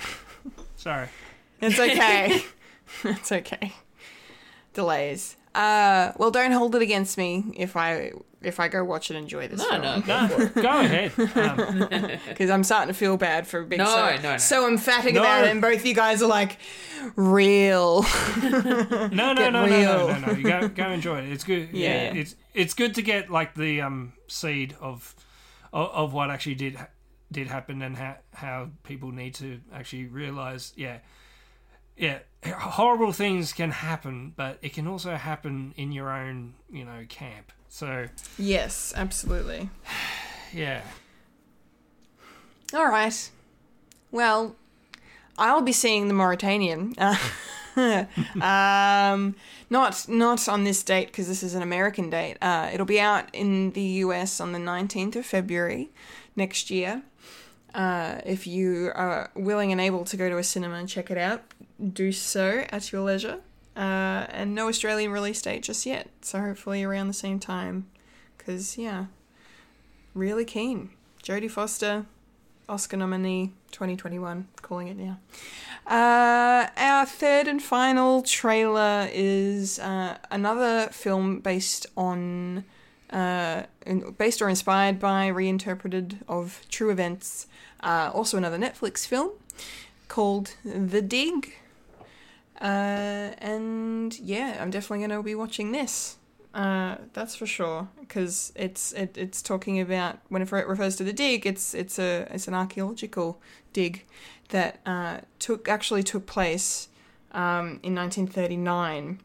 [0.78, 1.08] Sorry.
[1.60, 2.44] It's okay.
[3.04, 3.74] it's okay.
[4.74, 5.36] Delays.
[5.54, 8.12] Uh, well, don't hold it against me if I
[8.42, 10.04] if I go watch and enjoy this No, film.
[10.08, 10.28] no.
[10.28, 11.12] No, go ahead.
[11.36, 11.90] Um,
[12.30, 14.38] because I'm starting to feel bad for being No, so, no, no.
[14.38, 15.22] so emphatic No.
[15.22, 16.58] about it, and both you guys are like,
[17.16, 18.04] real.
[18.42, 20.08] no, no, Get no, no, real.
[20.08, 20.34] no, no, no.
[20.34, 21.32] You go, go enjoy it.
[21.32, 21.70] It's good.
[21.74, 22.14] Yeah.
[22.14, 25.16] it's it's good to get like the um seed of
[25.74, 26.88] of, of what actually did ha-
[27.32, 30.74] did happen and how how people need to actually realize.
[30.76, 31.00] Yeah,
[31.96, 32.20] yeah.
[32.46, 37.52] Horrible things can happen, but it can also happen in your own you know camp.
[37.70, 39.70] So yes, absolutely.
[40.54, 40.82] yeah.
[42.74, 43.30] All right.
[44.12, 44.56] Well,
[45.38, 46.96] I'll be seeing the Mauritanian.
[47.78, 49.36] Um,
[49.70, 52.38] not not on this date because this is an American date.
[52.42, 55.90] Uh, it'll be out in the US on the nineteenth of February
[56.36, 57.04] next year.
[57.74, 61.18] Uh, if you are willing and able to go to a cinema and check it
[61.18, 61.42] out,
[61.94, 63.40] do so at your leisure.
[63.76, 67.88] Uh, and no Australian release date just yet, so hopefully around the same time.
[68.38, 69.06] Because yeah,
[70.14, 70.90] really keen.
[71.24, 72.06] Jodie Foster,
[72.68, 75.20] Oscar nominee 2021, calling it now.
[75.88, 82.66] Uh, our third and final trailer is uh, another film based on,
[83.12, 83.64] uh,
[84.18, 87.48] based or inspired by, reinterpreted of true events.
[87.82, 89.32] Uh, also another Netflix film
[90.08, 91.54] called The Dig.
[92.60, 96.18] Uh, and yeah, I'm definitely going to be watching this.
[96.54, 101.14] Uh, that's for sure, because it's it, it's talking about when it refers to the
[101.14, 103.40] dig, it's it's a it's an archaeological
[103.72, 104.04] dig
[104.50, 106.90] that uh, took actually took place
[107.32, 109.20] um, in 1939.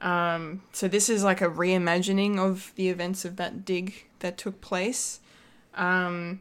[0.00, 4.60] Um, so this is like a reimagining of the events of that dig that took
[4.62, 5.20] place
[5.74, 6.40] um,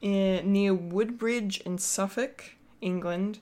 [0.00, 3.38] in, near Woodbridge in Suffolk, England,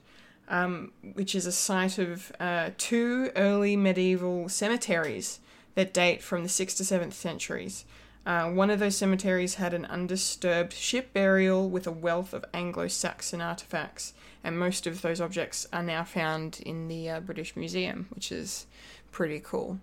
[0.47, 5.39] um, which is a site of uh, two early medieval cemeteries
[5.75, 7.85] that date from the 6th to 7th centuries.
[8.25, 12.87] Uh, one of those cemeteries had an undisturbed ship burial with a wealth of Anglo
[12.87, 14.13] Saxon artifacts,
[14.43, 18.67] and most of those objects are now found in the uh, British Museum, which is
[19.11, 19.79] pretty cool.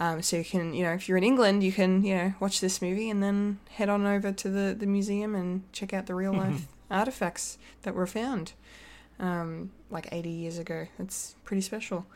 [0.00, 2.60] Um, so you can, you know, if you're in England, you can, you know, watch
[2.60, 6.14] this movie and then head on over to the, the museum and check out the
[6.14, 8.52] real life artifacts that were found
[9.18, 10.86] um, like 80 years ago.
[10.98, 12.06] It's pretty special.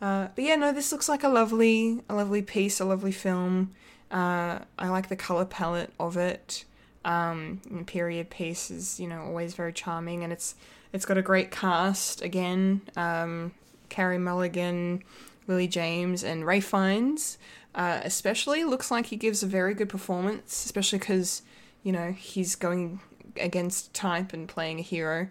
[0.00, 3.72] Uh, but yeah, no, this looks like a lovely, a lovely piece, a lovely film.
[4.10, 6.64] Uh, I like the color palette of it.
[7.04, 10.54] Um, period piece is, you know, always very charming, and it's
[10.92, 12.82] it's got a great cast again.
[12.96, 13.52] Um,
[13.88, 15.02] Carey Mulligan,
[15.46, 17.38] Lily James, and Ralph Fiennes.
[17.74, 21.42] Uh, especially looks like he gives a very good performance, especially because
[21.82, 23.00] you know he's going
[23.40, 25.28] against type and playing a hero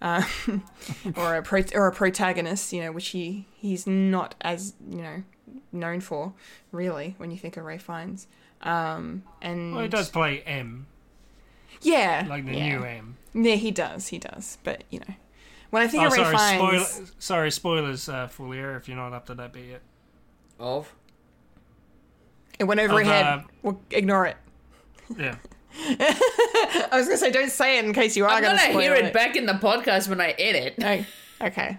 [0.00, 0.22] uh,
[1.16, 5.22] or a pro- or a protagonist, you know, which he he's not as you know
[5.70, 6.32] known for
[6.70, 8.26] really when you think of Ralph Fiennes.
[8.62, 10.86] Um, and Well, he does play M,
[11.82, 12.78] yeah, like the yeah.
[12.78, 13.16] new M.
[13.34, 14.58] Yeah, he does, he does.
[14.64, 15.14] But you know,
[15.72, 18.96] when I think Oh, of Ralph sorry, Fiennes, spoil- sorry, spoilers, uh, Fulia, if you're
[18.96, 19.80] not up to that bit yet.
[20.60, 20.94] Of?
[22.58, 23.24] it went over of, your head.
[23.26, 24.36] uh, well, ignore it.
[25.18, 25.34] Yeah.
[25.88, 28.66] I was gonna say, don't say it in case you are gonna say.
[28.68, 30.74] I'm gonna, gonna spoil hear it back in the podcast when I edit.
[30.80, 31.78] Oh, okay.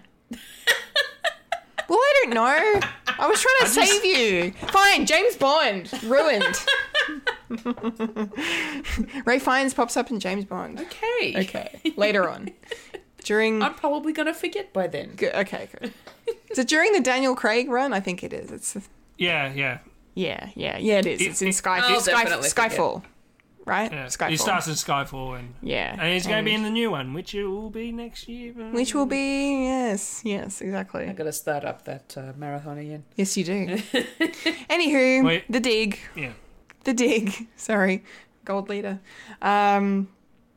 [1.88, 2.80] well, I don't know.
[3.18, 4.50] I was trying to save you.
[4.68, 6.42] Fine, James Bond ruined.
[9.24, 10.80] Ralph Fiennes pops up in James Bond.
[10.80, 11.34] Okay.
[11.36, 12.50] Okay, later on,
[13.24, 13.62] during.
[13.62, 15.14] I'm probably gonna forget by then.
[15.16, 15.92] Good, okay, good.
[16.50, 17.92] Is it during the Daniel Craig run?
[17.92, 18.50] I think it is.
[18.50, 18.76] It's
[19.18, 19.78] Yeah, yeah.
[20.14, 20.98] yeah, yeah, yeah.
[20.98, 21.20] It is.
[21.20, 22.70] It's in Sky, I'll Sky definitely forget.
[22.72, 23.02] Skyfall,
[23.66, 23.92] right?
[23.92, 24.06] yeah.
[24.06, 24.30] Skyfall.
[24.30, 27.12] He starts in Skyfall, and Yeah, and he's going to be in the new one,
[27.14, 28.52] which it will be next year.
[28.56, 31.00] but- Which will be yes, yes, exactly.
[31.00, 31.18] I exactly.
[31.24, 33.04] gotta start up that uh, marathon again.
[33.16, 33.66] Yes, you do.
[34.70, 35.44] Anywho, Wait.
[35.50, 35.98] the dig.
[36.16, 36.32] yeah.
[36.84, 37.32] the dig.
[37.56, 38.04] Sorry,
[38.44, 39.00] gold leader.
[39.42, 40.08] Um,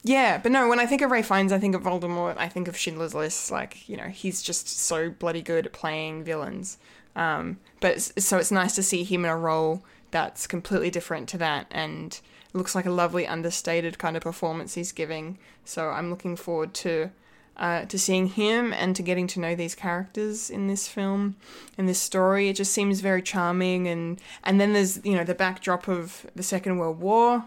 [0.08, 0.70] yeah, but no.
[0.70, 2.38] When I think of Ralph Fiennes, I think of Voldemort.
[2.38, 3.52] I think of Schindler's List.
[3.52, 6.78] Like you know, he's just so bloody good at playing villains.
[7.16, 11.38] Um, but so it's nice to see him in a role that's completely different to
[11.40, 12.20] that, and
[12.54, 15.38] looks like a lovely understated kind of performance he's giving.
[15.66, 17.12] So I'm looking forward to.
[17.58, 21.36] Uh, to seeing him and to getting to know these characters in this film
[21.76, 25.34] in this story it just seems very charming and and then there's you know the
[25.34, 27.46] backdrop of the second world war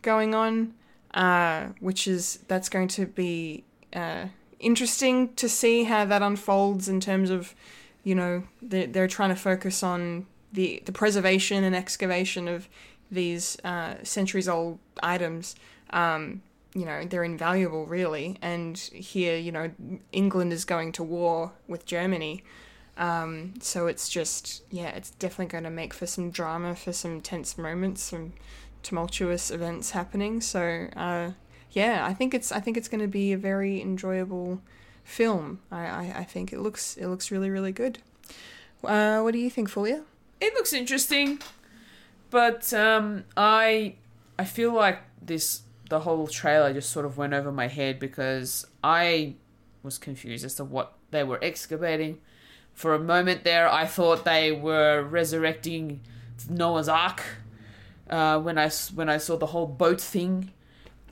[0.00, 0.72] going on
[1.14, 4.26] uh, which is that's going to be uh,
[4.58, 7.54] interesting to see how that unfolds in terms of,
[8.04, 12.68] you know, they're, they're trying to focus on the the preservation and excavation of
[13.10, 15.56] these uh, centuries old items.
[15.90, 16.42] Um,
[16.74, 18.38] you know, they're invaluable, really.
[18.40, 19.70] And here, you know,
[20.12, 22.44] England is going to war with Germany.
[22.96, 27.20] Um, so it's just, yeah, it's definitely going to make for some drama, for some
[27.20, 28.34] tense moments, some
[28.82, 30.40] tumultuous events happening.
[30.40, 31.32] So, uh,
[31.72, 34.60] yeah, I think it's, I think it's going to be a very enjoyable
[35.04, 35.60] film.
[35.70, 37.98] I, I, I think it looks, it looks really, really good.
[38.82, 40.04] Uh, what do you think, Fulia?
[40.40, 41.38] It looks interesting,
[42.30, 43.96] but um, I
[44.38, 48.66] I feel like this the whole trailer just sort of went over my head because
[48.82, 49.34] I
[49.82, 52.20] was confused as to what they were excavating.
[52.72, 56.00] For a moment there, I thought they were resurrecting
[56.48, 57.22] Noah's Ark.
[58.10, 60.50] Uh, when I when I saw the whole boat thing,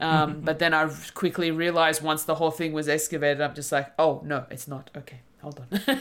[0.01, 3.93] um, but then I quickly realized once the whole thing was excavated, I'm just like,
[3.99, 4.91] oh no, it's not.
[4.97, 5.99] Okay, hold on.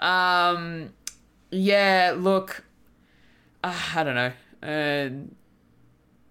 [0.56, 0.90] um,
[1.50, 2.64] yeah, look,
[3.64, 4.32] uh, I don't know.
[4.62, 5.10] Uh,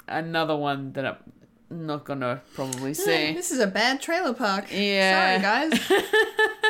[0.07, 3.33] another one that I'm not gonna probably see.
[3.33, 4.65] This is a bad trailer park.
[4.71, 5.41] Yeah.
[5.41, 6.03] Sorry, guys.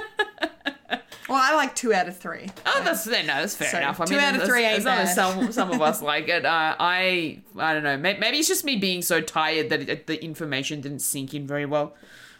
[1.32, 2.48] well, I like two out of three.
[2.66, 3.99] Oh, that's no, that's fair So, enough.
[4.02, 6.45] I two mean, out of three ain't as as some some of us like it.
[6.45, 7.98] Uh, I I don't know.
[7.98, 11.66] Maybe it's just me being so tired that it, the information didn't sink in very
[11.66, 11.95] well.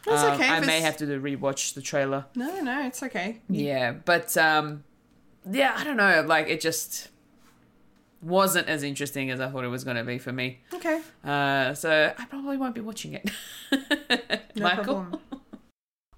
[0.06, 2.26] That's Um, okay, I may it's- have to rewatch the trailer.
[2.36, 3.40] No, no, it's okay.
[3.50, 4.84] Yeah, but um,
[5.50, 6.24] yeah, I don't know.
[6.28, 7.10] Like it just
[8.22, 10.60] wasn't as interesting as I thought it was going to be for me.
[10.74, 11.02] Okay.
[11.24, 13.30] Uh, so I probably won't be watching it.
[14.56, 14.84] No Michael.
[14.84, 15.22] problem.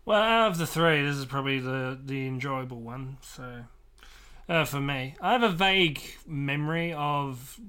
[0.05, 3.17] Well, out of the three, this is probably the the enjoyable one.
[3.21, 3.63] So,
[4.49, 7.59] uh, for me, I have a vague memory of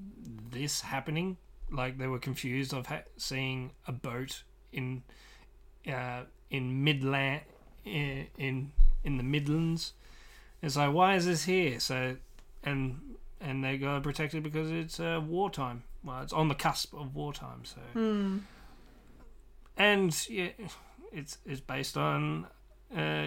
[0.50, 1.36] this happening.
[1.70, 4.42] Like they were confused of ha- seeing a boat
[4.72, 5.02] in
[5.88, 7.42] uh, in Midland
[7.84, 8.72] in, in
[9.04, 9.92] in the Midlands.
[10.62, 11.78] It's like, why is this here?
[11.78, 12.16] So,
[12.64, 15.84] and and they got protected because it's uh, wartime.
[16.02, 17.64] Well, it's on the cusp of wartime.
[17.64, 17.80] So,
[19.76, 20.48] and yeah,
[21.14, 22.46] it's it's based on
[22.94, 23.26] uh,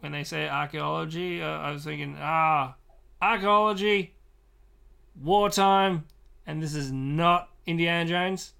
[0.00, 1.42] when they say archaeology.
[1.42, 2.74] Uh, I was thinking, ah,
[3.22, 4.14] archaeology,
[5.20, 6.04] wartime,
[6.46, 8.52] and this is not Indiana Jones.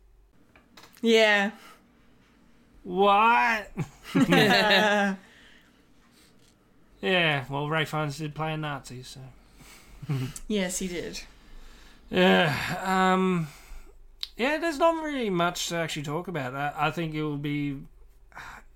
[1.02, 1.51] Yeah.
[2.82, 3.70] What?
[4.15, 5.15] yeah,
[7.48, 9.20] well, Ralph Fiennes did play a Nazi, so.
[10.48, 11.20] Yes, he did.
[12.11, 12.52] Yeah,
[12.82, 13.47] um,
[14.36, 14.59] yeah.
[14.59, 16.55] There's not really much to actually talk about.
[16.55, 17.78] I, I think it will be,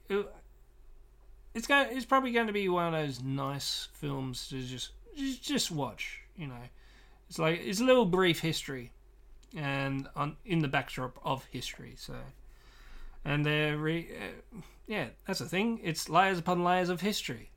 [0.09, 0.27] it,
[1.55, 1.89] it's going.
[1.97, 6.21] It's probably going to be one of those nice films to just just, just watch.
[6.37, 6.55] You know,
[7.29, 8.93] it's like it's a little brief history,
[9.57, 11.95] and on in the backdrop of history.
[11.97, 12.15] So,
[13.25, 15.81] and they're re, uh, yeah, that's the thing.
[15.83, 17.51] It's layers upon layers of history.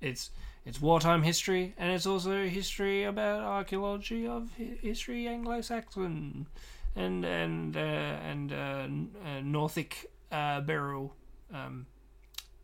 [0.00, 0.30] It's
[0.64, 6.46] it's wartime history, and it's also history about archaeology of hi- history Anglo-Saxon
[6.94, 11.14] and and uh, and uh, uh, Northic uh, burial
[11.52, 11.86] um,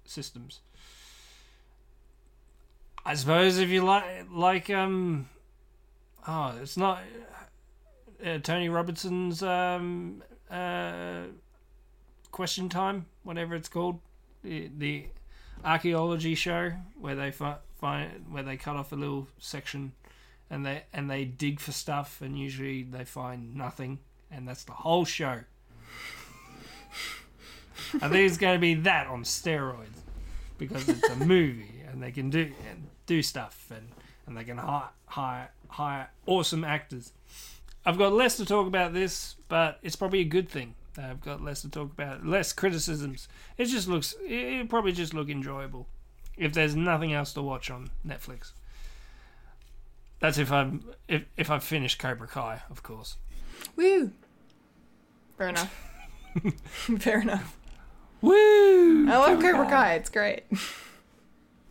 [0.05, 0.61] systems.
[3.05, 5.29] I suppose if you like like um
[6.27, 7.01] oh it's not
[8.25, 11.23] uh, Tony Robinson's um uh
[12.31, 14.01] question time whatever it's called
[14.43, 15.07] the the
[15.65, 19.93] archaeology show where they fi- find where they cut off a little section
[20.51, 23.99] and they and they dig for stuff and usually they find nothing
[24.31, 25.41] and that's the whole show.
[27.95, 30.01] I think it's going to be that on steroids
[30.59, 33.89] because it's a movie and they can do and do stuff and
[34.27, 37.13] and they can hire hire hire awesome actors.
[37.85, 40.75] I've got less to talk about this, but it's probably a good thing.
[40.99, 43.29] I've got less to talk about, less criticisms.
[43.57, 45.87] It just looks, it, it probably just look enjoyable
[46.37, 48.53] if there's nothing else to watch on Netflix.
[50.21, 53.17] That's if I'm if if I've finished Cobra Kai, of course.
[53.77, 54.11] Woo.
[55.37, 55.75] Fair enough.
[56.99, 57.58] Fair enough.
[58.21, 59.09] Woo!
[59.11, 59.95] I love Cobra Kai.
[59.95, 60.45] It's great.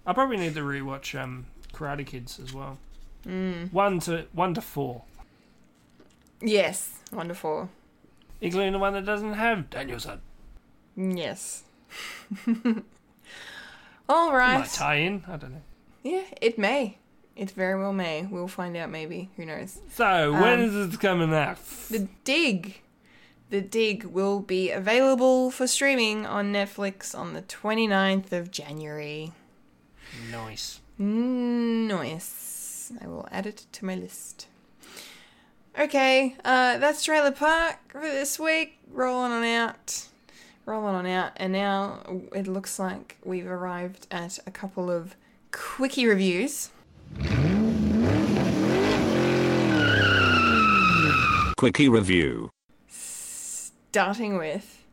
[0.05, 2.77] I probably need to rewatch um, Karate Kids as well.
[3.25, 3.73] Mm.
[3.73, 5.03] One to one to four,
[6.41, 6.99] Yes.
[7.11, 7.69] Wonderful.
[8.39, 10.21] including the one that doesn't have Daniel-san.
[10.95, 11.63] Yes.
[14.09, 14.59] All right.
[14.59, 15.23] Might tie in.
[15.27, 15.61] I don't know.
[16.03, 16.97] Yeah, it may.
[17.35, 18.25] It very well may.
[18.29, 19.29] We'll find out maybe.
[19.35, 19.79] Who knows?
[19.91, 21.57] So when is it coming out?
[21.89, 22.81] The Dig.
[23.49, 29.31] The Dig will be available for streaming on Netflix on the 29th of January.
[30.29, 30.81] Nice.
[30.97, 32.91] Nice.
[33.01, 34.47] I will add it to my list.
[35.79, 38.79] Okay, uh, that's Trailer Park for this week.
[38.91, 40.07] Rolling on out.
[40.65, 41.31] Rolling on out.
[41.37, 42.01] And now
[42.35, 45.15] it looks like we've arrived at a couple of
[45.51, 46.71] quickie reviews.
[51.55, 52.49] Quickie review.
[53.97, 54.85] Starting with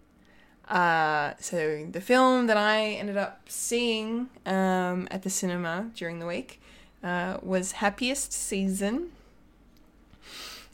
[0.66, 6.26] uh, so the film that I ended up seeing um, at the cinema during the
[6.26, 6.58] week
[7.02, 9.10] uh, was Happiest Season,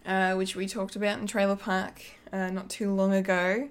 [0.06, 2.02] uh, which we talked about in Trailer Park
[2.32, 3.68] uh, not too long ago,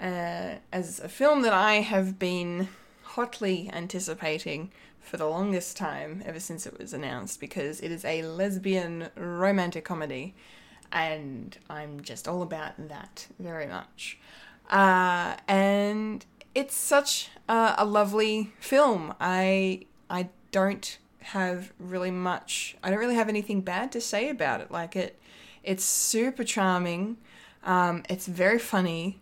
[0.00, 2.68] uh, as a film that I have been
[3.02, 8.22] hotly anticipating for the longest time ever since it was announced because it is a
[8.22, 10.36] lesbian romantic comedy
[10.92, 14.18] and I'm just all about that very much.
[14.68, 19.14] Uh, and it's such a, a lovely film.
[19.20, 22.76] I I don't have really much.
[22.82, 24.70] I don't really have anything bad to say about it.
[24.70, 25.20] Like it,
[25.62, 27.18] it's super charming.
[27.64, 29.20] Um, it's very funny.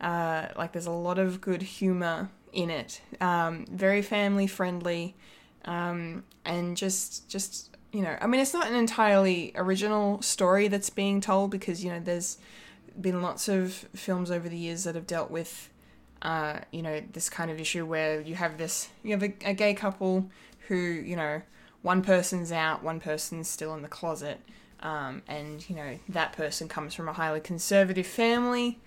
[0.00, 3.00] Uh, like there's a lot of good humor in it.
[3.20, 5.14] Um, very family friendly,
[5.64, 10.90] um, and just just you know, I mean, it's not an entirely original story that's
[10.90, 12.38] being told because you know there's
[13.00, 15.70] been lots of films over the years that have dealt with,
[16.22, 19.54] uh, you know, this kind of issue where you have this, you have a, a
[19.54, 20.28] gay couple
[20.68, 21.42] who, you know,
[21.82, 24.40] one person's out, one person's still in the closet,
[24.80, 28.78] um, and you know that person comes from a highly conservative family.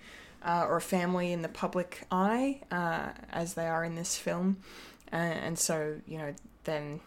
[0.46, 4.58] Uh, or a family in the public eye, uh, as they are in this film,
[5.10, 7.00] and so you know then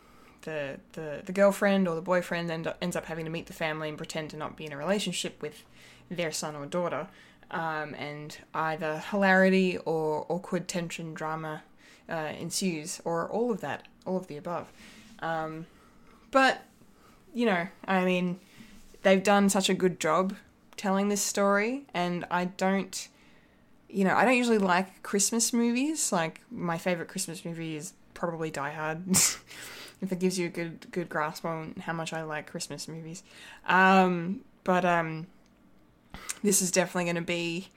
[0.48, 3.90] the, the, the girlfriend or the boyfriend end ends up having to meet the family
[3.90, 5.66] and pretend to not be in a relationship with
[6.10, 7.08] their son or daughter.
[7.52, 11.64] Um, and either hilarity or awkward tension drama
[12.10, 14.68] uh, ensues, or all of that, all of the above.
[15.20, 15.66] Um,
[16.32, 16.62] but,
[17.34, 18.40] you know, I mean,
[19.04, 20.36] they've done such a good job
[20.76, 23.08] telling this story, and I don't,
[23.90, 26.12] you know, I don't usually like Christmas movies.
[26.12, 29.04] Like, my favorite Christmas movie is probably Die Hard.
[30.02, 33.24] if it gives you a good good grasp on how much I like Christmas movies.
[33.68, 35.28] Um, but um,
[36.44, 37.70] this is definitely going to be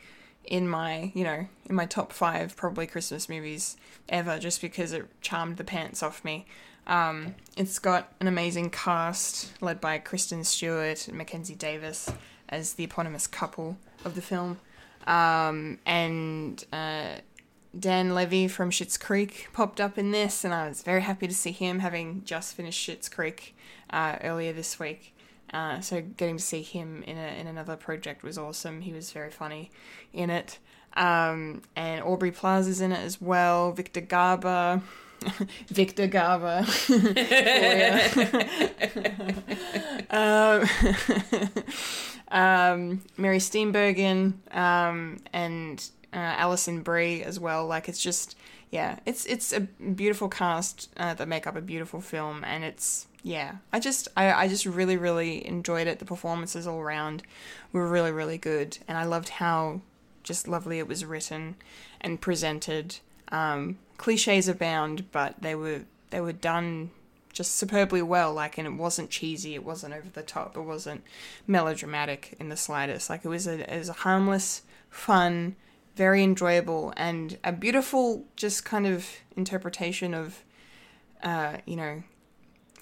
[0.44, 3.76] in my you know in my top five probably Christmas movies
[4.08, 6.46] ever, just because it charmed the pants off me.
[6.86, 12.10] Um, it's got an amazing cast led by Kristen Stewart and Mackenzie Davis
[12.48, 14.58] as the eponymous couple of the film,
[15.06, 17.16] um, and uh,
[17.78, 21.34] Dan Levy from Schitt's Creek popped up in this, and I was very happy to
[21.34, 23.56] see him, having just finished Schitt's Creek
[23.90, 25.14] uh, earlier this week.
[25.52, 28.80] Uh, so getting to see him in a, in another project was awesome.
[28.80, 29.70] He was very funny
[30.12, 30.58] in it,
[30.94, 33.72] um, and Aubrey Plaza's in it as well.
[33.72, 34.82] Victor Garber.
[35.68, 36.64] Victor Garber.
[40.10, 40.68] um,
[42.30, 47.66] um, Mary Steenburgen um, and uh, Alison Brie as well.
[47.66, 48.36] Like it's just
[48.70, 53.06] yeah, it's it's a beautiful cast uh, that make up a beautiful film, and it's
[53.22, 55.98] yeah, I just I I just really really enjoyed it.
[55.98, 57.22] The performances all around
[57.72, 59.80] were really really good, and I loved how
[60.22, 61.56] just lovely it was written
[62.00, 62.98] and presented.
[63.32, 66.90] Um, cliches abound, but they were they were done
[67.32, 68.32] just superbly well.
[68.32, 71.02] Like, and it wasn't cheesy, it wasn't over the top, it wasn't
[71.46, 73.10] melodramatic in the slightest.
[73.10, 75.56] Like, it was a it was a harmless, fun
[75.96, 79.06] very enjoyable and a beautiful just kind of
[79.36, 80.42] interpretation of
[81.22, 82.02] uh, you know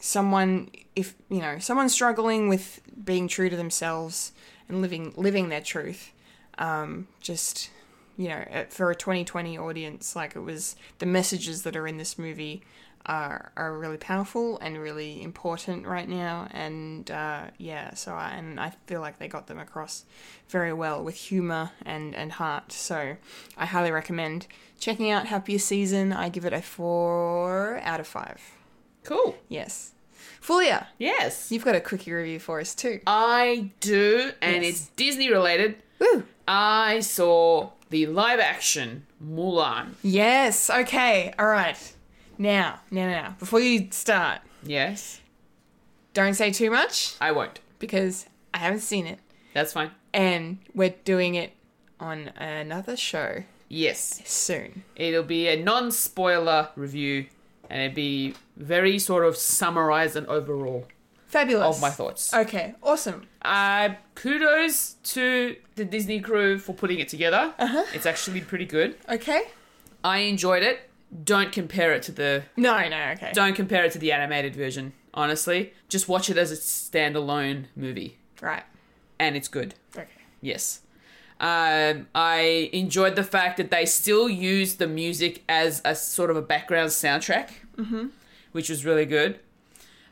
[0.00, 4.32] someone if you know someone struggling with being true to themselves
[4.68, 6.12] and living living their truth.
[6.58, 7.70] Um, just
[8.16, 12.18] you know for a 2020 audience like it was the messages that are in this
[12.18, 12.62] movie
[13.08, 16.46] are are really powerful and really important right now.
[16.52, 20.04] And uh, yeah, so I, and I feel like they got them across
[20.48, 22.70] very well with humor and and heart.
[22.72, 23.16] So
[23.56, 24.46] I highly recommend
[24.78, 26.12] checking out Happiest Season.
[26.12, 28.40] I give it a four out of five.
[29.04, 29.36] Cool.
[29.48, 29.92] Yes.
[30.40, 31.50] Fulia, Yes.
[31.50, 33.00] you've got a quickie review for us too.
[33.06, 34.72] I do, and Yes.
[34.74, 35.76] it's Disney related.
[35.98, 36.24] Woo!
[36.46, 39.94] I saw the live action Mulan.
[40.02, 40.70] Yes.
[40.70, 41.32] Okay.
[41.38, 41.76] All right.
[42.38, 45.20] Now, now, now, before you start, Yes.
[46.14, 47.60] don't say too much I won't.
[47.78, 49.18] because I haven't seen it,
[49.54, 49.90] That's fine.
[50.14, 51.52] and we're doing it
[52.00, 54.22] on another show Yes.
[54.24, 54.84] soon.
[54.96, 57.26] It'll be a non spoiler review,
[57.68, 60.86] and it'll be very sort of summarized and overall
[61.26, 61.76] Fabulous.
[61.76, 62.32] of my thoughts.
[62.32, 63.26] Okay, awesome.
[63.42, 67.52] Uh, kudos to the Disney crew for putting it together.
[67.58, 67.84] Uh-huh.
[67.92, 68.96] It's actually pretty good.
[69.08, 69.42] Okay.
[70.04, 70.87] I enjoyed it.
[71.24, 73.30] Don't compare it to the No, no, okay.
[73.32, 74.92] don't compare it to the animated version.
[75.14, 78.18] Honestly, just watch it as a standalone movie.
[78.40, 78.62] Right.
[79.18, 79.74] and it's good.
[79.96, 80.06] Okay.
[80.40, 80.80] Yes.
[81.40, 86.36] Um, I enjoyed the fact that they still use the music as a sort of
[86.36, 87.50] a background soundtrack,
[88.52, 89.40] which was really good.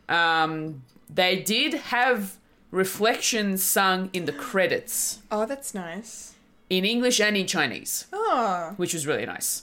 [0.09, 2.36] Um, they did have
[2.70, 6.35] reflections sung in the credits Oh, that's nice.
[6.68, 8.74] in English and in Chinese, Oh.
[8.77, 9.62] which was really nice.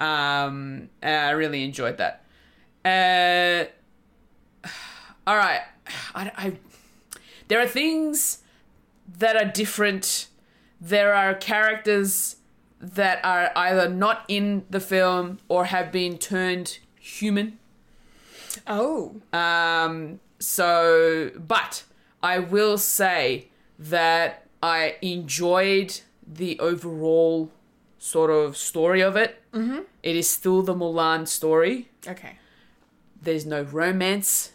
[0.00, 2.24] Um, and I really enjoyed that.
[2.84, 3.68] Uh,
[5.26, 5.60] all right,
[6.14, 6.52] I, I
[7.48, 8.38] there are things
[9.18, 10.28] that are different.
[10.80, 12.36] There are characters
[12.80, 17.58] that are either not in the film or have been turned human.
[18.66, 19.16] Oh.
[19.32, 21.84] Um, so, but
[22.22, 23.48] I will say
[23.78, 27.50] that I enjoyed the overall
[28.00, 29.40] sort of story of it.
[29.52, 29.80] Mm-hmm.
[30.02, 31.88] It is still the Mulan story.
[32.08, 32.38] Okay.
[33.22, 34.50] There's no romance.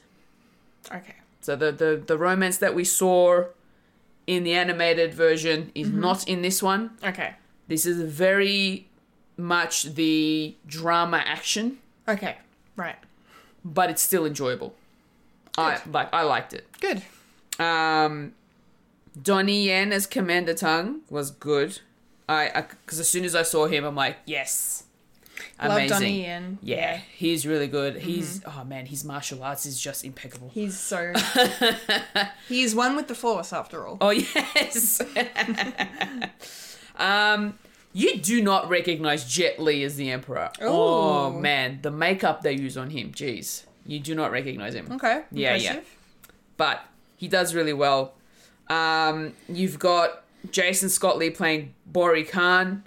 [0.92, 1.16] Okay.
[1.42, 3.46] So the, the, the romance that we saw
[4.26, 6.98] in the animated version is not in this one.
[7.04, 7.36] Okay.
[7.68, 8.88] This is very
[9.38, 11.78] much the drama action,
[12.08, 12.38] Okay.
[12.76, 12.96] Right.
[13.64, 14.74] but it's still enjoyable.
[15.58, 16.66] I like I liked it.
[16.82, 17.02] Good.
[17.64, 18.34] Um,
[19.22, 21.80] Donnie Yen as Commander Tung was good.
[22.28, 24.86] I because as soon as I saw him, I'm like, yes,
[25.62, 25.90] Love amazing.
[25.90, 26.58] Donnie Yen.
[26.62, 27.98] Yeah, he's really good.
[27.98, 30.50] He's oh man, his martial arts is just impeccable.
[30.54, 31.14] He's so.
[32.50, 33.98] He's one with the Force, after all.
[34.02, 35.02] Oh yes.
[36.98, 37.58] um,
[37.94, 40.52] you do not recognize Jet Li as the Emperor.
[40.62, 44.92] Oh man, the makeup they use on him, jeez, you do not recognize him.
[44.92, 45.24] Okay.
[45.32, 45.80] Yeah, yeah.
[46.58, 46.86] but
[47.16, 48.14] he does really well.
[48.68, 52.84] Um, you've got Jason Scott Lee playing Bori Khan,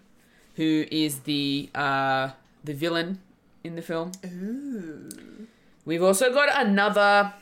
[0.57, 2.31] who is the uh,
[2.65, 3.21] the villain
[3.65, 4.13] in the film.
[4.27, 5.47] Ooh.
[5.85, 7.33] We've also got another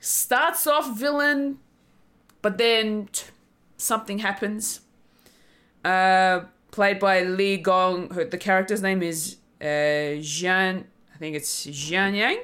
[0.00, 1.58] starts off villain,
[2.42, 3.26] but then t-
[3.76, 4.80] something happens.
[5.84, 6.40] Uh,
[6.72, 8.10] played by Li Gong.
[8.10, 10.84] Her, the character's name is uh, Jian.
[11.14, 12.38] I think it's Jian Yang.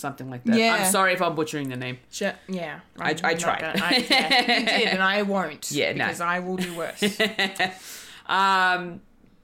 [0.00, 0.56] Something like that.
[0.56, 0.74] Yeah.
[0.76, 1.98] I'm sorry if I'm butchering the name.
[2.10, 2.80] Sh- yeah.
[2.98, 3.60] I- I tried.
[3.60, 5.70] gonna- I, yeah, you did, and I won't.
[5.80, 6.04] Yeah, no.
[6.06, 7.02] Because I will do worse.
[8.26, 9.00] Um,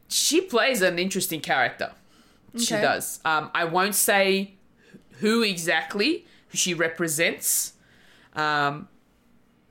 [0.08, 1.92] she plays an interesting character.
[2.56, 3.20] She does.
[3.24, 4.54] Um, I won't say
[5.18, 7.72] who exactly she represents.
[8.34, 8.88] Um,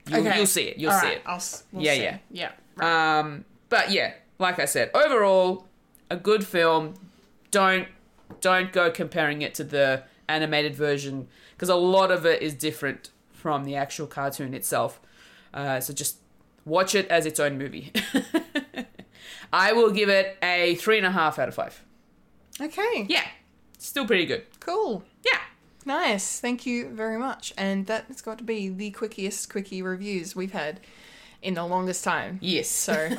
[0.08, 0.38] you'll, Okay.
[0.38, 0.78] you'll see it.
[0.78, 1.24] You'll All see right, it.
[1.26, 1.42] I'll,
[1.72, 2.02] we'll Yeah, see.
[2.04, 2.18] yeah.
[2.30, 2.52] Yeah.
[2.76, 3.20] Right.
[3.20, 5.66] Um, but yeah, like I said, overall,
[6.12, 6.96] a good film.
[7.52, 7.88] Don't
[8.42, 13.10] don't go comparing it to the animated version because a lot of it is different
[13.32, 15.00] from the actual cartoon itself.
[15.54, 16.18] Uh, so just
[16.66, 17.92] watch it as its own movie.
[19.54, 21.82] I will give it a three and a half out of five.
[22.60, 23.06] okay.
[23.08, 23.26] Yeah,
[23.78, 24.44] still pretty good.
[24.60, 25.04] Cool.
[25.24, 25.40] Yeah.
[25.86, 26.40] Nice.
[26.40, 27.54] Thank you very much.
[27.58, 30.80] And that has got to be the quickiest quickie reviews we've had
[31.44, 32.40] in the longest time.
[32.42, 32.68] Yes.
[32.68, 33.10] So,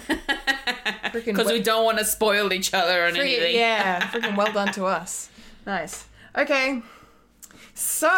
[1.12, 3.54] Because we don't want to spoil each other and anything.
[3.54, 5.30] Yeah, freaking well done to us.
[5.64, 6.06] Nice.
[6.36, 6.82] Okay.
[7.78, 8.08] So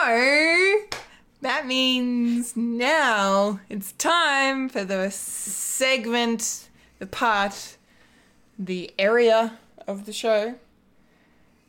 [1.40, 6.68] that means now it's time for the segment,
[7.00, 7.76] the part,
[8.56, 10.54] the area of the show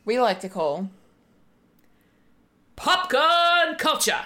[0.04, 0.88] we like to call
[2.76, 4.22] Popcorn culture.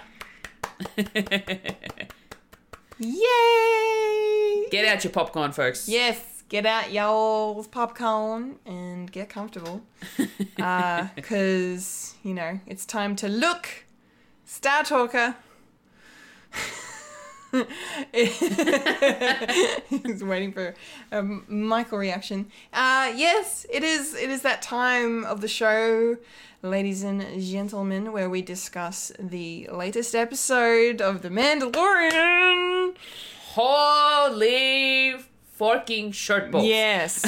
[2.99, 4.67] Yay!
[4.71, 5.89] Get out your popcorn, folks.
[5.89, 9.83] Yes, get out y'all's popcorn and get comfortable.
[11.15, 13.85] Because, you know, it's time to look,
[14.45, 15.37] Star Talker.
[18.13, 18.41] He's
[20.25, 20.75] waiting for
[21.13, 22.51] a Michael reaction.
[22.73, 24.15] Uh, yes, it is.
[24.15, 26.17] It is that time of the show,
[26.63, 32.95] ladies and gentlemen, where we discuss the latest episode of The Mandalorian.
[33.53, 35.17] Holy
[35.69, 36.67] forking shirt balls.
[36.67, 37.25] Yes.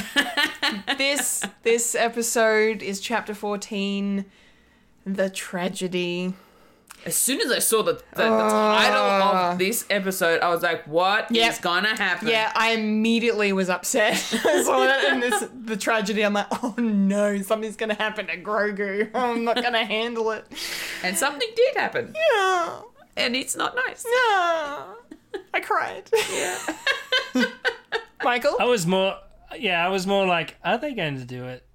[0.99, 4.27] this this episode is chapter 14
[5.07, 6.35] The Tragedy.
[7.07, 10.87] As soon as I saw the, the, the title of this episode, I was like,
[10.87, 11.47] "What is Ah.
[11.53, 11.63] Yep.
[11.63, 14.13] gonna happen?" Yeah, I immediately was upset.
[14.45, 16.21] I saw it and this the tragedy.
[16.23, 19.11] I'm like, oh no, something's gonna happen to Grogu.
[19.15, 20.45] I'm not gonna handle it.
[21.03, 22.81] And something did happen, Yeah.
[23.17, 24.05] and it's not nice.
[24.05, 24.83] Yeah.
[25.55, 26.11] I cried.
[26.33, 26.59] Yeah.
[28.23, 28.57] Michael?
[28.59, 29.17] I was more,
[29.59, 31.67] yeah, I was more like, are they going to do it?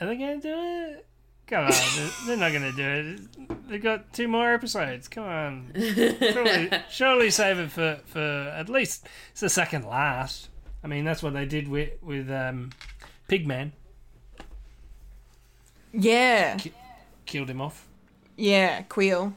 [0.00, 1.06] Are they going to do it?
[1.46, 3.14] Come on, they're, they're not going to do
[3.48, 3.68] it.
[3.68, 5.06] They've got two more episodes.
[5.06, 10.48] Come on, surely, surely save it for for at least it's the second last.
[10.82, 12.70] I mean, that's what they did with with um,
[13.28, 13.70] Pigman.
[15.92, 16.58] Yeah.
[17.26, 17.86] Killed him off.
[18.36, 19.32] Yeah, Kuiil.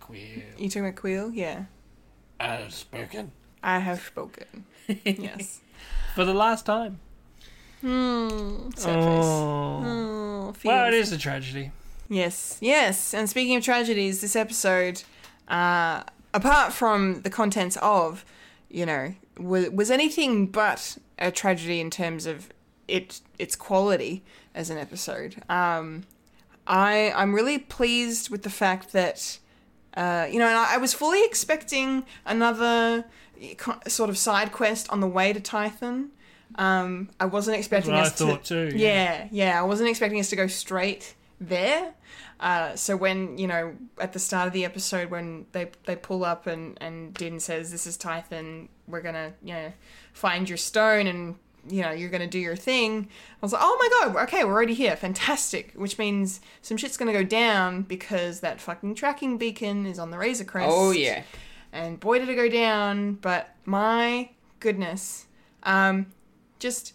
[0.00, 0.44] Queer.
[0.58, 1.30] You talking about Kuiil?
[1.32, 1.64] Yeah.
[2.40, 3.30] I have spoken
[3.64, 4.66] I have spoken.
[5.04, 5.60] yes.
[6.14, 7.00] for the last time.
[7.80, 8.70] Hmm.
[8.76, 9.24] Sad face.
[9.24, 9.82] Oh.
[9.86, 11.72] Oh, Well, it is a tragedy.
[12.08, 13.14] Yes, yes.
[13.14, 15.02] And speaking of tragedies, this episode,
[15.48, 16.02] uh,
[16.34, 18.24] apart from the contents of,
[18.68, 22.50] you know, was, was anything but a tragedy in terms of
[22.86, 24.22] it its quality
[24.54, 25.36] as an episode.
[25.48, 26.04] Um,
[26.66, 29.38] I I'm really pleased with the fact that,
[29.96, 33.04] uh, you know, and I, I was fully expecting another
[33.88, 36.08] sort of side quest on the way to Tython.
[36.56, 38.26] Um, I wasn't expecting what I us to.
[38.26, 39.26] thought too, Yeah.
[39.26, 39.28] yeah.
[39.30, 41.94] yeah, I wasn't expecting us to go straight there.
[42.40, 46.24] Uh, so when you know at the start of the episode when they they pull
[46.24, 49.72] up and and Din says this is Tython, we're gonna you know
[50.12, 51.36] find your stone and
[51.68, 53.08] you know you're gonna do your thing.
[53.08, 55.72] I was like, oh my god, okay, we're already here, fantastic.
[55.74, 60.18] Which means some shit's gonna go down because that fucking tracking beacon is on the
[60.18, 60.68] Razor Crest.
[60.70, 61.22] Oh yeah.
[61.74, 63.14] And boy did it go down.
[63.14, 64.30] But my
[64.60, 65.26] goodness,
[65.64, 66.06] um,
[66.58, 66.94] just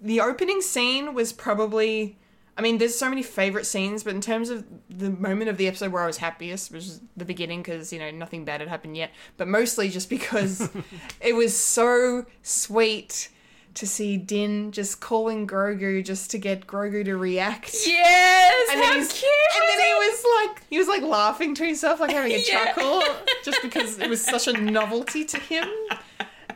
[0.00, 2.16] the opening scene was probably.
[2.58, 5.68] I mean, there's so many favorite scenes, but in terms of the moment of the
[5.68, 8.70] episode where I was happiest, which is the beginning, because you know nothing bad had
[8.70, 10.70] happened yet, but mostly just because
[11.20, 13.28] it was so sweet
[13.76, 17.74] to see Din just calling Grogu just to get Grogu to react.
[17.86, 18.68] Yes.
[18.72, 22.10] And how cute and then he was like, he was like laughing to himself, like
[22.10, 22.72] having a Yeah.
[22.72, 23.02] chuckle,
[23.44, 25.68] just because it was such a novelty to him,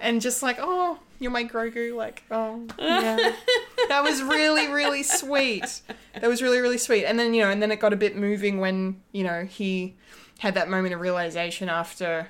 [0.00, 3.16] and just like, oh, you're my Grogu, like, oh, yeah,
[3.88, 5.82] that was really, really sweet.
[6.14, 7.04] That was really, really sweet.
[7.04, 9.94] And then you know, and then it got a bit moving when you know he
[10.38, 12.28] had that moment of realization after.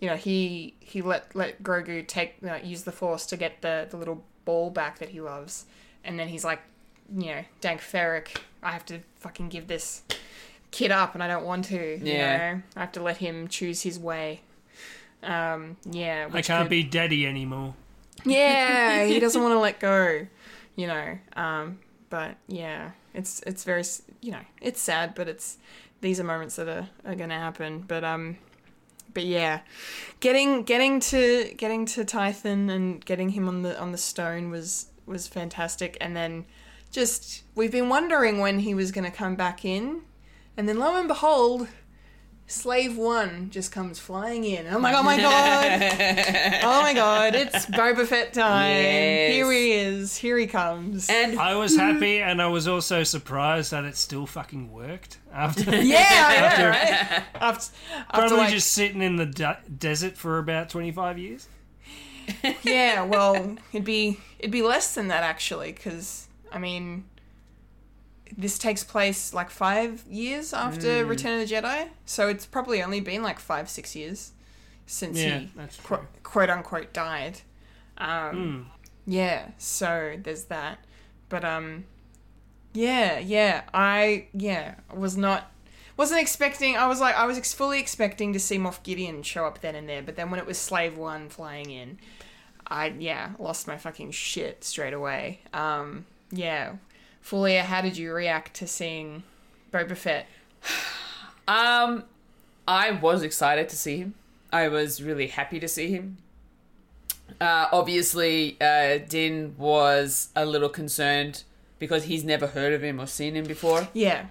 [0.00, 3.86] You know, he he let let Grogu take uh, use the Force to get the
[3.90, 5.64] the little ball back that he loves,
[6.04, 6.60] and then he's like,
[7.16, 10.02] you know, Dank farrik, I have to fucking give this
[10.70, 11.76] kid up and I don't want to.
[11.98, 12.54] You Yeah.
[12.54, 12.62] know?
[12.76, 14.40] I have to let him choose his way.
[15.22, 16.28] Um, yeah.
[16.32, 17.74] I can't could- be daddy anymore.
[18.24, 20.26] Yeah, he doesn't want to let go,
[20.76, 21.18] you know.
[21.36, 21.78] Um,
[22.10, 23.84] but yeah, it's it's very
[24.20, 25.58] you know it's sad, but it's
[26.00, 27.84] these are moments that are, are gonna happen.
[27.86, 28.36] But um,
[29.14, 29.60] but yeah,
[30.20, 34.86] getting getting to getting to Tython and getting him on the on the stone was
[35.06, 35.96] was fantastic.
[36.00, 36.44] And then
[36.90, 40.02] just we've been wondering when he was gonna come back in,
[40.56, 41.68] and then lo and behold.
[42.46, 44.66] Slave One just comes flying in.
[44.66, 45.64] I'm like, oh my god,
[46.62, 48.70] oh my god, it's Boba Fett time.
[48.70, 49.32] Yes.
[49.32, 50.16] Here he is.
[50.16, 51.08] Here he comes.
[51.08, 55.62] And I was happy, and I was also surprised that it still fucking worked after.
[55.74, 57.22] yeah, I know, After- right?
[57.34, 57.72] After, after
[58.10, 61.48] Probably like, just sitting in the de- desert for about twenty five years.
[62.62, 63.02] yeah.
[63.04, 67.04] Well, it'd be it'd be less than that actually, because I mean,
[68.36, 73.00] this takes place like five years after Return of the Jedi, so it's probably only
[73.00, 74.32] been like five six years
[74.86, 77.40] since Yeah, he that's quote, quote unquote died.
[77.98, 78.70] Um,
[79.06, 80.78] Yeah, so there's that.
[81.28, 81.84] But um,
[82.72, 85.50] yeah, yeah, I yeah was not
[85.96, 86.76] wasn't expecting.
[86.76, 89.74] I was like I was ex- fully expecting to see Moff Gideon show up then
[89.74, 91.98] and there, but then when it was Slave One flying in,
[92.66, 95.40] I yeah lost my fucking shit straight away.
[95.52, 96.74] Um, yeah,
[97.24, 99.22] Fulia, how did you react to seeing
[99.72, 100.26] Boba Fett?
[101.46, 102.04] Um,
[102.66, 104.14] I was excited to see him.
[104.50, 106.16] I was really happy to see him.
[107.38, 111.44] Uh, obviously, uh, Din was a little concerned
[111.78, 113.88] because he's never heard of him or seen him before.
[113.92, 114.24] Yeah,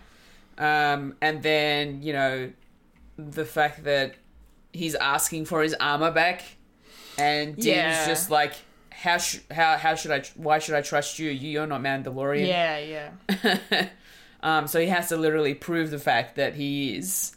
[0.58, 2.52] Um, and then you know,
[3.16, 4.16] the fact that
[4.72, 6.42] he's asking for his armor back,
[7.20, 8.08] and Din's Yeah.
[8.08, 8.54] just like,
[9.04, 10.24] how sh- how how should I?
[10.36, 11.30] Why should I trust you?
[11.30, 12.48] You're not Mandalorian.
[12.48, 12.78] yeah,
[13.70, 13.88] yeah.
[14.42, 17.36] Um, so he has to literally prove the fact that he is.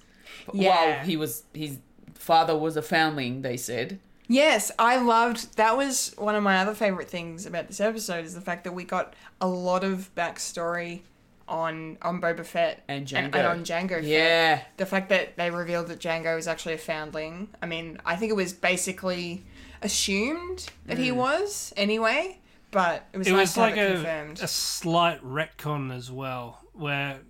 [0.52, 0.96] Yeah.
[0.96, 1.78] While he was, his
[2.14, 3.42] father was a foundling.
[3.42, 3.98] They said.
[4.28, 8.34] Yes, I loved that was one of my other favorite things about this episode is
[8.34, 11.02] the fact that we got a lot of backstory
[11.46, 13.50] on on Boba Fett And and, Django.
[13.50, 14.04] on Django Fett.
[14.04, 14.62] Yeah.
[14.78, 17.48] The fact that they revealed that Django was actually a foundling.
[17.62, 19.44] I mean, I think it was basically
[19.82, 22.38] assumed that he was anyway,
[22.70, 24.40] but it was It nice was to have like it a, confirmed.
[24.42, 27.20] a slight retcon as well, where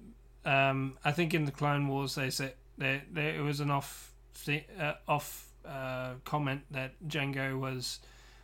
[0.45, 4.13] um, I think in the Clone Wars they said there there it was an off
[4.35, 8.01] thi- uh, off uh, comment that Django was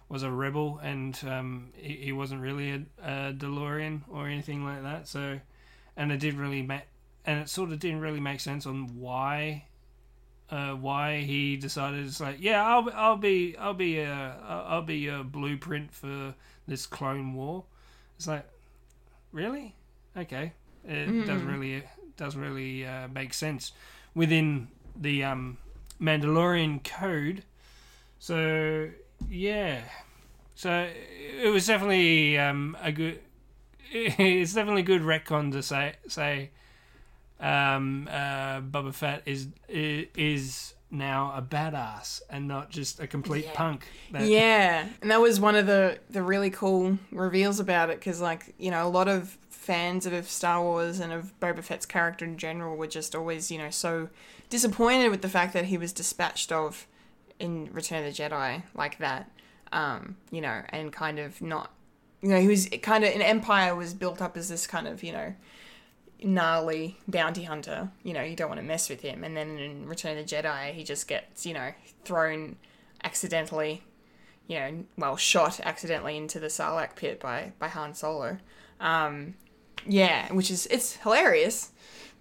[0.09, 4.83] was a rebel and um, he, he wasn't really a, a DeLorean or anything like
[4.83, 5.09] that.
[5.09, 5.41] So,
[5.97, 6.83] and it didn't really make
[7.25, 9.65] and it sort of didn't really make sense on why.
[10.53, 15.09] Uh, why he decided it's like yeah I'll I'll be I'll be a I'll be
[15.09, 16.35] a blueprint for
[16.69, 17.65] this clone war.
[18.19, 18.47] It's like
[19.33, 19.75] really
[20.15, 20.53] okay.
[20.87, 21.85] It doesn't really
[22.19, 23.73] doesn't really uh, make sense
[24.15, 25.57] within the um,
[25.99, 27.45] Mandalorian code.
[28.19, 28.91] So
[29.31, 29.81] yeah,
[30.55, 30.89] so
[31.43, 33.21] it was definitely um, a good.
[33.95, 36.51] It's definitely good retcon to say say.
[37.43, 43.87] Um, uh, Boba Fett is is now a badass and not just a complete punk.
[44.13, 48.21] That, Yeah, and that was one of the the really cool reveals about it because,
[48.21, 52.25] like, you know, a lot of fans of Star Wars and of Boba Fett's character
[52.25, 54.09] in general were just always, you know, so
[54.49, 56.87] disappointed with the fact that he was dispatched of
[57.41, 59.31] in Return of the Jedi like that.
[59.73, 61.73] Um, you know, and kind of not,
[62.21, 65.03] you know, he was kind of an Empire was built up as this kind of,
[65.03, 65.35] you know,
[66.25, 67.91] gnarly bounty hunter.
[68.03, 69.25] You know, you don't want to mess with him.
[69.25, 71.73] And then in Return of the Jedi, he just gets, you know,
[72.05, 72.57] thrown
[73.05, 73.83] accidentally,
[74.47, 78.39] you know, well, shot accidentally into the Sarlacc pit by, by Han Solo.
[78.81, 79.35] Um,
[79.87, 81.73] yeah, which is, it's hilarious,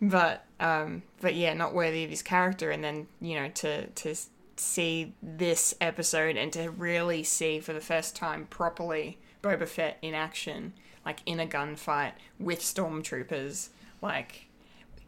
[0.02, 2.72] but, um, but yeah, not worthy of his character.
[2.72, 4.16] And then, you know, to, to
[4.56, 10.14] see this episode and to really see for the first time properly Boba Fett in
[10.14, 10.74] action,
[11.06, 13.70] like in a gunfight with stormtroopers,
[14.02, 14.48] like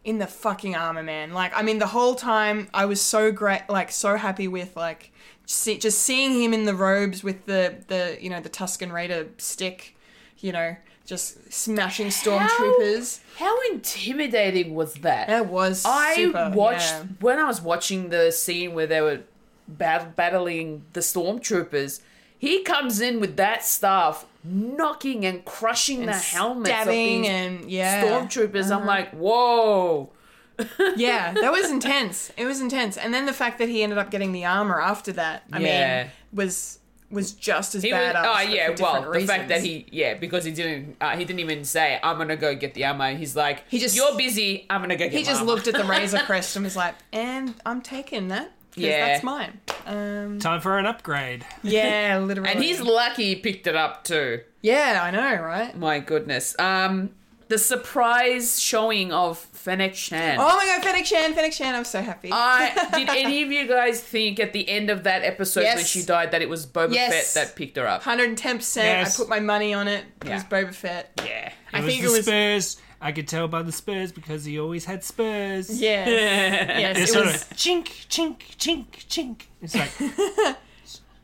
[0.03, 1.33] in the fucking armor, man.
[1.33, 5.11] Like, I mean, the whole time I was so great, like so happy with like
[5.45, 9.27] see, just seeing him in the robes with the the you know the Tuscan Raider
[9.37, 9.95] stick,
[10.39, 10.75] you know,
[11.05, 13.19] just smashing stormtroopers.
[13.37, 15.27] How intimidating was that?
[15.27, 17.03] That was I super, watched yeah.
[17.19, 19.21] when I was watching the scene where they were
[19.67, 22.01] bat- battling the stormtroopers.
[22.37, 27.71] He comes in with that staff, knocking and crushing the helmets stabbing of these and
[27.71, 28.25] yeah, Uh-huh.
[28.25, 28.75] stormtroopers.
[28.75, 30.11] I'm like, whoa.
[30.95, 32.31] yeah, that was intense.
[32.37, 35.11] It was intense, and then the fact that he ended up getting the armor after
[35.13, 36.03] that, I Yeah.
[36.03, 36.79] mean, was
[37.09, 38.15] was just as bad.
[38.15, 41.41] Was, oh yeah, well, the fact that he, yeah, because he didn't, uh, he didn't
[41.41, 44.65] even say, "I'm gonna go get the ammo." He's like, He just- "You're busy.
[44.67, 46.95] I'm gonna go get." he just armor." looked at the Razor Crest and was like,
[47.11, 48.51] "And I'm taking that.
[48.75, 49.07] 'Cause Yeah.
[49.07, 51.45] that's mine." Um, Time for an upgrade.
[51.63, 52.49] yeah, literally.
[52.49, 54.41] and he's lucky he picked it up too.
[54.61, 55.77] yeah, I know, right?
[55.77, 56.55] My goodness.
[56.59, 57.11] Um,
[57.49, 60.39] the surprise showing of Fennec Shand.
[60.41, 62.29] Oh my god, Fennec Shand, Fennec Shand, I'm so happy.
[62.31, 66.01] I did any of you guys think at the end of that episode when she
[66.03, 67.33] died that it was Boba Yes.
[67.33, 68.03] Fett that picked her up?
[68.03, 68.77] 110%.
[68.77, 69.15] Yes.
[69.15, 70.05] I put my money on it.
[70.21, 70.43] It was Yeah.
[70.49, 71.11] Boba Fett.
[71.23, 71.51] Yeah.
[71.73, 72.25] I was think the it was.
[72.25, 72.77] Spurs.
[73.05, 75.81] I could tell by the Spurs because he always had Spurs.
[75.81, 76.07] Yes.
[76.79, 77.41] yes, It's it sort was.
[77.43, 79.41] of chink, chink, chink, chink.
[79.61, 79.91] It's like,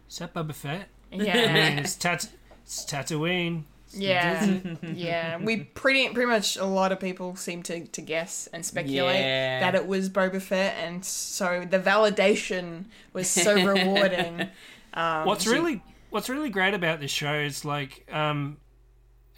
[0.10, 0.90] is that Boba Fett?
[1.12, 1.80] I mean, Yeah.
[1.80, 2.30] it's, tat-
[2.64, 3.64] it's Tatooine.
[3.92, 4.60] Yeah,
[4.94, 5.38] yeah.
[5.38, 9.62] We pretty pretty much a lot of people seem to, to guess and speculate Yeah.
[9.62, 14.48] that it was Boba Fett, and so the validation was so rewarding.
[14.92, 18.58] Um, What's really What's really great about this show is like, um,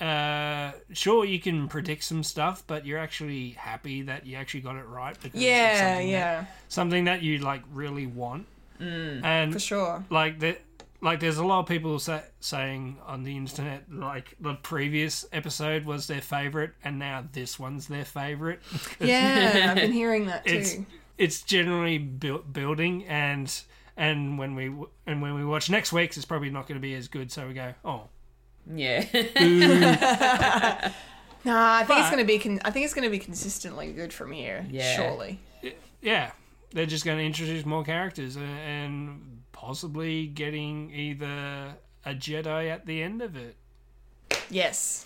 [0.01, 4.75] uh, sure you can predict some stuff, but you're actually happy that you actually got
[4.75, 8.47] it right because Yeah, something yeah, that, something that you like really want,
[8.79, 10.03] mm, and for sure.
[10.09, 10.61] like that
[11.03, 15.83] like there's a lot of people sa- saying on the internet like the previous episode
[15.85, 18.59] was their favorite and now this one's their favorite
[18.99, 20.57] Yeah, I've been hearing that too.
[20.57, 20.75] it's
[21.17, 23.51] it's generally bu- building and
[23.97, 24.71] and when we
[25.07, 27.47] and when we watch next week's it's probably not going to be as good so
[27.47, 28.03] we go oh
[28.73, 29.05] Yeah.
[31.43, 32.38] Nah, I think it's But- gonna be.
[32.38, 34.63] Con- I think it's gonna be consistently good from here.
[34.69, 34.95] Yeah.
[34.95, 35.39] surely.
[36.01, 36.31] yeah
[36.73, 41.75] they're just going to introduce more characters uh, and possibly getting either
[42.05, 43.55] a jedi at the end of it
[44.49, 45.05] Yes,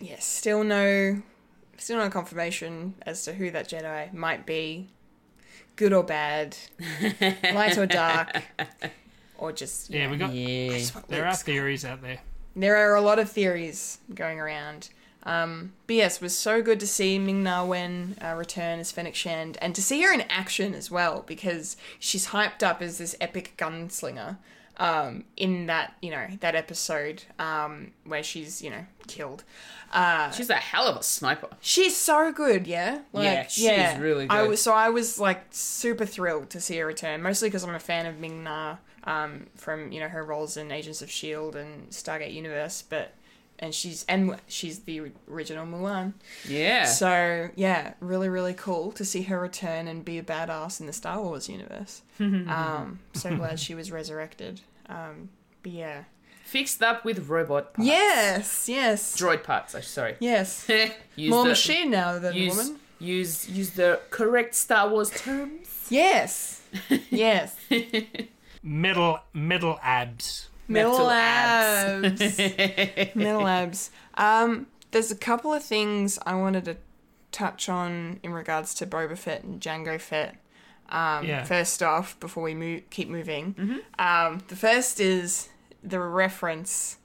[0.00, 0.24] yes.
[0.24, 1.22] Still no,
[1.76, 4.88] still no confirmation as to who that Jedi might be,
[5.76, 6.56] good or bad,
[7.54, 8.42] light or dark,
[9.38, 10.78] or just yeah we got yeah.
[11.08, 12.18] there are theories out there
[12.60, 14.88] There are a lot of theories going around.
[15.24, 18.90] Um, but yes, it was so good to see Ming Na Wen uh, return as
[18.92, 22.98] Fennec Shand and to see her in action as well because she's hyped up as
[22.98, 24.38] this epic gunslinger
[24.78, 29.44] um, in that, you know, that episode um, where she's, you know, killed.
[29.92, 31.48] Uh, She's a hell of a sniper.
[31.60, 33.00] She's so good, yeah.
[33.12, 34.50] Like, Yeah, she's really I good.
[34.50, 37.78] was so I was like super thrilled to see her return, mostly because I'm a
[37.80, 38.76] fan of Ming Na
[39.08, 43.14] um, from you know her roles in Agents of Shield and Stargate Universe, but
[43.58, 46.12] and she's and she's the original Mulan.
[46.46, 46.84] Yeah.
[46.84, 50.92] So yeah, really really cool to see her return and be a badass in the
[50.92, 52.02] Star Wars universe.
[52.20, 54.60] um, so glad she was resurrected.
[54.86, 55.30] Um,
[55.62, 56.04] but yeah.
[56.44, 57.86] Fixed up with robot parts.
[57.86, 60.16] Yes, yes, Droid parts, I'm sorry.
[60.20, 60.66] yes.
[61.18, 62.80] More the, machine now than use, woman.
[63.00, 65.86] Use use the correct Star Wars terms.
[65.88, 66.62] Yes.
[67.10, 67.56] Yes.
[68.68, 72.38] Metal metal abs Middle Metal abs.
[73.14, 73.90] Middle abs.
[74.14, 76.76] Um, there's a couple of things I wanted to
[77.32, 80.36] touch on in regards to Boba Fett and Django Fett.
[80.90, 81.44] Um, Yeah.
[81.44, 85.48] First off, before we move, keep moving, um, the first is
[85.82, 86.98] the reference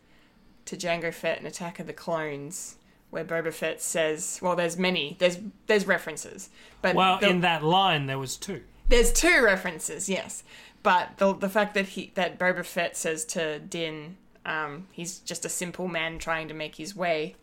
[0.66, 2.76] to Django Fett and Attack of the Clones,
[3.12, 5.38] where Boba Fett says, "Well, there's many, there's
[5.68, 6.50] there's references,
[6.82, 8.64] but Well, the- in that line, there was two.
[8.90, 10.44] there's two references, yes,
[10.84, 15.46] but the the fact that he that Boba Fett says to Din, um, he's just
[15.46, 17.36] a simple man trying to make his way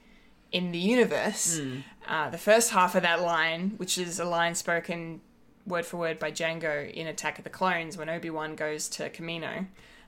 [0.53, 1.61] in the universe.
[2.09, 5.21] Uh, the first half of that line, which is a line spoken
[5.67, 9.11] word for word by Django in Attack of the Clones, when Obi Wan goes to
[9.11, 9.67] Kamino.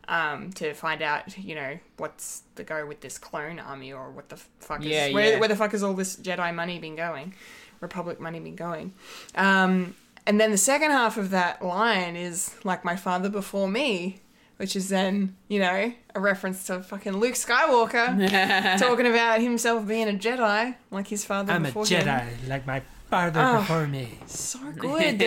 [0.09, 4.31] Um, to find out, you know, what's the go with this clone army, or what
[4.31, 5.39] the fuck is Yeah, where, yeah.
[5.39, 7.35] where the fuck has all this Jedi money been going,
[7.81, 8.95] Republic money been going?
[9.37, 9.95] Um,
[10.27, 14.21] and then the second half of that line is like my father before me,
[14.57, 20.09] which is then, you know, a reference to fucking Luke Skywalker talking about himself being
[20.09, 22.07] a Jedi, like his father I'm a before him.
[22.07, 23.59] Jedi, like my father Oh.
[23.61, 24.19] before me.
[24.27, 25.23] So good.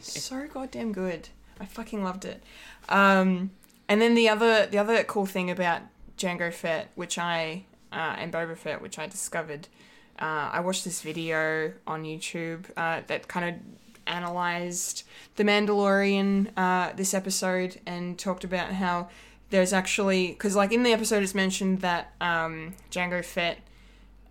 [0.02, 1.28] so goddamn good.
[1.60, 2.42] I fucking loved it.
[2.88, 3.50] Um,
[3.88, 5.82] and then the other the other cool thing about
[6.18, 9.68] Django Fett, which I uh, and Boba Fett, which I discovered,
[10.18, 13.54] uh, I watched this video on YouTube uh, that kind of
[14.06, 15.04] analyzed
[15.36, 19.08] the Mandalorian uh, this episode and talked about how
[19.50, 23.58] there's actually because like in the episode it's mentioned that um, Django Fett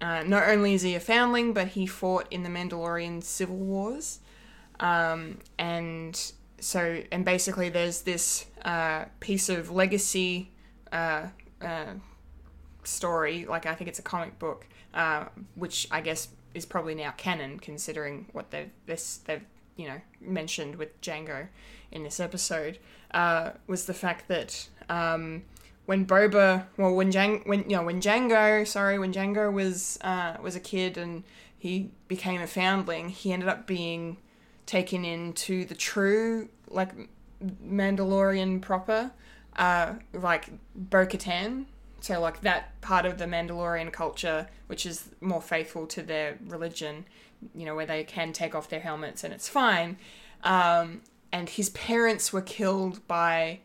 [0.01, 4.19] uh, not only is he a foundling, but he fought in the Mandalorian civil wars.
[4.79, 6.19] Um, and
[6.59, 10.51] so, and basically, there's this uh, piece of legacy
[10.91, 11.27] uh,
[11.61, 11.93] uh,
[12.83, 17.13] story, like I think it's a comic book, uh, which I guess is probably now
[17.15, 19.45] canon, considering what they've this they've
[19.75, 21.47] you know mentioned with Django
[21.91, 22.79] in this episode.
[23.11, 25.43] Uh, was the fact that um,
[25.85, 30.37] when Boba, well, when Jang, when you know, when Django, sorry, when Django was uh,
[30.41, 31.23] was a kid and
[31.57, 34.17] he became a foundling, he ended up being
[34.65, 36.91] taken into the true like
[37.43, 39.11] Mandalorian proper,
[39.57, 41.65] uh, like Bo-Katan.
[41.99, 47.05] So like that part of the Mandalorian culture, which is more faithful to their religion,
[47.55, 49.97] you know, where they can take off their helmets and it's fine.
[50.43, 51.01] Um,
[51.31, 53.59] and his parents were killed by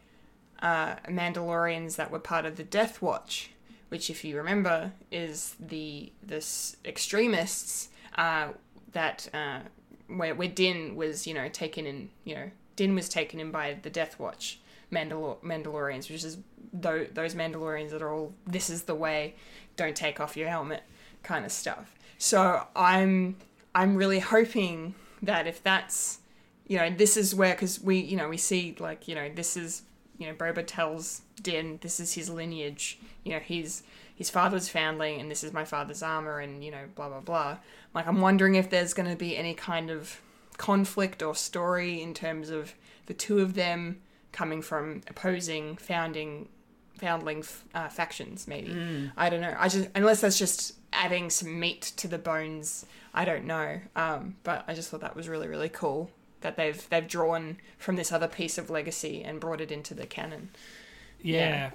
[0.60, 3.50] uh, Mandalorians that were part of the Death Watch,
[3.88, 8.48] which, if you remember, is the this extremists uh,
[8.92, 9.60] that uh,
[10.08, 13.78] where where Din was, you know, taken in, you know, Din was taken in by
[13.82, 14.60] the Death Watch
[14.92, 16.38] Mandalor- Mandalorians, which is
[16.72, 19.34] tho- those Mandalorians that are all this is the way,
[19.76, 20.82] don't take off your helmet,
[21.22, 21.94] kind of stuff.
[22.18, 23.36] So I'm
[23.76, 26.18] I'm really hoping that if that's
[26.66, 29.56] you know, this is where because we, you know, we see like, you know, this
[29.56, 29.82] is,
[30.18, 32.98] you know, Boba tells Din this is his lineage.
[33.24, 33.82] You know, he's
[34.16, 37.58] his father's foundling, and this is my father's armor, and you know, blah blah blah.
[37.94, 40.20] Like, I'm wondering if there's going to be any kind of
[40.56, 42.74] conflict or story in terms of
[43.06, 44.00] the two of them
[44.32, 46.48] coming from opposing founding
[46.98, 47.44] foundling
[47.74, 48.48] uh, factions.
[48.48, 49.54] Maybe I don't know.
[49.58, 52.86] I just unless that's just adding some meat to the bones.
[53.14, 53.80] I don't know.
[53.94, 56.10] Um, but I just thought that was really really cool
[56.40, 60.06] that they've they've drawn from this other piece of legacy and brought it into the
[60.06, 60.50] canon.
[61.22, 61.70] Yeah.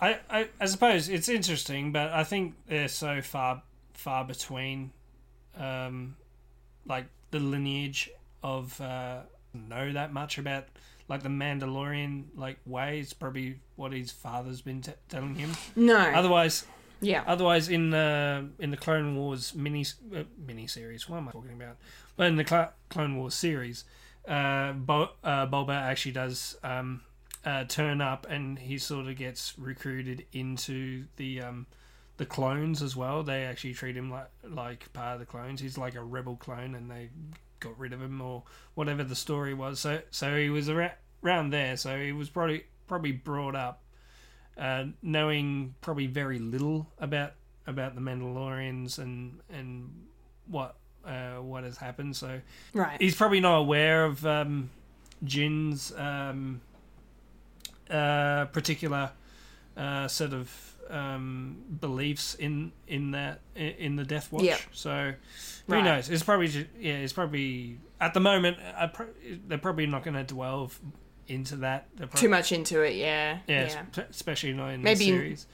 [0.00, 3.62] I, I I suppose it's interesting, but I think they're so far
[3.94, 4.90] far between,
[5.56, 6.16] um,
[6.86, 8.10] like the lineage
[8.42, 9.20] of uh,
[9.54, 10.64] know that much about
[11.08, 13.12] like the Mandalorian like ways.
[13.12, 15.50] Probably what his father's been t- telling him.
[15.74, 15.98] No.
[15.98, 16.64] Otherwise,
[17.00, 17.24] yeah.
[17.26, 19.84] Otherwise, in the in the Clone Wars mini
[20.16, 21.76] uh, mini series, what am I talking about?
[22.16, 23.84] But in the Cl- Clone Wars series,
[24.26, 27.02] uh, Bo- uh, Boba actually does um,
[27.44, 31.66] uh, turn up, and he sort of gets recruited into the um,
[32.18, 33.24] the clones as well.
[33.24, 35.60] They actually treat him like like part of the clones.
[35.60, 37.10] He's like a rebel clone, and they
[37.58, 38.44] got rid of him or
[38.74, 39.80] whatever the story was.
[39.80, 40.92] So so he was around,
[41.24, 41.76] around there.
[41.76, 43.82] So he was probably probably brought up
[44.58, 47.32] uh, knowing probably very little about
[47.66, 50.06] about the Mandalorians and and
[50.46, 50.76] what
[51.06, 52.16] uh, what has happened.
[52.16, 52.40] So
[52.74, 53.00] Right.
[53.00, 54.70] he's probably not aware of um,
[55.24, 56.60] Jin's um,
[57.90, 59.10] uh, particular
[59.76, 60.50] uh, set of
[60.90, 64.68] um, beliefs in in that in the Death Watch.
[64.72, 65.14] So
[65.66, 65.84] who Right.
[65.84, 66.10] knows?
[66.10, 66.48] It's probably
[66.78, 66.94] yeah.
[66.94, 69.06] It's probably at the moment I pro-
[69.46, 70.70] they're probably not going to dwell
[71.28, 71.86] into that.
[72.16, 73.38] Too much into it, yeah.
[73.46, 73.84] yeah, Yeah.
[73.92, 75.46] sp- especially not in Maybe- the series.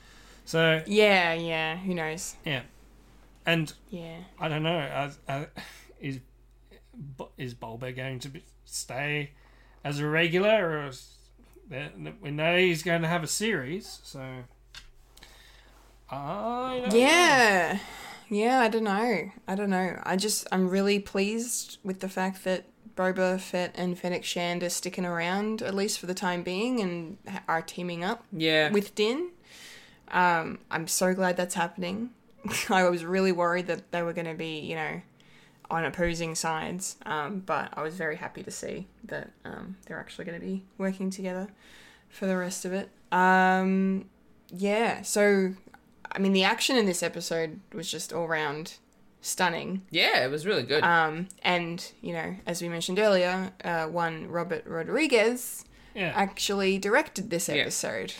[0.45, 1.77] So Yeah, yeah.
[1.77, 2.37] Who knows?
[2.45, 2.63] yeah,
[3.45, 4.17] and Yeah.
[4.41, 4.79] I don't know.
[4.79, 5.47] I, I,
[6.01, 6.21] is
[7.37, 9.31] is Bulba going to be, stay
[9.85, 11.15] as a regular, or is
[12.21, 14.01] we know he's going to have a series?
[14.03, 14.21] So
[16.11, 16.99] I don't know.
[16.99, 17.79] Yeah.
[18.31, 19.31] Yeah, I don't know.
[19.47, 20.01] I don't know.
[20.05, 22.65] I just I'm really pleased with the fact that
[22.99, 27.17] Boba Fett and Fennec Shand are sticking around at least for the time being and
[27.47, 28.71] are teaming up Yeah.
[28.71, 29.29] with Din.
[30.09, 32.11] Um, I'm so glad that's happening.
[32.69, 35.01] I was really worried that they were going to be, you know,
[35.71, 40.25] on opposing sides, um, but I was very happy to see that um, they're actually
[40.25, 41.49] going to be working together
[42.09, 42.89] for the rest of it.
[43.13, 44.07] Um,
[44.49, 45.53] yeah, so
[46.11, 48.79] I mean, the action in this episode was just all round
[49.21, 49.83] stunning.
[49.91, 50.83] yeah, it was really good.
[50.85, 55.65] Um, and you know, as we mentioned earlier, uh, one Robert Rodriguez
[55.95, 56.13] Yeah.
[56.15, 57.57] actually directed this Yeah.
[57.57, 58.13] episode.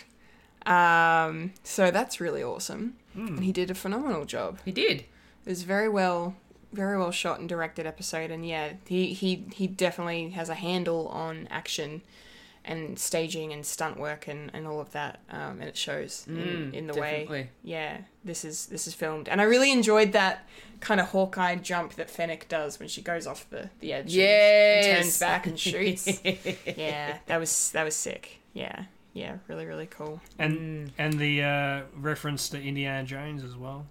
[0.67, 2.95] Um, so that's really awesome.
[3.15, 4.59] And he did a phenomenal job.
[4.65, 5.01] he did.
[5.01, 5.07] It
[5.47, 6.37] was very well,
[6.73, 8.31] very well shot and directed episode.
[8.31, 12.03] And yeah, he he he definitely has a handle on action
[12.69, 15.19] and staging and stunt work and, and all of that.
[15.31, 17.51] Um, and it shows in, in the way.
[17.65, 20.47] Yeah, this is this is filmed, and I really enjoyed that
[20.81, 24.05] kind of Hawkeye jump that Fennec does when she goes off the the edge.
[24.05, 24.85] and- Yes.
[24.87, 26.21] and turns back and shoots.
[26.77, 28.39] yeah, that was that was sick.
[28.53, 28.85] Yeah,
[29.15, 30.21] yeah, really really cool.
[30.39, 33.87] And and the uh, reference to Indiana Jones as well.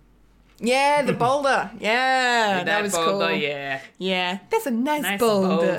[0.60, 1.70] Yeah, the boulder.
[1.80, 3.36] Yeah, that, that was boulder, cool.
[3.36, 3.80] yeah.
[4.00, 5.78] Yeah, that's a nice, Nice boulder.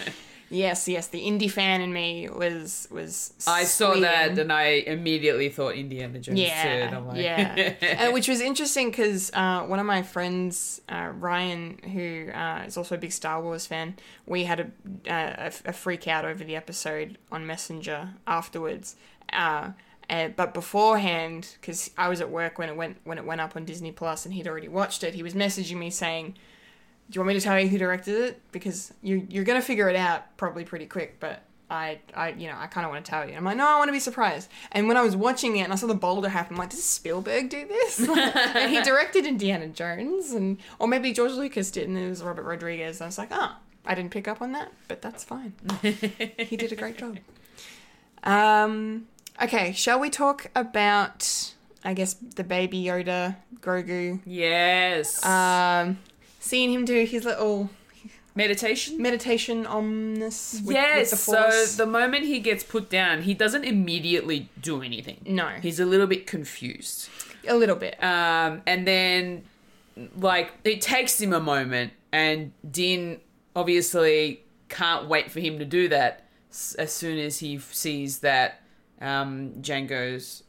[0.50, 3.32] yes, yes, the indie fan in me was was.
[3.46, 6.44] I saw that and I immediately thought Indiana Jones too.
[6.44, 10.80] And Yeah, I'm like, yeah, and which was interesting because uh, one of my friends,
[10.88, 13.96] uh, Ryan, who uh, is also a big Star Wars fan,
[14.26, 18.96] we had a, uh, a a freak out over the episode on Messenger afterwards.
[19.32, 19.70] Uh,
[20.08, 23.56] and, but beforehand, because I was at work when it went when it went up
[23.56, 26.36] on Disney Plus, and he'd already watched it, he was messaging me saying,
[27.10, 28.42] "Do you want me to tell you who directed it?
[28.52, 32.54] Because you're you're gonna figure it out probably pretty quick, but." I, I, you know,
[32.56, 33.34] I kind of want to tell you.
[33.34, 34.48] I'm like, no, I want to be surprised.
[34.70, 36.84] And when I was watching it and I saw the boulder happen, I'm like, does
[36.84, 37.98] Spielberg do this?
[38.08, 42.44] and he directed Indiana Jones, and or maybe George Lucas did, and it was Robert
[42.44, 43.00] Rodriguez.
[43.00, 45.54] I was like, oh, I didn't pick up on that, but that's fine.
[45.82, 47.18] he did a great job.
[48.22, 49.06] Um,
[49.42, 51.52] okay, shall we talk about,
[51.84, 54.20] I guess, the baby Yoda, Grogu?
[54.24, 55.24] yes.
[55.24, 55.98] Um,
[56.46, 57.70] seeing him do his little
[58.36, 59.00] Meditation.
[59.00, 60.60] meditation omness.
[60.62, 60.98] With, yes.
[60.98, 61.70] with the force.
[61.70, 65.22] so the moment he gets put down, he doesn't immediately do anything.
[65.26, 65.48] No.
[65.62, 67.08] He's a little bit confused.
[67.48, 68.02] a little bit.
[68.02, 69.44] Um, and then,
[70.18, 73.20] like, it takes him a moment, and Din
[73.54, 76.28] obviously can't wait for him to do that
[76.78, 78.60] as soon as he sees that
[79.00, 80.42] um, Django's.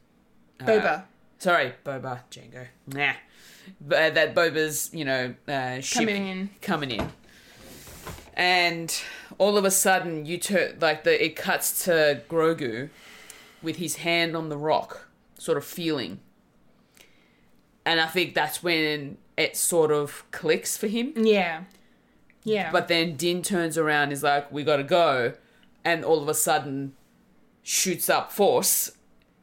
[0.59, 1.03] uh, Boba.
[1.39, 2.67] Sorry, Boba, Django.
[2.87, 3.13] Nah.
[3.81, 6.49] But that Boba's, you know, uh, ship Coming in.
[6.61, 7.11] coming in.
[8.33, 8.95] And
[9.37, 12.89] all of a sudden, you turn like the it cuts to Grogu
[13.61, 15.07] with his hand on the rock,
[15.37, 16.19] sort of feeling.
[17.85, 21.13] And I think that's when it sort of clicks for him.
[21.15, 21.63] Yeah.
[22.43, 22.71] Yeah.
[22.71, 25.33] But then Din turns around, is like, "We gotta go,"
[25.83, 26.93] and all of a sudden
[27.63, 28.91] shoots up force,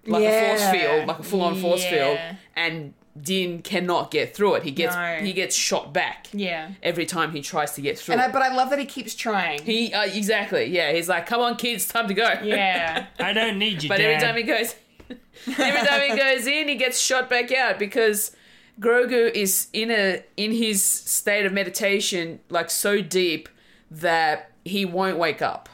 [0.07, 2.19] like a force field, like a full-on force field,
[2.57, 4.63] and Din cannot get through it.
[4.65, 5.17] He gets No.
[5.23, 6.71] he gets shot back yeah.
[6.83, 8.15] every time he tries to get through.
[8.15, 9.63] And I, but I love that he keeps trying.
[9.63, 10.93] he uh, exactly, yeah.
[10.93, 13.07] He's like, "Come on, kids, time to go." yeah.
[13.21, 14.07] I don't need you, But Dad.
[14.23, 14.75] every time he goes,
[15.59, 18.35] every time he goes in, he gets shot back out because
[18.81, 23.49] Grogu is in a in his state of meditation, like so deep
[23.93, 25.69] that he won't wake up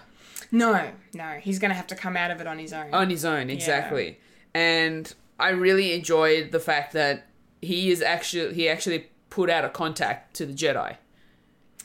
[0.51, 1.39] No, no.
[1.41, 2.93] He's going to have to come out of it on his own.
[2.93, 3.49] on his own.
[3.49, 4.19] Exactly,
[4.53, 7.29] and I really enjoyed the fact that
[7.63, 10.97] he is actually he actually put out a contact to the Jedi,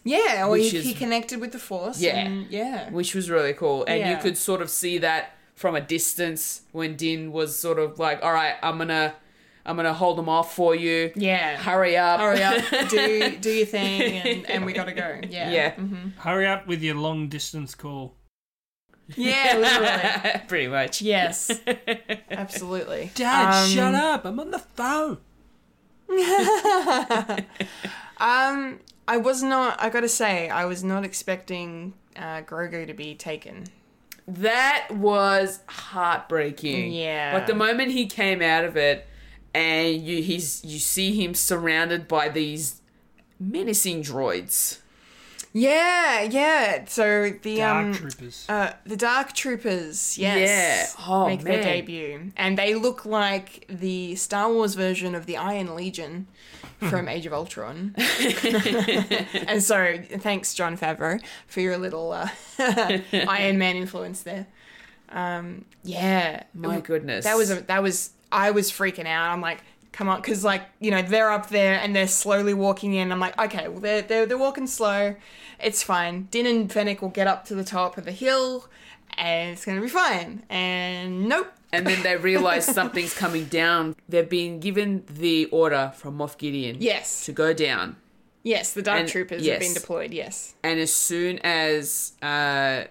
[0.03, 1.99] yeah, or which he, is- he connected with the Force.
[2.01, 2.17] Yeah.
[2.17, 2.89] and- yeah.
[2.91, 6.95] which was really cool, and you could sort of see that from a distance when
[6.95, 9.15] Din was sort of like, "All right, I'm gonna."
[9.67, 11.11] I'm gonna hold them off for you.
[11.15, 11.57] Yeah.
[11.57, 12.19] Hurry up.
[12.19, 15.19] Hurry up, do do your thing, and, and we got to go.
[15.27, 15.49] Yeah.
[15.49, 15.73] Yeah.
[16.17, 18.13] Hurry up with your long distance call.
[19.15, 20.41] Yeah, literally.
[20.47, 21.01] Pretty much.
[21.01, 21.49] Yes.
[22.29, 23.09] Absolutely.
[23.15, 24.25] Dad, Um, shut up!
[24.25, 25.17] I'm on the phone.
[28.17, 29.81] Um, I was not.
[29.81, 33.65] I gotta say, I was not expecting uh, Grogu to be taken.
[34.27, 36.93] That was heartbreaking.
[36.93, 37.31] Yeah.
[37.33, 39.07] Like the moment he came out of it
[39.53, 42.81] and you he's you see him surrounded by these
[43.39, 44.79] menacing droids.
[45.57, 46.83] Yeah, yeah.
[46.85, 48.45] So the Dark um, troopers.
[48.49, 51.05] uh, the Dark Troopers, yes, Yeah.
[51.07, 55.73] Oh, make their debut, and they look like the Star Wars version of the Iron
[55.73, 56.27] Legion
[56.81, 57.95] from Age of Ultron.
[59.47, 62.27] and so, thanks, Jon Favreau, for your little uh,
[63.13, 64.47] Iron Man influence there.
[65.07, 67.23] Um, yeah, My goodness.
[67.23, 69.31] that was a, that was I was freaking out.
[69.31, 69.59] I'm like,
[69.95, 73.11] come on, because like you know they're up there and they're slowly walking in.
[73.11, 75.15] I'm like, okay, well they're they're, they're walking slow,
[75.59, 76.27] it's fine.
[76.31, 78.67] Din and Fennec will get up to the top of the hill,
[79.17, 80.43] and it's gonna be fine.
[80.49, 81.47] And nope.
[81.73, 83.95] And then they realize something's coming down.
[84.07, 87.97] They've been given the order from Moff Gideon Yes, to go down.
[88.43, 89.53] yes, the Dark And- Troopers yes.
[89.53, 90.13] have been deployed.
[90.13, 92.85] Yes, And as soon as uh, uh,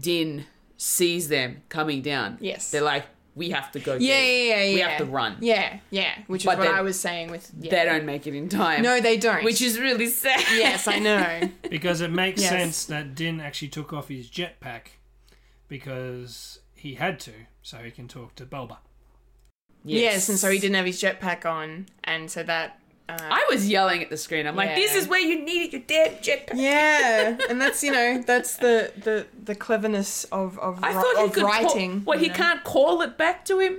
[0.00, 0.44] Din
[0.76, 2.70] sees them coming down, Yes.
[2.70, 3.06] they're like,
[3.36, 3.94] we have to go.
[3.94, 4.74] yeah, yeah, yeah, yeah.
[4.74, 5.36] We have to run.
[5.40, 7.48] Yeah, yeah, which is But what they- I was saying with.
[7.60, 7.70] Yeah.
[7.70, 8.82] They don't make it in time.
[8.82, 9.44] No, they don't.
[9.44, 10.40] Which is really sad.
[10.54, 11.50] yes, I know.
[11.70, 12.50] Because it makes Yes.
[12.50, 14.96] sense that Din actually took off his jetpack
[15.68, 17.32] because he had to,
[17.62, 18.78] so he can talk to Boba.
[19.84, 20.28] yes.
[20.28, 22.80] and so he didn't have his jetpack on, and so that.
[23.08, 24.46] Uh, I was yelling at the screen.
[24.48, 26.50] I'm like, this is where you needed your damn jetpack.
[26.54, 31.16] yeah, and that's you know that's the the the cleverness of of, I ri- thought
[31.18, 31.92] he of could writing.
[32.02, 32.34] Call, well, he know?
[32.34, 33.78] can't call it back to him.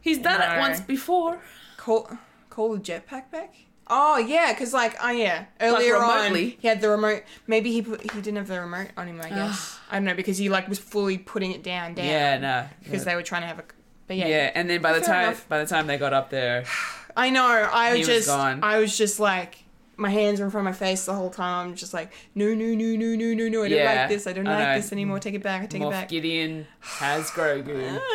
[0.00, 0.56] He's done No.
[0.56, 1.40] it once before.
[1.76, 2.10] call
[2.50, 3.54] call the jetpack back.
[3.86, 7.22] Oh yeah, because like oh yeah, earlier on he had the remote.
[7.46, 9.20] Maybe he put, he didn't have the remote on him.
[9.22, 12.06] I guess I don't know because he like was fully putting it down down.
[12.06, 12.66] Yeah, no.
[12.82, 13.64] because they were trying to have a.
[14.06, 15.48] But yeah, Yeah, and then by the time enough.
[15.48, 16.64] by the time they got up there,
[17.16, 17.44] I know.
[17.44, 18.60] I was was just gone.
[18.62, 19.58] I was just like
[19.96, 21.68] my hands were in front of my face the whole time.
[21.68, 23.62] I'm just like no no no no no no no.
[23.64, 24.26] I don't Yeah, like this.
[24.26, 24.74] I don't I like know.
[24.76, 25.18] this anymore.
[25.20, 25.62] Take it back.
[25.62, 26.08] I take it Moff back.
[26.08, 28.00] Gideon has Grogu.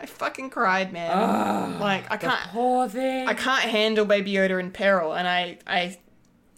[0.00, 1.78] I fucking cried, man.
[1.80, 2.38] like I can't.
[2.50, 3.26] Poor thing.
[3.28, 5.98] I can't handle Baby Yoda in peril, and I I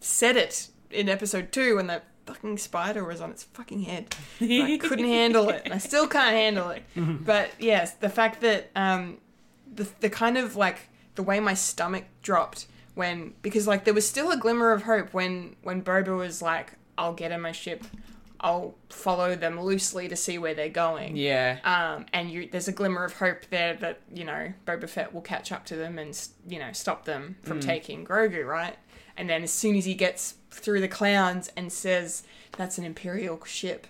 [0.00, 4.14] said it in episode two when that fucking spider was on its fucking head.
[4.40, 6.82] I couldn't handle it, and I still can't handle it.
[7.24, 9.18] But yes, the fact that um
[9.74, 14.08] the the kind of like the way my stomach dropped when because like there was
[14.08, 17.84] still a glimmer of hope when when Boba was like, "I'll get in my ship."
[18.42, 21.14] I'll follow them loosely to see where they're going.
[21.14, 21.58] Yeah.
[21.62, 25.20] Um, and you, there's a glimmer of hope there that you know Boba Fett will
[25.20, 26.18] catch up to them and
[26.48, 27.64] you know stop them from Mm.
[27.66, 28.76] taking Grogu, right?
[29.18, 32.22] And then as soon as he gets through the clowns and says
[32.56, 33.86] that's an Imperial ship,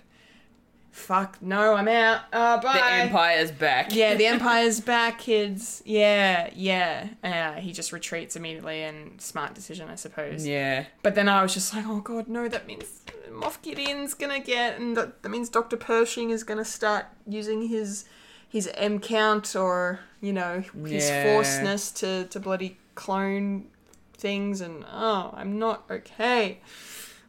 [0.91, 2.21] fuck no, I'm out.
[2.33, 2.73] Uh, bye.
[2.73, 3.95] the Empire's back.
[3.95, 5.81] Yeah, the Empire's back, kids.
[5.85, 7.07] Yeah, yeah.
[7.23, 10.45] Uh, he just retreats immediately, and smart decision, I suppose.
[10.45, 10.85] Yeah.
[11.01, 13.01] But then I was just like, oh god, no, that means
[13.31, 15.77] Moff Gideon's gonna get, and that, that means Dr.
[15.77, 18.05] Pershing is gonna start using his
[18.49, 21.23] his M count or you know his Yeah.
[21.23, 23.67] forceness to to bloody clone
[24.13, 26.59] things, and oh, I'm not okay.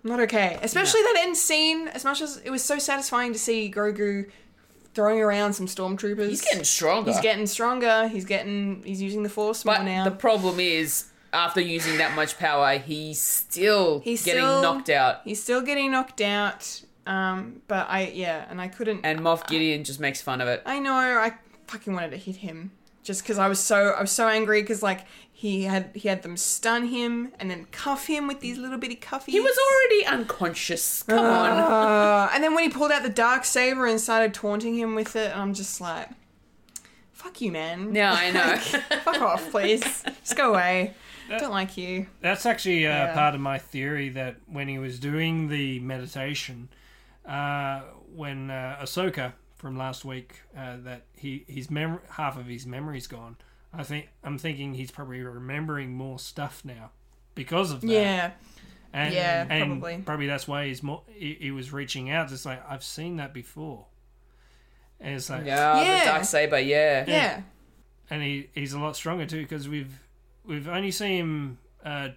[0.04, 0.58] I'm not okay.
[0.62, 1.88] Especially that end scene.
[1.88, 4.30] As much as it was so satisfying to see Grogu
[4.94, 6.28] throwing around some stormtroopers.
[6.28, 7.10] He's getting stronger.
[7.12, 8.08] He's getting stronger.
[8.08, 8.82] He's getting.
[8.84, 10.04] He's using the force But more now.
[10.04, 15.20] the problem is, after using that much power, he's still He's getting still- knocked out.
[15.24, 16.82] He's still getting knocked out.
[17.06, 19.00] Um, but I yeah, and I couldn't.
[19.04, 20.62] And Moff Gideon just makes fun of it.
[20.66, 21.32] I know I
[21.68, 22.70] fucking wanted to hit him
[23.02, 25.04] just because I was so I was so angry because like
[25.42, 28.94] he had he had them stun him and then cuff him with these little bitty
[28.94, 29.32] cuffies.
[29.32, 31.02] He was already unconscious.
[31.02, 31.58] Come on.
[31.58, 35.16] Uh, and then when he pulled out the dark saber and started taunting him with
[35.16, 36.08] it, I'm just like,
[37.10, 37.92] "Fuck you, man!
[37.92, 38.56] Yeah, I know.
[39.00, 39.82] Fuck off, please.
[40.20, 40.94] Just go away.
[41.28, 43.12] Don't like you." That's actually uh, Yeah.
[43.14, 46.68] part of my theory that when he was doing the meditation,
[47.26, 47.80] uh,
[48.14, 53.08] when uh, Ahsoka from last week, uh, that he his mem- half of his memory's
[53.08, 53.34] gone.
[53.74, 56.90] I think I'm thinking he's probably remembering more stuff now
[57.34, 57.86] because of that.
[57.88, 58.30] Yeah,
[58.92, 60.26] and, yeah, and probably.
[60.26, 61.02] that's why he's more.
[61.08, 62.30] He, he was reaching out.
[62.30, 63.86] It's like I've seen that before,
[65.00, 65.98] and it's like Yeah, Yeah.
[66.00, 66.58] the dark saber.
[66.60, 67.04] Yeah.
[67.08, 67.42] yeah,
[68.10, 69.98] and he he's a lot stronger too because we've
[70.44, 72.08] we've only seen him uh,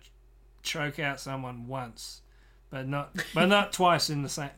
[0.61, 2.21] choke out someone once,
[2.69, 4.49] but not but not twice in the same.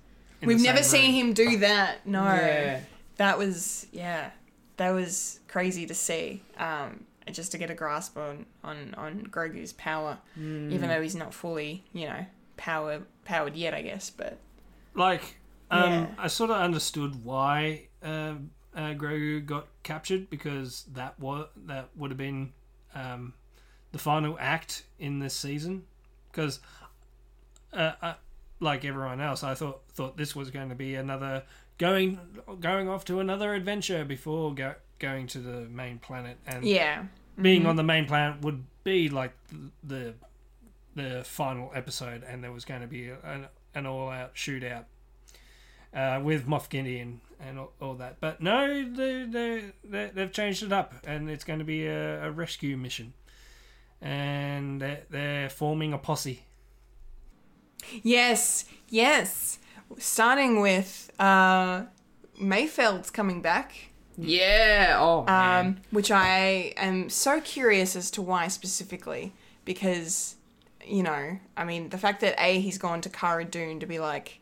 [0.41, 1.27] in We've the never same seen room.
[1.27, 2.07] him do that.
[2.07, 2.79] No, Yeah.
[3.17, 4.31] that was yeah,
[4.77, 6.41] that was crazy to see.
[6.57, 10.71] Um, just to get a grasp on on on Grogu's power, Hmm.
[10.71, 12.25] even though he's not fully you know
[12.55, 14.09] power powered yet, I guess.
[14.09, 14.37] But
[14.93, 15.37] Like,
[15.69, 16.07] um, Yeah.
[16.17, 18.35] I sort of understood why uh,
[18.75, 22.53] uh, Grogu got captured because that was that would have been
[22.95, 23.33] um,
[23.91, 25.83] the final act in this season.
[26.31, 26.59] Because,
[27.73, 28.13] uh, uh,
[28.59, 31.43] like everyone else, I thought thought this was going to be another
[31.77, 32.19] going
[32.59, 37.05] going off to another adventure before go, going to the main planet and yeah,
[37.41, 39.33] being on the main planet would be like
[39.83, 40.13] the
[40.95, 44.85] the, final episode, and there was going to be an, an all out shootout
[45.93, 48.19] uh, with Moff Gideon and all, all that.
[48.19, 52.25] But no, they, they, they, they've changed it up, and it's going to be a,
[52.25, 53.13] a rescue mission,
[54.01, 56.43] and they're, they're forming a posse.
[58.01, 59.59] yes, yes.
[59.97, 61.83] Starting with uh,
[62.39, 63.73] Mayfeld's coming back.
[64.17, 64.97] Yeah.
[64.99, 65.65] Oh man.
[65.65, 69.33] um, which I am so curious as to why specifically.
[69.65, 70.35] Because,
[70.85, 73.99] you know, I mean, the fact that A, he's gone to Cara Dune to be
[73.99, 74.39] like,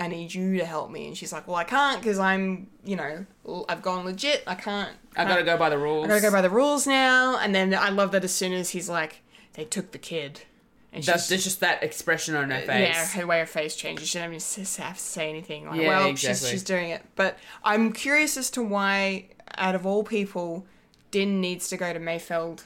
[0.00, 1.08] I need you to help me.
[1.08, 3.26] And she's like, well, I can't because I'm, you know,
[3.68, 4.44] I've gone legit.
[4.46, 4.92] I can't.
[5.16, 6.04] I gotta go by the rules.
[6.04, 7.38] I gotta go by the rules now.
[7.38, 9.22] And then I love that as soon as he's like,
[9.54, 10.42] they took the kid.
[10.92, 12.88] And That's she's- there's just that expression on her face.
[12.94, 14.08] yeah, her way of face changes.
[14.08, 15.66] She doesn't even have to say anything.
[15.68, 16.38] Like, Yeah, well, exactly.
[16.40, 17.02] she's, she's doing it.
[17.14, 19.26] But I'm curious as to why,
[19.56, 20.66] out of all people,
[21.12, 22.64] Din needs to go to Mayfeld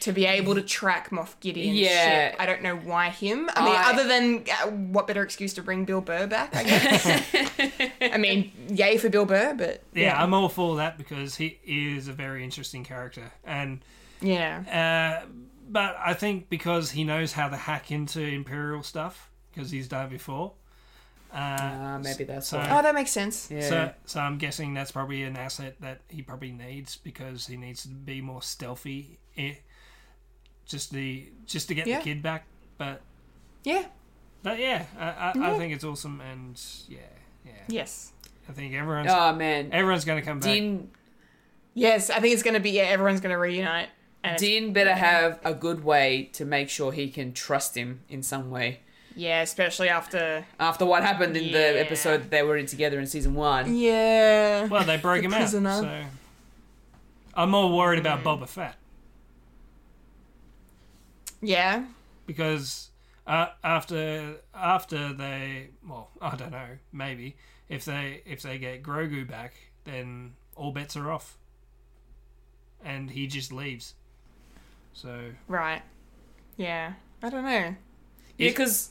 [0.00, 2.28] to be able to track Moff Gideon's Yeah.
[2.30, 2.36] ship.
[2.38, 3.48] I don't know why him.
[3.54, 6.64] I mean, I- other than uh, what better excuse to bring Bill Burr back, I
[6.64, 7.22] guess.
[8.12, 12.08] I mean, yay for Bill Burr, but Yeah, I'm all for that because he is
[12.08, 13.80] a very interesting character, and
[14.20, 15.22] yeah.
[15.22, 15.26] uh,
[15.68, 20.06] but I think because he knows how to hack into Imperial stuff because he's done
[20.06, 20.52] it before.
[21.32, 22.78] Uh, Ah, maybe that's so, why.
[22.78, 23.50] Oh, that makes sense.
[23.50, 23.68] Yeah.
[23.68, 27.82] So, so I'm guessing that's probably an asset that he probably needs because he needs
[27.82, 29.54] to be more stealthy, eh,
[30.66, 31.98] just the just to get Yeah.
[31.98, 32.46] the kid back.
[32.78, 33.00] But
[33.64, 33.86] Yeah.
[34.44, 36.98] but yeah, I, I, I think it's awesome, and yeah,
[37.44, 38.12] yeah, Yes.
[38.48, 39.70] I think everyone's oh man.
[39.72, 40.52] everyone's gonna come back.
[40.52, 40.90] Din
[41.76, 43.88] Yes, I think it's going to be, yeah, everyone's going to reunite.
[44.24, 48.00] And it's- Din better have a good way to make sure he can trust him
[48.08, 48.80] in some way.
[49.16, 50.44] yeah, especially after.
[50.58, 51.52] After what happened in Yeah.
[51.72, 53.76] the episode that they were in together in season one.
[53.76, 54.64] Yeah.
[54.64, 55.82] well, they broke The him out.
[55.82, 56.04] So
[57.34, 58.74] I'm more worried about Boba Fett
[61.40, 61.84] Yeah.
[62.26, 62.90] because
[63.26, 67.36] uh, after after they well, I don't know, maybe
[67.68, 71.36] if they if they get Grogu back, then all bets are off,
[72.84, 73.94] and he just leaves.
[74.94, 75.82] So Right.
[76.56, 76.94] Yeah.
[77.22, 77.74] I don't know.
[78.38, 78.90] Yeah, because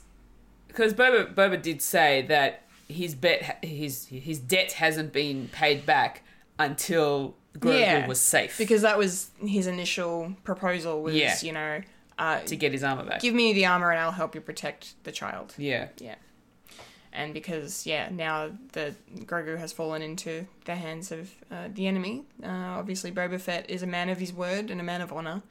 [0.67, 6.23] because Boba Boba did say that his bet his his debt hasn't been paid back
[6.59, 11.35] until Grogu Yeah, was safe Because that was his initial proposal was, Yeah.
[11.41, 11.81] you know,
[12.17, 13.21] uh, to get his armor back.
[13.21, 15.53] give me the armor and I'll help you protect the child.
[15.57, 15.87] yeah.
[15.99, 16.15] Yeah.
[17.15, 22.23] And because, yeah, now the Grogu has fallen into the hands of uh, the enemy.
[22.43, 25.43] Uh, obviously, Boba Fett is a man of his word and a man of honor,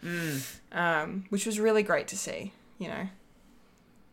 [0.73, 2.53] um, which was really great to see.
[2.79, 3.09] You know,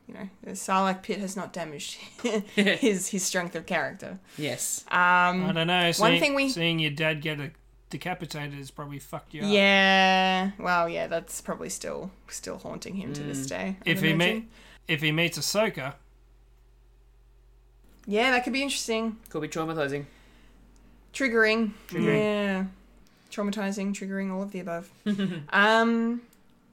[0.08, 1.96] you know, the Sarlacc pit has not damaged
[2.56, 4.20] his his strength of character.
[4.38, 4.86] Yes.
[4.88, 5.92] I don't know.
[5.92, 7.50] Seeing, thing we- seeing your dad get a
[7.90, 9.48] decapitated has probably fucked you up.
[9.50, 13.78] Yeah, well, yeah, that's probably still still haunting him to this day.
[13.82, 14.36] I'd If he imagine.
[14.36, 14.48] meet
[14.88, 15.94] if he meets Ahsoka,
[18.10, 19.18] yeah, that could be interesting.
[19.30, 20.06] Could be traumatizing.
[21.14, 21.72] Triggering.
[21.88, 22.18] Triggering.
[22.20, 22.64] Yeah.
[23.32, 24.90] Traumatizing, triggering, all of the above.
[25.50, 26.22] um,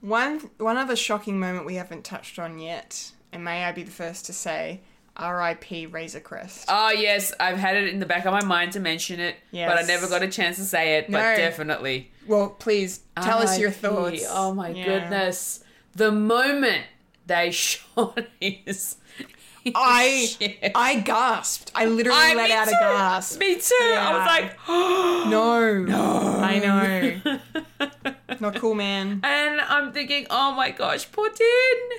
[0.00, 3.90] one one other shocking moment we haven't touched on yet, and may I be the
[3.90, 4.80] first to say,
[5.16, 5.86] R.I.P.
[5.86, 6.64] Razor Crest.
[6.68, 9.76] Oh yes, I've had it in the back of my mind to mention it, but
[9.78, 11.10] I never got a chance to say it.
[11.10, 11.36] But No.
[11.36, 12.10] definitely.
[12.26, 14.24] well, please tell us your thoughts.
[14.28, 14.84] Oh my Yeah.
[14.84, 15.62] goodness.
[15.94, 16.84] The moment
[17.26, 19.35] they shot his, his
[19.74, 20.70] I.
[20.74, 21.72] I gasped.
[21.74, 22.74] I literally I- let out too.
[22.74, 23.40] a gasp.
[23.40, 23.74] Me too.
[23.80, 24.26] I was Yeah.
[24.26, 24.58] like,
[25.30, 28.14] No, no, I know.
[28.40, 29.20] Not cool, man.
[29.24, 31.98] and I'm thinking, oh my gosh, poor Din.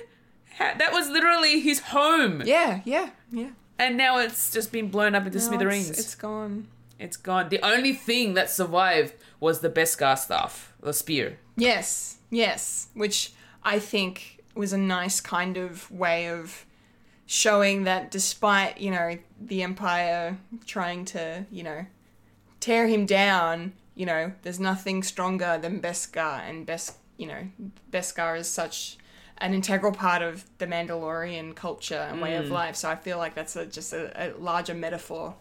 [0.58, 3.50] That was literally his home, Yeah, yeah, yeah.
[3.78, 5.88] and now it's just been blown up into No, smithereens.
[5.90, 6.66] It's, it's gone.
[6.98, 7.48] it's gone.
[7.48, 11.38] The only thing that survived was the Beskar staff, the spear.
[11.56, 12.88] Yes, yes.
[12.94, 13.32] Which
[13.62, 16.66] I think was a nice kind of way of
[17.28, 21.84] showing that despite, you know, the Empire trying to, you know,
[22.58, 26.40] tear him down, you know, there's nothing stronger than Beskar.
[26.48, 27.46] And Bes you know,
[27.92, 28.96] Beskar is such
[29.38, 32.50] an integral part of the Mandalorian culture and way of mm.
[32.50, 32.76] life.
[32.76, 35.34] So I feel like that's a, just a, a larger metaphor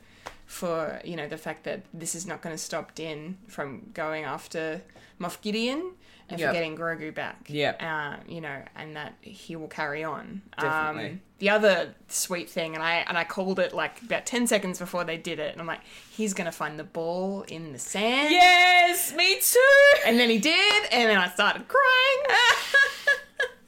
[0.46, 4.24] for you know the fact that this is not going to stop Din from going
[4.24, 4.82] after
[5.22, 5.92] Moff Gideon
[6.30, 6.50] and Yep.
[6.50, 7.46] for getting Grogu back.
[7.48, 7.82] Yep.
[7.82, 10.42] Uh, you know, and that he will carry on.
[10.60, 11.10] Definitely.
[11.12, 14.80] Um, the other sweet thing, and I and I called it like about ten seconds
[14.80, 15.82] before they did it, and I'm like,
[16.12, 18.32] he's gonna find the ball in the sand.
[18.32, 20.00] Yes, me too.
[20.06, 22.40] And then he did, and then I started crying.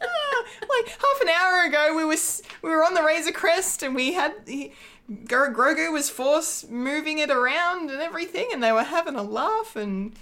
[0.01, 3.93] Ah, like half an hour ago, we was we were on the Razor Crest, and
[3.93, 4.71] we had he,
[5.27, 9.75] Gro- Grogu was force moving it around and everything, and they were having a laugh.
[9.75, 10.13] And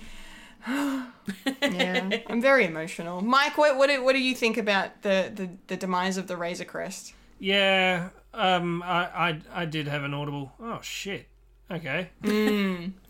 [1.62, 3.22] yeah, I'm very emotional.
[3.22, 6.36] Mike, what what do, what do you think about the, the the demise of the
[6.38, 7.14] Razor Crest?
[7.40, 10.52] yeah, um, I, I I did have an audible.
[10.60, 11.28] Oh shit.
[11.70, 12.10] Okay.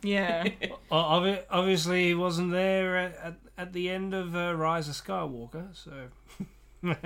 [0.01, 0.47] Yeah,
[0.91, 5.67] O- Obviously, he wasn't there at, at, at the end of uh, Rise of Skywalker,
[5.75, 5.91] so
[6.83, 6.97] no,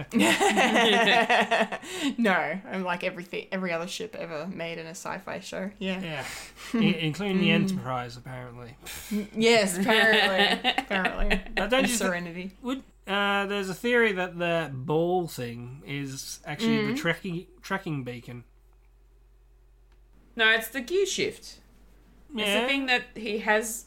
[2.34, 5.72] I'm like everything, every other ship ever made in a sci-fi show.
[5.80, 6.02] Yeah.
[6.02, 6.26] Yeah,
[6.73, 7.53] I- including the mm.
[7.56, 8.76] Enterprise, apparently.
[9.10, 11.41] Mm, yes, apparently, apparently.
[11.56, 12.52] But don't And you thi- Serenity.
[12.61, 16.98] Would uh, there's a theory that the ball thing is actually the mm.
[16.98, 18.43] tracking tracking beacon.
[20.35, 21.60] No, it's the gear shift.
[22.35, 23.85] It's the thing that he has,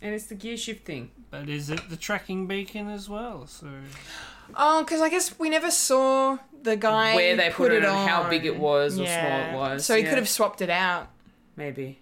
[0.00, 1.10] and it's the gear shift thing.
[1.30, 3.46] but is it the tracking beacon as well?
[3.46, 3.66] So
[4.56, 8.08] Oh, because I guess we never saw the guy Where they put it it and
[8.08, 10.08] how big it was or small it was, So he yeah.
[10.10, 11.08] could have swapped it out.
[11.56, 11.98] Maybe.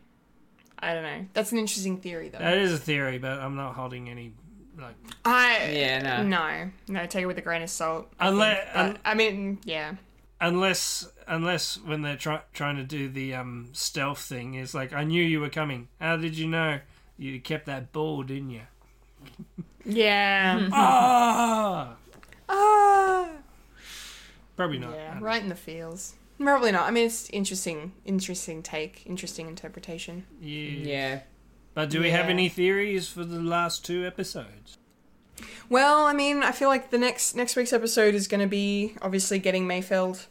[0.79, 1.27] I don't know.
[1.33, 2.39] That's an interesting theory, though.
[2.39, 4.33] that is a theory, but I'm not holding any
[4.81, 4.95] like.
[5.25, 6.23] I Yeah, no.
[6.23, 7.07] no no.
[7.07, 8.09] Take it with a grain of salt.
[8.20, 9.95] I Unless- think, but, I mean, yeah.
[10.41, 15.03] Unless, unless when they're try, trying to do the um, stealth thing, is like, I
[15.03, 15.89] knew you were coming.
[16.01, 16.79] How did you know?
[17.16, 18.61] You kept that ball, didn't you?
[19.85, 20.69] Yeah.
[20.73, 21.97] Ah,
[22.49, 23.29] ah.
[24.57, 24.95] probably not.
[24.95, 25.19] Yeah.
[25.20, 26.15] Right in the feels.
[26.41, 26.87] Probably not.
[26.87, 27.93] I mean, it's interesting.
[28.05, 29.03] Interesting take.
[29.07, 30.27] Interesting interpretation.
[30.41, 30.70] Yeah.
[30.70, 31.20] Yeah.
[31.75, 34.79] But do we have any theories for the last two episodes?
[35.69, 38.95] Well, I mean, I feel like the next next week's episode is going to be
[39.03, 40.27] obviously getting Mayfeld,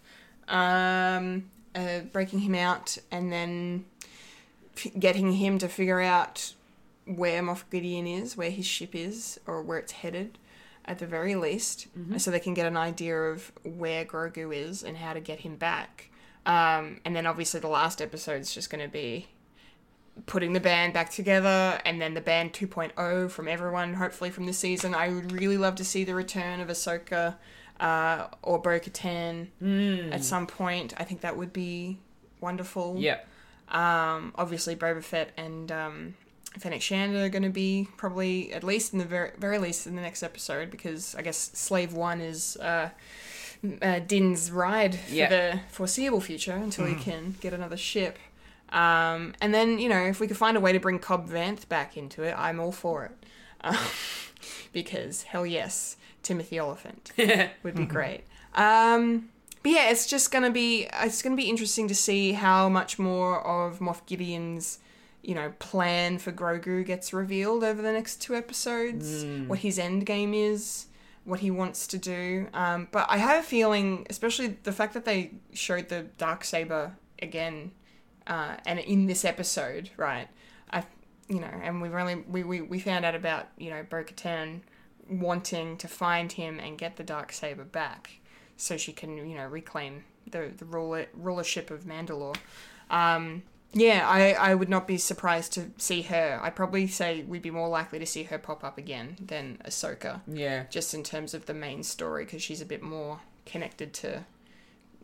[0.48, 3.86] um, uh, breaking him out, and then
[4.76, 6.54] f- getting him to figure out
[7.06, 10.38] where Moff Gideon is, where his ship is, or where it's headed,
[10.88, 11.88] at the very least,
[12.18, 15.56] so they can get an idea of where Grogu is and how to get him
[15.56, 16.10] back.
[16.46, 19.28] Um, and then obviously the last episode is just going to be
[20.26, 24.58] putting the band back together and then the band 2.0 from everyone, hopefully from this
[24.58, 24.96] season.
[24.96, 27.36] I would really love to see the return of Ahsoka
[27.80, 29.48] uh, or Bo Katan
[30.12, 30.94] at some point.
[30.98, 32.00] I think that would be
[32.42, 32.96] wonderful.
[32.98, 33.28] Yep.
[33.70, 36.16] Um, obviously, Boba Fett and um,
[36.60, 39.96] Fennec Shand are going to be probably, at least in the very, very least, in
[39.96, 42.58] the next episode because I guess Slave One is.
[42.58, 42.90] Uh,
[43.82, 45.30] uh, Din's ride for Yeah.
[45.30, 48.20] the foreseeable future until he can get another ship.
[48.70, 51.68] Um, and then, you know, if we could find a way to bring Cobb Vanth
[51.68, 53.12] back into it, I'm all for it.
[53.62, 53.76] Um,
[54.74, 57.12] because, hell yes, Timothy Olyphant
[57.64, 58.26] would be great.
[58.54, 59.30] Um,
[59.64, 63.42] but yeah, it's just gonna be it's gonna be interesting to see how much more
[63.46, 64.78] of Moff Gideon's
[65.28, 69.26] you know plan for Grogu gets revealed over the next two episodes.
[69.50, 70.88] What his end game is,
[71.26, 72.48] what he wants to do.
[72.54, 76.96] Um, but I have a feeling, especially the fact that they showed the dark saber
[77.22, 77.72] again,
[78.26, 80.30] uh, and in this episode, right?
[80.72, 80.86] I
[81.28, 84.62] you know, and we've only we, we, we found out about you know Bo Katan
[85.10, 88.22] wanting to find him and get the dark saber back,
[88.56, 92.38] so she can you know reclaim the the ruler rulership of Mandalore.
[92.90, 93.44] Um,
[93.80, 96.40] yeah, I, I would not be surprised to see her.
[96.42, 100.22] I'd probably say we'd be more likely to see her pop up again than Ahsoka,
[100.28, 100.64] Yeah.
[100.70, 104.26] just in terms of the main story, because she's a bit more connected to,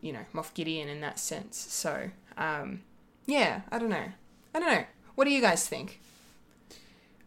[0.00, 1.56] you know, Moff Gideon in that sense.
[1.56, 2.82] So, um,
[3.26, 4.08] yeah, I don't know.
[4.54, 4.84] I don't know.
[5.14, 6.00] What do you guys think?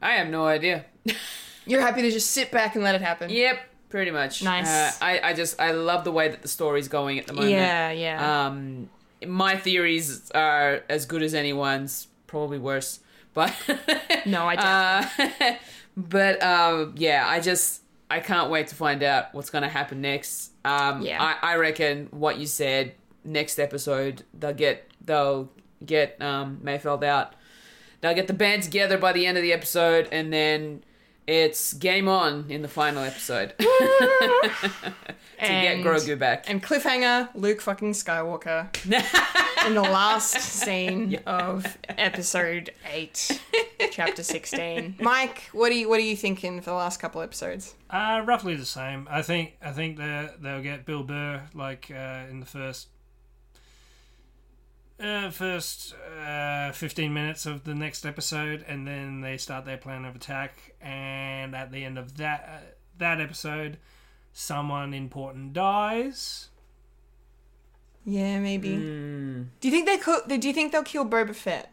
[0.01, 0.85] I have no idea.
[1.65, 3.29] You're happy to just sit back and let it happen?
[3.29, 3.59] Yep,
[3.89, 4.43] pretty much.
[4.43, 4.67] Nice.
[4.67, 7.51] Uh, I, I just I love the way that the story's going at the moment.
[7.51, 8.47] Yeah, yeah.
[8.47, 8.89] Um,
[9.25, 12.99] my theories are as good as anyone's, probably worse.
[13.33, 13.53] But
[14.25, 15.39] no, I don't.
[15.47, 15.55] uh,
[15.97, 20.01] but um, yeah, I just I can't wait to find out what's going to happen
[20.01, 20.51] next.
[20.65, 21.21] Um, Yeah.
[21.21, 25.49] I, I reckon what you said next episode they'll get they'll
[25.85, 27.33] get um, Mayfeld out.
[28.01, 30.83] They'll get the band together by the end of the episode, and then
[31.27, 33.65] it's game on in the final episode to
[35.39, 36.49] get Grogu back.
[36.49, 38.73] And cliffhanger, Luke fucking Skywalker
[39.67, 43.41] in the last scene of episode eight,
[43.91, 44.95] chapter sixteen.
[44.99, 47.75] Mike, what are you what are you thinking for the last couple episodes?
[47.89, 49.07] Uh, roughly the same.
[49.11, 49.57] I think.
[49.61, 52.87] I think they they'll get Bill Burr like uh, in the first.
[54.99, 55.93] Uh, first
[56.25, 60.73] uh, 15 minutes of the next episode, and then they start their plan of attack.
[60.81, 62.65] And at the end of that uh,
[62.97, 63.77] that episode,
[64.33, 66.49] someone important dies.
[68.05, 68.75] Yeah, maybe.
[68.75, 69.43] Hmm.
[69.59, 70.27] Do you think they could?
[70.27, 71.71] Do you think they'll kill Boba Fett?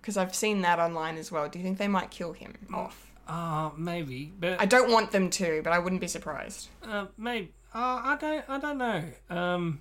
[0.00, 1.48] Because I've seen that online as well.
[1.48, 3.10] Do you think they might kill him off?
[3.26, 6.68] Uh, maybe, but I don't want them to, but I wouldn't be surprised.
[6.82, 7.52] Uh, maybe.
[7.74, 8.44] Uh, I don't.
[8.48, 9.04] I don't know.
[9.28, 9.80] Um.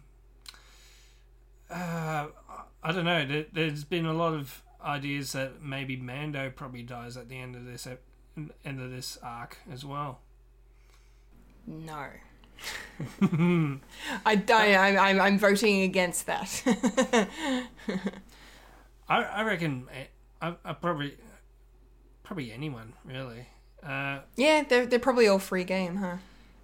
[1.69, 2.27] Uh,
[2.83, 3.25] I don't know.
[3.25, 7.55] There, there's been a lot of ideas that maybe Mando probably dies at the end
[7.55, 7.87] of this
[8.65, 10.19] end of this arc as well.
[11.67, 12.07] No.
[14.25, 14.51] I don't.
[14.75, 16.61] I'm, I'm, I'm voting against that.
[19.07, 19.87] I I reckon.
[19.93, 20.05] eh,
[20.41, 21.15] I, I probably
[22.23, 23.47] probably anyone really.
[23.83, 26.17] Uh, yeah, they're they're probably all free game, huh?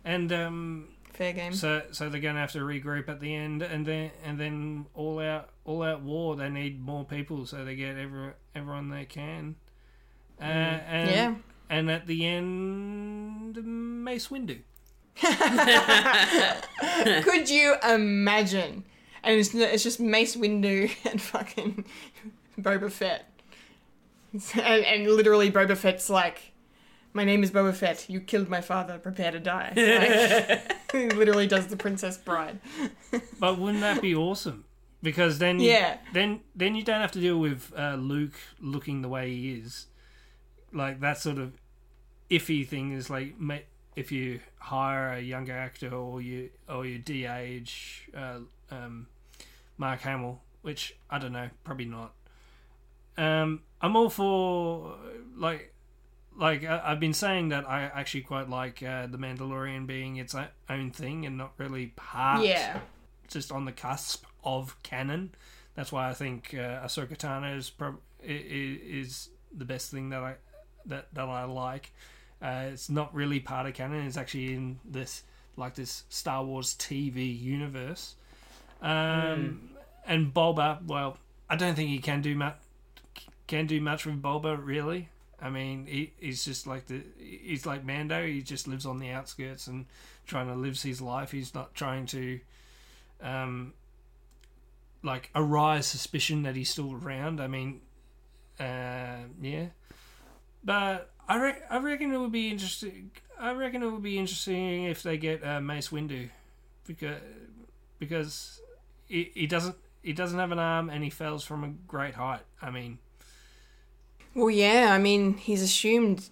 [0.03, 1.53] and um, fair game.
[1.53, 5.19] So so they're gonna have to regroup at the end, and then and then all
[5.19, 6.35] out all out war.
[6.35, 9.55] They need more people, so they get every, everyone they can.
[10.39, 11.35] Uh, and, Yeah.
[11.69, 13.57] And at the end,
[14.03, 14.59] Mace Windu.
[17.23, 18.83] Could you imagine?
[19.23, 21.85] And it's, it's just Mace Windu and fucking
[22.61, 23.25] Boba Fett.
[24.53, 26.51] And, and literally Boba Fett's like,
[27.15, 28.09] my name is Boba Fett.
[28.09, 28.99] You killed my father.
[28.99, 29.73] Prepare to die.
[29.75, 32.59] Like, he literally does the Princess Bride.
[33.39, 34.65] But wouldn't that be awesome?
[35.01, 35.97] Because then, you- Yeah.
[36.13, 39.87] then then you don't have to deal with uh, Luke looking the way he is.
[40.71, 41.53] Like that sort of
[42.29, 43.35] iffy thing is like
[43.95, 48.39] if you hire a younger actor or you or you de-age uh,
[48.71, 49.07] um,
[49.77, 52.11] Mark Hamill, which I don't know, probably not.
[53.17, 54.95] Um, I'm all for
[55.37, 55.73] like
[56.37, 60.35] like I've been saying that I actually quite like uh, the Mandalorian being its
[60.69, 62.79] own thing and not really part Yeah.
[63.29, 65.33] just on the cusp of canon.
[65.75, 70.09] That's why I think uh, Ahsoka Tano is, prob- i- i- is the best thing
[70.09, 70.35] that I
[70.85, 71.91] that that I like.
[72.41, 74.05] Uh, it's not really part of canon.
[74.05, 75.23] It's actually in this
[75.57, 78.15] like this Star Wars TV universe.
[78.81, 79.69] Um,
[80.05, 81.17] And Bulba, well,
[81.49, 82.57] I don't think he can do much.
[83.47, 85.09] Can do much with Bulba, really.
[85.45, 88.25] I mean, he, he's just like the he's like Mando.
[88.25, 89.85] He just lives on the outskirts and
[90.25, 91.31] trying to live his life.
[91.31, 92.39] He's not trying to
[93.21, 93.73] um,
[95.03, 97.39] like arise suspicion that he's still around.
[97.39, 97.81] I mean,
[98.59, 99.67] uh, yeah,
[100.63, 103.11] but I re- I reckon it would be interesting.
[103.39, 106.31] I reckon it would be interesting if they get uh, Mace Windu,
[106.87, 107.21] because
[107.99, 108.61] because
[109.07, 112.41] he, he doesn't he doesn't have an arm and he falls from a great height.
[112.63, 112.97] I mean,
[114.35, 116.29] Well, yeah, I mean, he's assumed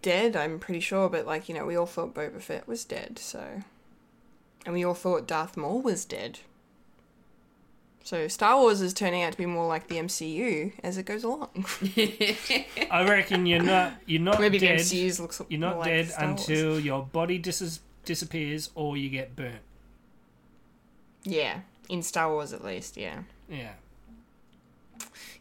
[0.00, 3.18] dead, I'm pretty sure, but like, you know, we all thought Boba Fett was dead,
[3.18, 3.62] so.
[4.64, 6.38] And we all thought Darth Maul was dead.
[8.04, 11.22] So Star Wars is turning out to be more like the MCU as it goes
[11.24, 11.64] along.
[12.90, 14.80] I reckon you're not you're not Maybe dead.
[14.80, 16.48] the MCU looks You're more not like dead Star Wars.
[16.48, 19.60] until your body dis- disappears or you get burnt.
[21.24, 23.20] Yeah, in Star Wars at least, yeah.
[23.48, 23.72] Yeah.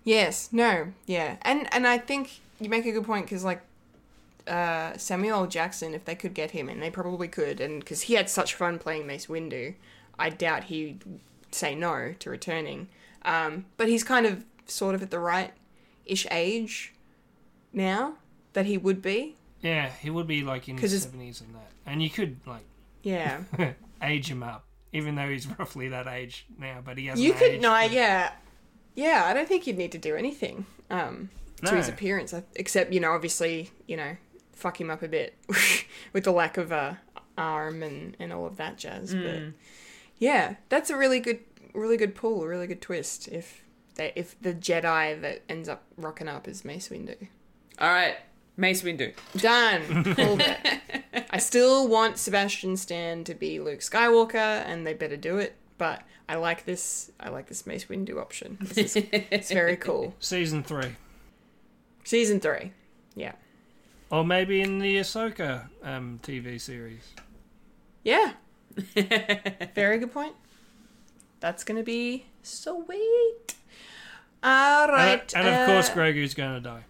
[0.04, 3.62] Yes, no, yeah, and and I think you make a good point because like
[4.48, 8.16] uh, Samuel Jackson, if they could get him, and they probably could, and because he
[8.16, 9.76] had such fun playing Mace Windu,
[10.18, 11.04] I doubt he'd
[11.52, 12.88] say no to returning.
[13.24, 15.54] Um, but he's kind of sort of at the right
[16.06, 16.94] ish age
[17.74, 18.16] now
[18.54, 19.36] that he would be.
[19.62, 21.70] Yeah, he would be like in his seventies and that.
[21.86, 22.66] And you could like
[23.04, 23.42] Yeah,
[24.02, 26.80] age him up, even though he's roughly that age now.
[26.84, 27.24] But he hasn't.
[27.26, 28.32] you could aged, no, yeah,
[28.96, 29.24] yeah.
[29.26, 31.30] I don't think you'd need to do anything um,
[31.66, 34.18] to his appearance, uh, except you know, obviously, you know,
[34.54, 35.36] fuck him up a bit
[36.14, 37.00] with the lack of a
[37.38, 39.14] arm and and all of that jazz.
[39.14, 39.54] But mm.
[40.18, 41.40] yeah, that's a really good,
[41.74, 43.28] really good pull, a really good twist.
[43.28, 43.64] If
[43.96, 47.28] they, if the Jedi that ends up rocking up is Mace Windu,
[47.80, 48.16] All right,
[48.58, 49.14] Mace Windu.
[49.38, 51.28] done, pulled it.
[51.32, 55.56] I still want Sebastian Stan to be Luke Skywalker, and they better do it.
[55.82, 57.10] But I like this.
[57.20, 58.60] I like this Mace Windu option.
[58.62, 60.14] This is, it's very cool.
[60.20, 60.96] Season three,
[62.04, 62.72] Season three,
[63.16, 63.32] yeah,
[64.12, 67.02] or maybe in the Ahsoka um, TV series.
[68.04, 68.34] yeah.
[69.74, 70.36] very good point.
[71.40, 73.56] That's gonna be sweet.
[74.44, 76.84] All And, and of course, uh, Grogu's gonna die.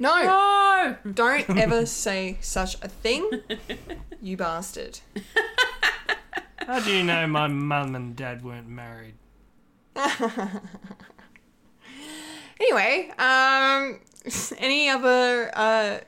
[0.00, 0.12] no.
[0.16, 3.30] Oh, Don't ever say such a thing,
[4.20, 4.98] you bastard.
[6.66, 9.14] How do you know my mum and dad weren't married?
[12.60, 13.98] Anyway, um,
[14.58, 15.98] any other uh,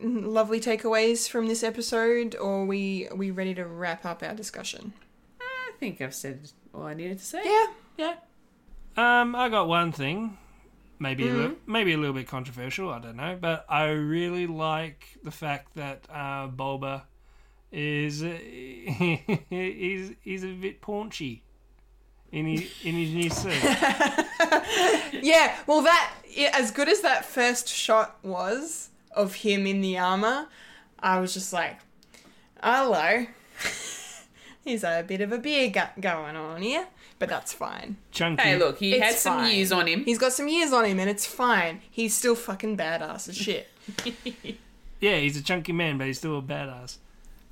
[0.00, 4.34] lovely takeaways from this episode, or are we are we ready to wrap up our
[4.34, 4.92] discussion?
[5.40, 7.42] I think I've said all I needed to say.
[7.44, 7.66] Yeah,
[7.98, 8.14] Yeah.
[8.96, 10.36] Um, I got one thing,
[10.98, 11.36] maybe a Mm-hmm.
[11.38, 12.90] little, maybe a little bit controversial.
[12.90, 17.06] I don't know, but I really like the fact that uh, Bulba
[17.72, 18.26] is uh,
[19.50, 21.42] he's he's a bit paunchy
[22.30, 23.52] in his in his new suit.
[25.22, 25.56] yeah.
[25.66, 26.12] Well, that
[26.54, 30.48] as good as that first shot was of him in the armor,
[30.98, 31.78] I was just like,
[32.62, 33.26] hello.
[34.64, 36.86] He's a bit of a beer gut going on here,
[37.18, 37.96] but that's fine.
[38.12, 38.42] Chunky.
[38.44, 39.56] Hey, look, he It's had some fine.
[39.56, 40.04] years on him.
[40.04, 41.80] He's got some years on him, and it's fine.
[41.90, 43.68] He's still fucking badass as shit.
[45.00, 46.98] Yeah, he's a chunky man, but he's still a badass.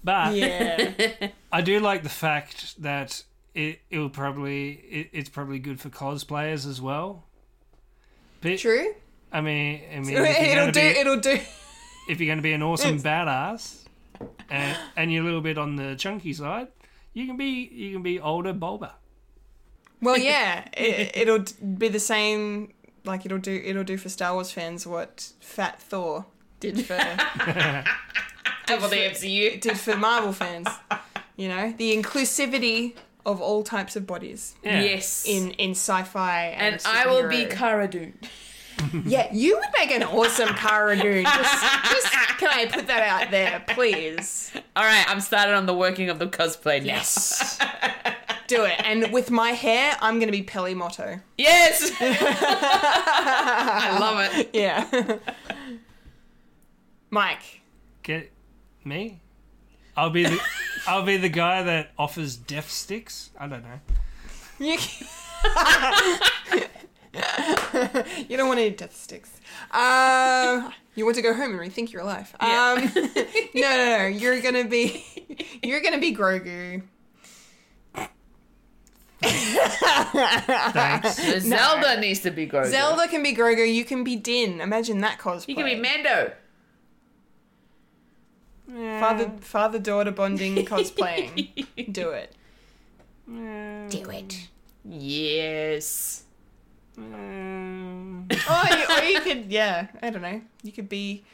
[0.02, 1.28] But Yeah.
[1.52, 3.22] I do like the fact that
[3.54, 7.24] it it will probably it, it's probably good for cosplayers as well.
[8.40, 8.94] But, True.
[9.32, 10.80] I mean, I mean, It'll do.
[10.80, 11.38] be, It'll do.
[12.08, 13.84] if you're going to be an awesome badass,
[14.48, 16.68] and, and you're a little bit on the chunky side,
[17.12, 18.94] you can be you can be older Bulba.
[20.00, 21.44] Well, yeah, it, it'll
[21.76, 22.72] be the same.
[23.04, 23.62] Like it'll do.
[23.64, 26.26] It'll do for Star Wars fans what Fat Thor
[26.60, 26.98] did for
[28.78, 29.60] For the MCU.
[29.60, 30.68] did for Marvel fans.
[31.36, 32.94] You know, the inclusivity
[33.26, 34.80] of all types of bodies Yeah.
[34.82, 35.24] Yes.
[35.26, 36.46] in in sci-fi.
[36.56, 37.50] And, and I will be superhero.
[37.50, 38.14] Cara Dune.
[39.04, 41.24] Yeah, you would make an awesome Cara Dune.
[41.24, 44.50] Just, just can I put that out there, please?
[44.74, 46.86] All right, I'm started on the working of the cosplay now.
[46.94, 47.58] Yes.
[48.46, 48.80] Do it.
[48.82, 51.20] And with my hair, I'm going to be Peli Motto.
[51.36, 51.92] Yes.
[52.00, 54.48] I love it.
[54.54, 55.18] Yeah.
[57.10, 57.60] Mike.
[58.02, 58.32] Get
[58.84, 59.20] me?
[59.96, 60.40] I'll be the
[60.86, 63.30] I'll be the guy that offers death sticks.
[63.38, 63.80] I don't know.
[64.58, 64.72] You,
[68.28, 69.30] you don't want any death sticks.
[69.70, 72.34] Um, you want to go home and rethink your life.
[72.40, 72.90] Um,
[73.54, 74.06] no, no, no.
[74.06, 75.04] You're gonna be,
[75.62, 76.82] you're gonna be Grogu.
[79.22, 81.16] Thanks.
[81.46, 82.70] Zelda needs to be Grogu.
[82.70, 83.72] Zelda can be Grogu.
[83.72, 84.60] You can be Din.
[84.60, 85.48] Imagine that cosplay.
[85.48, 86.32] You can be Mando.
[89.00, 91.92] Father, father daughter bonding cosplaying.
[91.92, 92.34] Do it.
[93.26, 94.48] Do it.
[94.84, 96.22] Yes.
[96.96, 99.88] Um, Oh, you, or you could, yeah.
[100.02, 100.40] I don't know.
[100.62, 101.24] You could be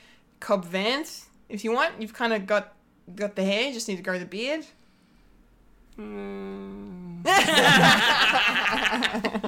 [0.41, 2.01] Cobb Vanth if you want.
[2.01, 2.75] You've kind of got
[3.15, 3.69] got the hair.
[3.69, 4.65] You just need to grow the beard.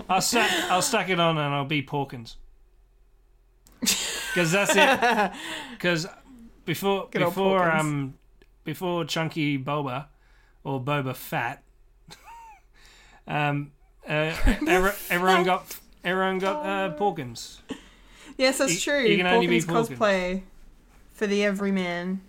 [0.08, 2.36] I'll stack I'll stack it on and I'll be Porkins.
[3.80, 5.32] Because that's it.
[5.72, 6.06] Because
[6.68, 8.14] before Good before um
[8.64, 10.06] before Chunky Boba
[10.62, 11.62] or Boba Fat,
[13.26, 13.72] um,
[14.06, 14.34] uh,
[14.66, 17.58] every, everyone got everyone got uh, Porkins.
[18.36, 19.00] Yes, that's You- true.
[19.02, 19.96] you can only be Porkins Porkins.
[19.98, 20.42] cosplay
[21.14, 22.20] for the everyman,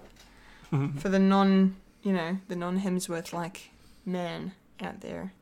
[0.97, 3.69] for the non, you know, the non Hemsworth like
[4.05, 5.33] man out there.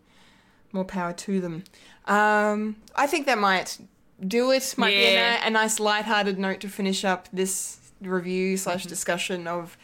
[0.73, 1.63] More power to them.
[2.05, 3.77] Um, I think that might
[4.25, 4.73] do it.
[4.77, 8.89] Might be a, a nice light-hearted note to finish up this review slash Mm-hmm.
[8.89, 9.77] discussion of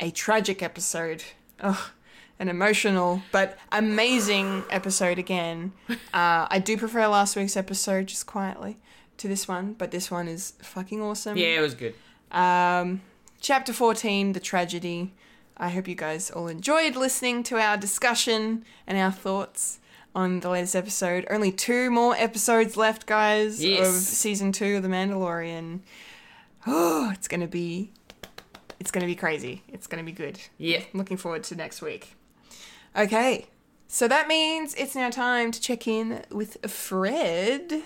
[0.00, 1.22] a tragic episode.
[1.60, 1.78] Ugh,
[2.38, 5.72] an emotional but amazing episode again.
[6.12, 8.76] Uh, I do prefer last week's episode, just quietly,
[9.18, 11.36] to this one, but this one is fucking awesome.
[11.36, 11.94] Yeah, it was good.
[12.30, 13.00] Um,
[13.40, 15.12] chapter 14, The Tragedy.
[15.56, 19.78] I hope you guys all enjoyed listening to our discussion and our thoughts
[20.14, 21.26] on the latest episode.
[21.30, 23.86] Only two more episodes left, guys, Yes.
[23.88, 25.80] of season two of The Mandalorian.
[26.66, 27.92] Oh, it's gonna be,
[28.80, 29.62] it's gonna be crazy.
[29.68, 30.40] It's gonna be good.
[30.58, 30.82] Yeah.
[30.92, 32.16] Looking forward to next week.
[32.96, 33.46] Okay,
[33.88, 37.82] so that means it's now time to check in with Fred.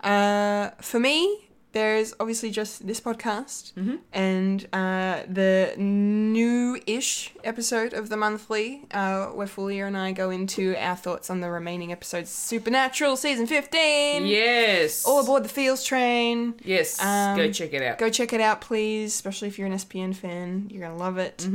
[0.00, 1.45] Uh, for me,
[1.76, 3.72] there's obviously just this podcast
[4.12, 10.74] and uh, the new-ish episode of the monthly, uh, where Fulia and I go into
[10.76, 12.30] our thoughts on the remaining episodes.
[12.30, 14.26] Supernatural season fifteen.
[14.26, 15.04] Yes.
[15.04, 16.54] All aboard the Feels train.
[16.64, 16.98] Yes.
[17.02, 17.98] Um, Go check it out.
[17.98, 19.12] Go check it out, please.
[19.14, 21.46] Especially if you're an SPN fan, you're gonna love it.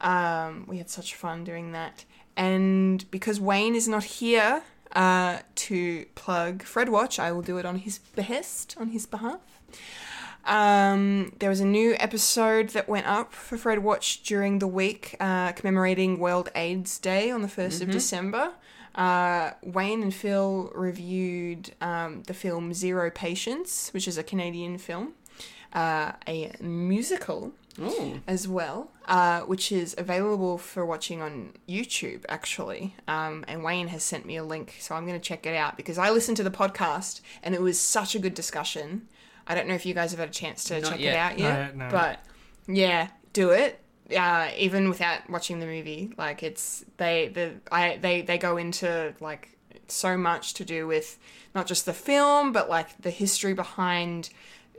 [0.00, 2.04] Um, we had such fun doing that,
[2.36, 4.62] and because Wayne is not here
[4.96, 9.38] uh, to plug Fred Watch, I will do it on his behest, on his behalf.
[10.44, 15.16] Um, there was a new episode that went up for Fred Watch during the week,
[15.20, 18.52] uh, commemorating World AIDS Day on the 1st of December.
[18.94, 25.14] Uh, Wayne and Phil reviewed um, the film Zero Patience, which is a Canadian film,
[25.72, 28.20] uh, a musical Ooh.
[28.26, 32.94] as well, uh, which is available for watching on YouTube, actually.
[33.08, 35.76] Um, and Wayne has sent me a link, so I'm going to check it out
[35.76, 39.08] because I listened to the podcast and it was such a good discussion.
[39.46, 41.14] I don't know if you guys have had a chance to Not check yet.
[41.14, 41.90] it out yet, No, no.
[41.90, 42.20] but
[42.66, 43.78] yeah, do it.
[44.16, 49.14] Uh, even without watching the movie, like it's they the I they they go into
[49.20, 49.56] like
[49.88, 51.18] so much to do with
[51.54, 54.30] not just the film, but like the history behind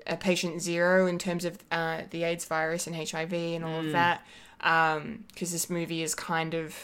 [0.06, 3.92] uh, patient zero in terms of uh, the AIDS virus and HIV and all of
[3.94, 4.22] that.
[4.60, 6.76] Because this movie is kind of,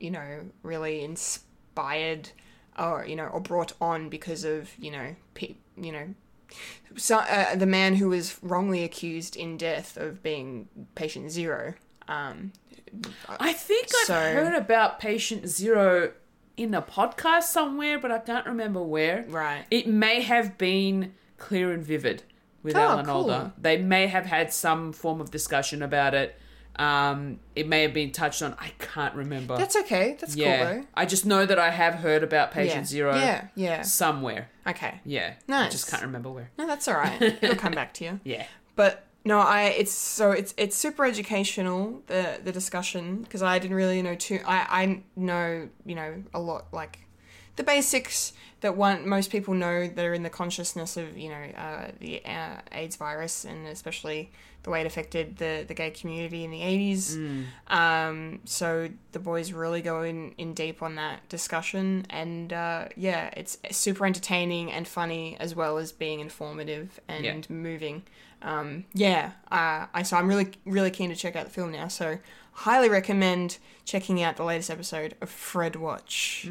[0.00, 2.30] you know, really inspired
[2.78, 6.14] or you know or brought on because of you know pe- you know
[6.96, 11.74] so, uh, the man who was wrongly accused in death of being patient zero.
[12.08, 12.52] Um,
[13.40, 16.12] I think I've heard about Patient Zero
[16.56, 19.24] in a podcast somewhere, but I can't remember where.
[19.28, 19.64] Right.
[19.70, 22.22] It may have been Clear and Vivid
[22.62, 23.14] with Oh, Alan cool.
[23.14, 23.54] Alda.
[23.56, 26.36] They may have had some form of discussion about it.
[26.76, 28.54] Um, it may have been touched on.
[28.58, 29.56] I can't remember.
[29.56, 30.16] that's okay.
[30.18, 30.74] That's yeah.
[30.74, 32.50] cool I just know that I have heard about.
[32.50, 32.84] Patient yeah.
[32.84, 33.46] Zero Yeah.
[33.54, 33.82] Yeah.
[33.82, 34.48] somewhere.
[34.66, 35.00] Okay.
[35.04, 35.34] Yeah.
[35.48, 36.50] I just can't remember where.
[36.58, 37.20] No, that's all right.
[37.42, 38.20] It'll come back to you.
[38.24, 38.46] Yeah.
[38.74, 43.76] But no, I it's so it's it's super educational the the discussion because I didn't
[43.76, 44.40] really know too.
[44.46, 47.00] I I know you know a lot like
[47.56, 51.44] the basics that one most people know that are in the consciousness of you know
[51.56, 54.30] uh, the uh, AIDS virus and especially
[54.62, 57.16] the way it affected the the gay community in the eighties.
[57.68, 63.30] Um, so the boys really go in in deep on that discussion, and uh, yeah,
[63.36, 67.40] it's super entertaining and funny as well as being informative and Yeah.
[67.48, 68.02] moving.
[68.42, 71.88] Um, yeah, uh, I so I'm really really keen to check out the film now.
[71.88, 72.18] So
[72.52, 76.48] highly recommend checking out the latest episode of Fred Watch.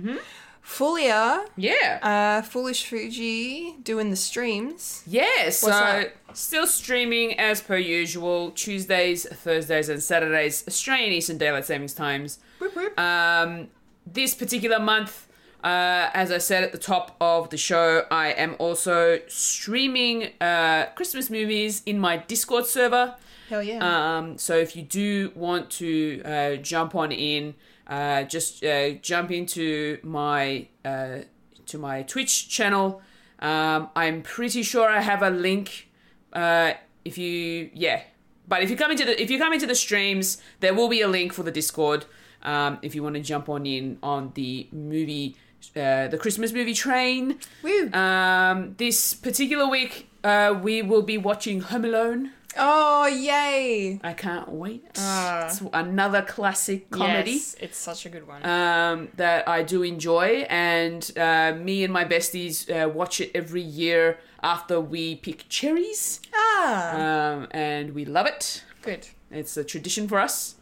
[0.63, 1.99] Fulia, Yeah.
[2.01, 5.03] uh, Foolish Fuji doing the streams.
[5.07, 6.15] Yeah, so that?
[6.33, 12.39] still streaming as per usual Tuesdays, Thursdays, and Saturdays, Australian Eastern Daylight Savings Times.
[12.59, 12.99] Whoop, whoop.
[12.99, 13.67] Um,
[14.05, 15.27] this particular month,
[15.63, 20.87] uh, as I said at the top of the show, I am also streaming uh,
[20.95, 23.15] Christmas movies in my Discord server.
[23.49, 23.79] Hell yeah.
[24.17, 27.55] Um, so if you do want to uh, jump on in,
[27.91, 31.19] uh, just uh, jump into my uh,
[31.67, 33.01] to my Twitch channel.
[33.39, 35.89] Um, I'm pretty sure I have a link.
[36.31, 38.03] Uh, if you yeah,
[38.47, 41.01] but if you come into the if you come into the streams, there will be
[41.01, 42.05] a link for the Discord.
[42.43, 45.35] Um, if you want to jump on in on the movie,
[45.75, 47.39] uh, the Christmas movie train.
[47.61, 47.91] Woo.
[47.91, 52.31] Um, this particular week, uh, we will be watching Home Alone.
[52.57, 53.99] Oh yay!
[54.03, 54.85] I can't wait.
[54.97, 55.45] Ah.
[55.45, 58.45] it's another classic comedy Yes, it's such a good one.
[58.45, 63.61] um, that I do enjoy, and uh, me and my besties uh, watch it every
[63.61, 68.63] year after we pick cherries, ah, um, and we love it.
[68.81, 69.07] good.
[69.29, 70.55] It's a tradition for us.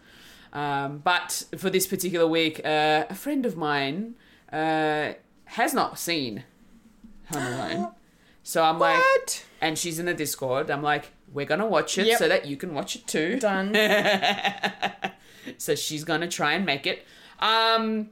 [0.54, 4.16] Um, but for this particular week, uh, a friend of mine
[4.52, 5.14] uh,
[5.46, 6.44] has not seen
[7.32, 7.88] Home Alone.
[8.42, 9.04] So I'm like,
[9.62, 10.72] and she's in the Discord.
[10.72, 12.18] I'm like, we're gonna watch it Yep.
[12.20, 13.40] so that you can watch it too.
[13.40, 13.74] Done.
[15.58, 17.06] so she's gonna try and make it.
[17.40, 18.10] Um,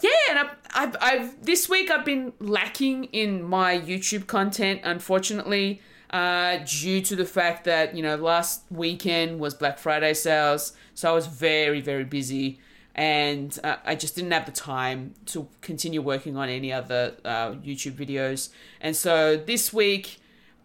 [0.00, 5.80] yeah, and I've, I've, I've this week I've been lacking in my YouTube content, unfortunately,
[6.10, 11.10] uh, due to the fact that you know last weekend was Black Friday sales, so
[11.10, 12.58] I was very very busy,
[12.94, 17.52] and uh, I just didn't have the time to continue working on any other uh,
[17.52, 18.48] YouTube videos,
[18.80, 20.18] and so this week,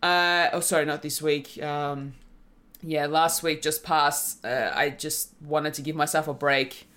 [0.05, 1.61] uh, oh sorry, not this week.
[1.61, 2.13] Um,
[2.81, 4.45] yeah, last week just passed.
[4.45, 6.87] Uh, I just wanted to give myself a break,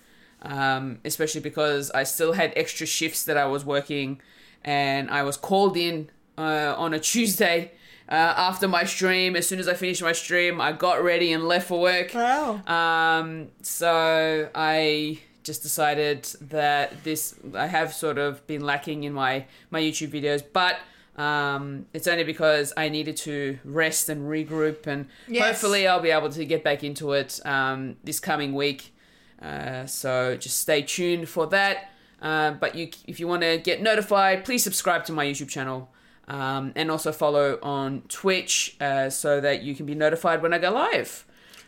[0.43, 4.21] um, especially because I still had extra shifts that I was working,
[4.63, 7.71] and I was called in uh, on a Tuesday
[8.07, 9.35] uh, after my stream.
[9.35, 12.13] As soon as I finished my stream, I got ready and left for work.
[12.13, 12.61] Wow.
[12.67, 19.45] Um, so I just decided that this I have sort of been lacking in my
[19.71, 20.77] my YouTube videos, but
[21.19, 25.45] um, it's only because I needed to rest and regroup, and Yes.
[25.45, 28.93] hopefully I'll be able to get back into it um, this coming week.
[29.41, 31.91] Uh, so just stay tuned for that.
[32.21, 35.89] Uh, but you, if you want to get notified, please subscribe to my YouTube channel.
[36.27, 40.59] Um, and also follow on Twitch uh, so that you can be notified when I
[40.59, 41.25] go live.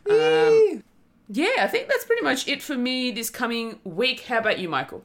[0.08, 0.84] Um,
[1.30, 4.22] yeah, I think that's pretty much it for me this coming week.
[4.22, 5.04] How about you, Michael?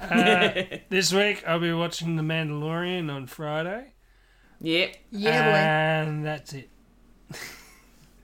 [0.00, 3.92] Uh, this week I'll be watching The Mandalorian on Friday,
[4.60, 4.88] Yeah.
[5.10, 6.70] yeah, and that's it.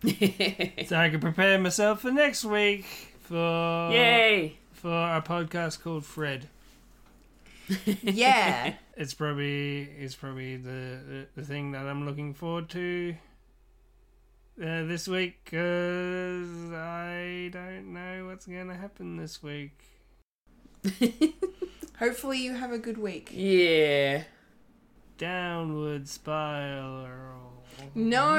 [0.88, 2.84] so I can prepare myself for next week
[3.20, 4.56] for Yay!
[4.72, 6.48] for a podcast called Fred.
[8.02, 8.74] Yeah.
[8.96, 13.16] It's probably it's probably the the, the thing that I'm looking forward to
[14.62, 19.80] uh, this week because I don't know what's going to happen this week.
[21.98, 23.30] Hopefully you have a good week.
[23.32, 24.24] Yeah.
[25.18, 27.52] Downward spiral.
[27.96, 28.34] No.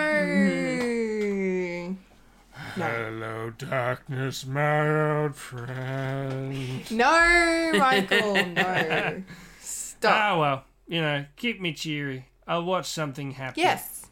[2.51, 6.91] Hello, darkness, my old friend.
[6.91, 8.33] No, Michael.
[8.45, 9.23] No.
[9.59, 10.13] Stop.
[10.13, 12.27] Ah, well, you know, keep me cheery.
[12.47, 13.61] I'll watch something happy.
[13.61, 14.07] Yes.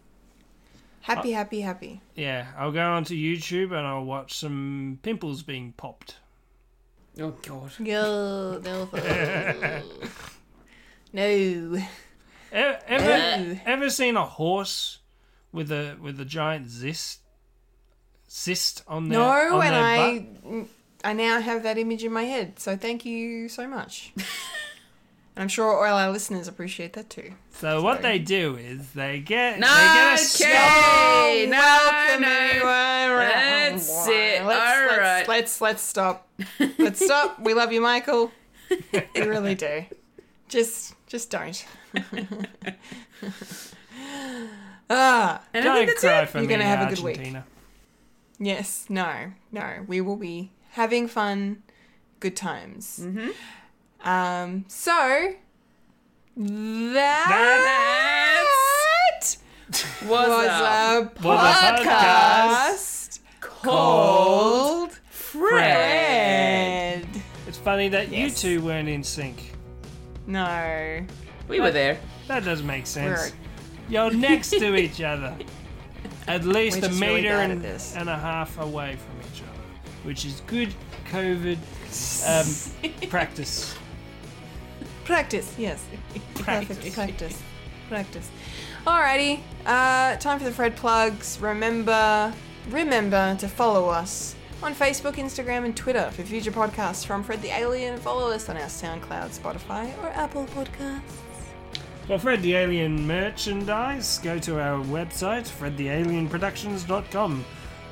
[1.01, 2.01] Happy, happy, happy.
[2.15, 6.15] Yeah, I'll go onto YouTube and I'll watch some pimples being popped.
[7.19, 7.71] Oh God.
[7.83, 8.89] Go, no.
[11.13, 11.77] no.
[11.77, 11.83] E-
[12.51, 13.59] Ever, Ew.
[13.65, 14.99] ever seen a horse
[15.51, 17.19] with a with a giant cyst
[18.27, 20.19] cyst on their No, on and their I,
[20.59, 20.67] butt?
[21.03, 22.59] I now have that image in my head.
[22.59, 24.13] So thank you so much.
[25.35, 27.33] and I'm sure all our listeners appreciate that too.
[27.51, 31.45] So what they do is they get No, they get a okay.
[31.49, 32.27] No, Welcome no.
[32.29, 32.69] everyone.
[33.79, 34.43] That's it.
[34.43, 35.27] Let's, All let's, right.
[35.27, 36.27] let's let's stop.
[36.77, 37.39] Let's stop.
[37.39, 38.31] We love you, Michael.
[38.91, 39.85] We really do.
[40.49, 41.65] Just just don't.
[44.89, 46.29] Ah, And Don't think that's cry it.
[46.29, 47.17] for You're me, gonna have a good week.
[47.17, 47.45] Argentina.
[48.39, 49.85] yes, no, no.
[49.87, 51.63] We will be having fun,
[52.19, 52.99] good times.
[53.01, 53.29] Mm-hmm.
[54.03, 55.33] Um, so
[56.35, 57.63] that,
[60.05, 67.05] Was, was a a Was a podcast called Fred.
[67.05, 67.07] Fred.
[67.47, 68.43] It's funny that Yes.
[68.43, 69.53] you two weren't in sync.
[70.27, 71.03] No.
[71.47, 71.97] We were there.
[72.27, 73.19] That doesn't make sense.
[73.19, 73.31] We're-
[73.89, 75.35] You're next to each other.
[76.27, 77.95] At least We're a just really meter and, this.
[77.95, 79.59] and a half away from each other,
[80.03, 80.73] which is good
[81.11, 81.57] COVID
[82.27, 82.47] um,
[83.09, 83.75] practice.
[85.05, 85.83] Practice, yes.
[86.35, 86.77] Practice.
[86.77, 86.95] Perfect.
[86.95, 87.41] Practice.
[87.89, 88.29] Practice.
[88.85, 89.41] Alrighty.
[89.65, 91.39] Uh, time for the Fred plugs.
[91.41, 92.33] Remember,
[92.69, 97.49] remember to follow us on Facebook, Instagram, and Twitter for future podcasts from Fred the
[97.49, 97.97] Alien.
[97.97, 101.01] Follow us on our SoundCloud, Spotify, or Apple Podcasts.
[102.07, 107.45] For Fred the Alien merchandise, go to our website, fredthealienproductions.com,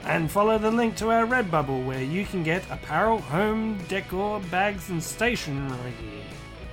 [0.03, 4.90] and follow the link to our Redbubble where you can get apparel, home decor, bags,
[4.90, 5.93] and stationery.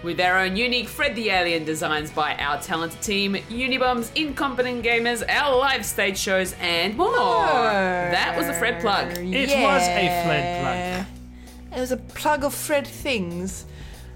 [0.00, 5.24] With our own unique Fred the Alien designs by our talented team, Unibums, Incompetent Gamers,
[5.28, 7.10] our live stage shows, and more.
[7.10, 9.18] That was a Fred plug.
[9.18, 11.76] It was a Fred plug.
[11.76, 13.66] It was a plug of Fred things.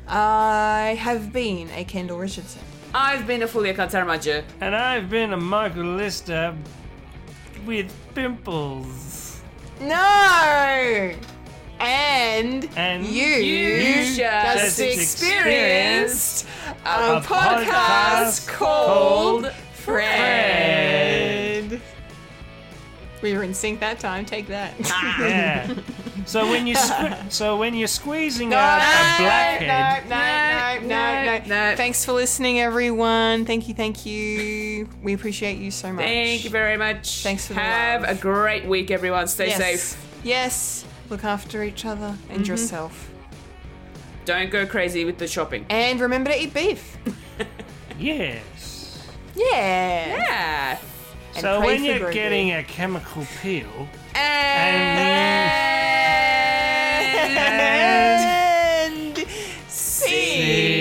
[0.06, 2.62] I have been a Kendall Richardson.
[2.94, 4.44] I've been a Fulia Kantaramaja.
[4.60, 6.54] And I've been a Michael Lister
[7.66, 9.40] with pimples.
[9.80, 11.12] No!
[11.82, 16.46] And, And you, You just just experienced
[16.84, 21.12] a, a podcast, podcast called called Fred.
[23.22, 24.24] We were in sync that time.
[24.24, 24.74] Take that.
[24.84, 25.20] Ah.
[25.20, 25.74] Yeah.
[26.26, 30.88] so when you sque- so when you're squeezing No, out no, a blackhead, no, no,
[30.88, 31.76] no, no, no, no.
[31.76, 33.44] Thanks for listening, everyone.
[33.44, 34.88] Thank you, thank you.
[35.02, 36.04] We appreciate you so much.
[36.04, 37.22] Thank you very much.
[37.22, 38.18] Thanks for the Have love.
[38.18, 39.28] a great week, everyone.
[39.28, 39.56] Stay yes.
[39.58, 40.08] safe.
[40.24, 40.84] Yes.
[41.12, 42.44] Look after each other and mm-hmm.
[42.44, 43.10] yourself.
[44.24, 45.66] Don't go crazy with the shopping.
[45.68, 46.96] And remember to eat beef.
[47.98, 49.06] yes.
[49.34, 50.06] Yeah.
[50.06, 50.78] Yeah.
[51.38, 54.98] so when you're getting a chemical peel, and,
[57.18, 59.28] and, and, and
[59.68, 60.08] see.
[60.08, 60.71] see.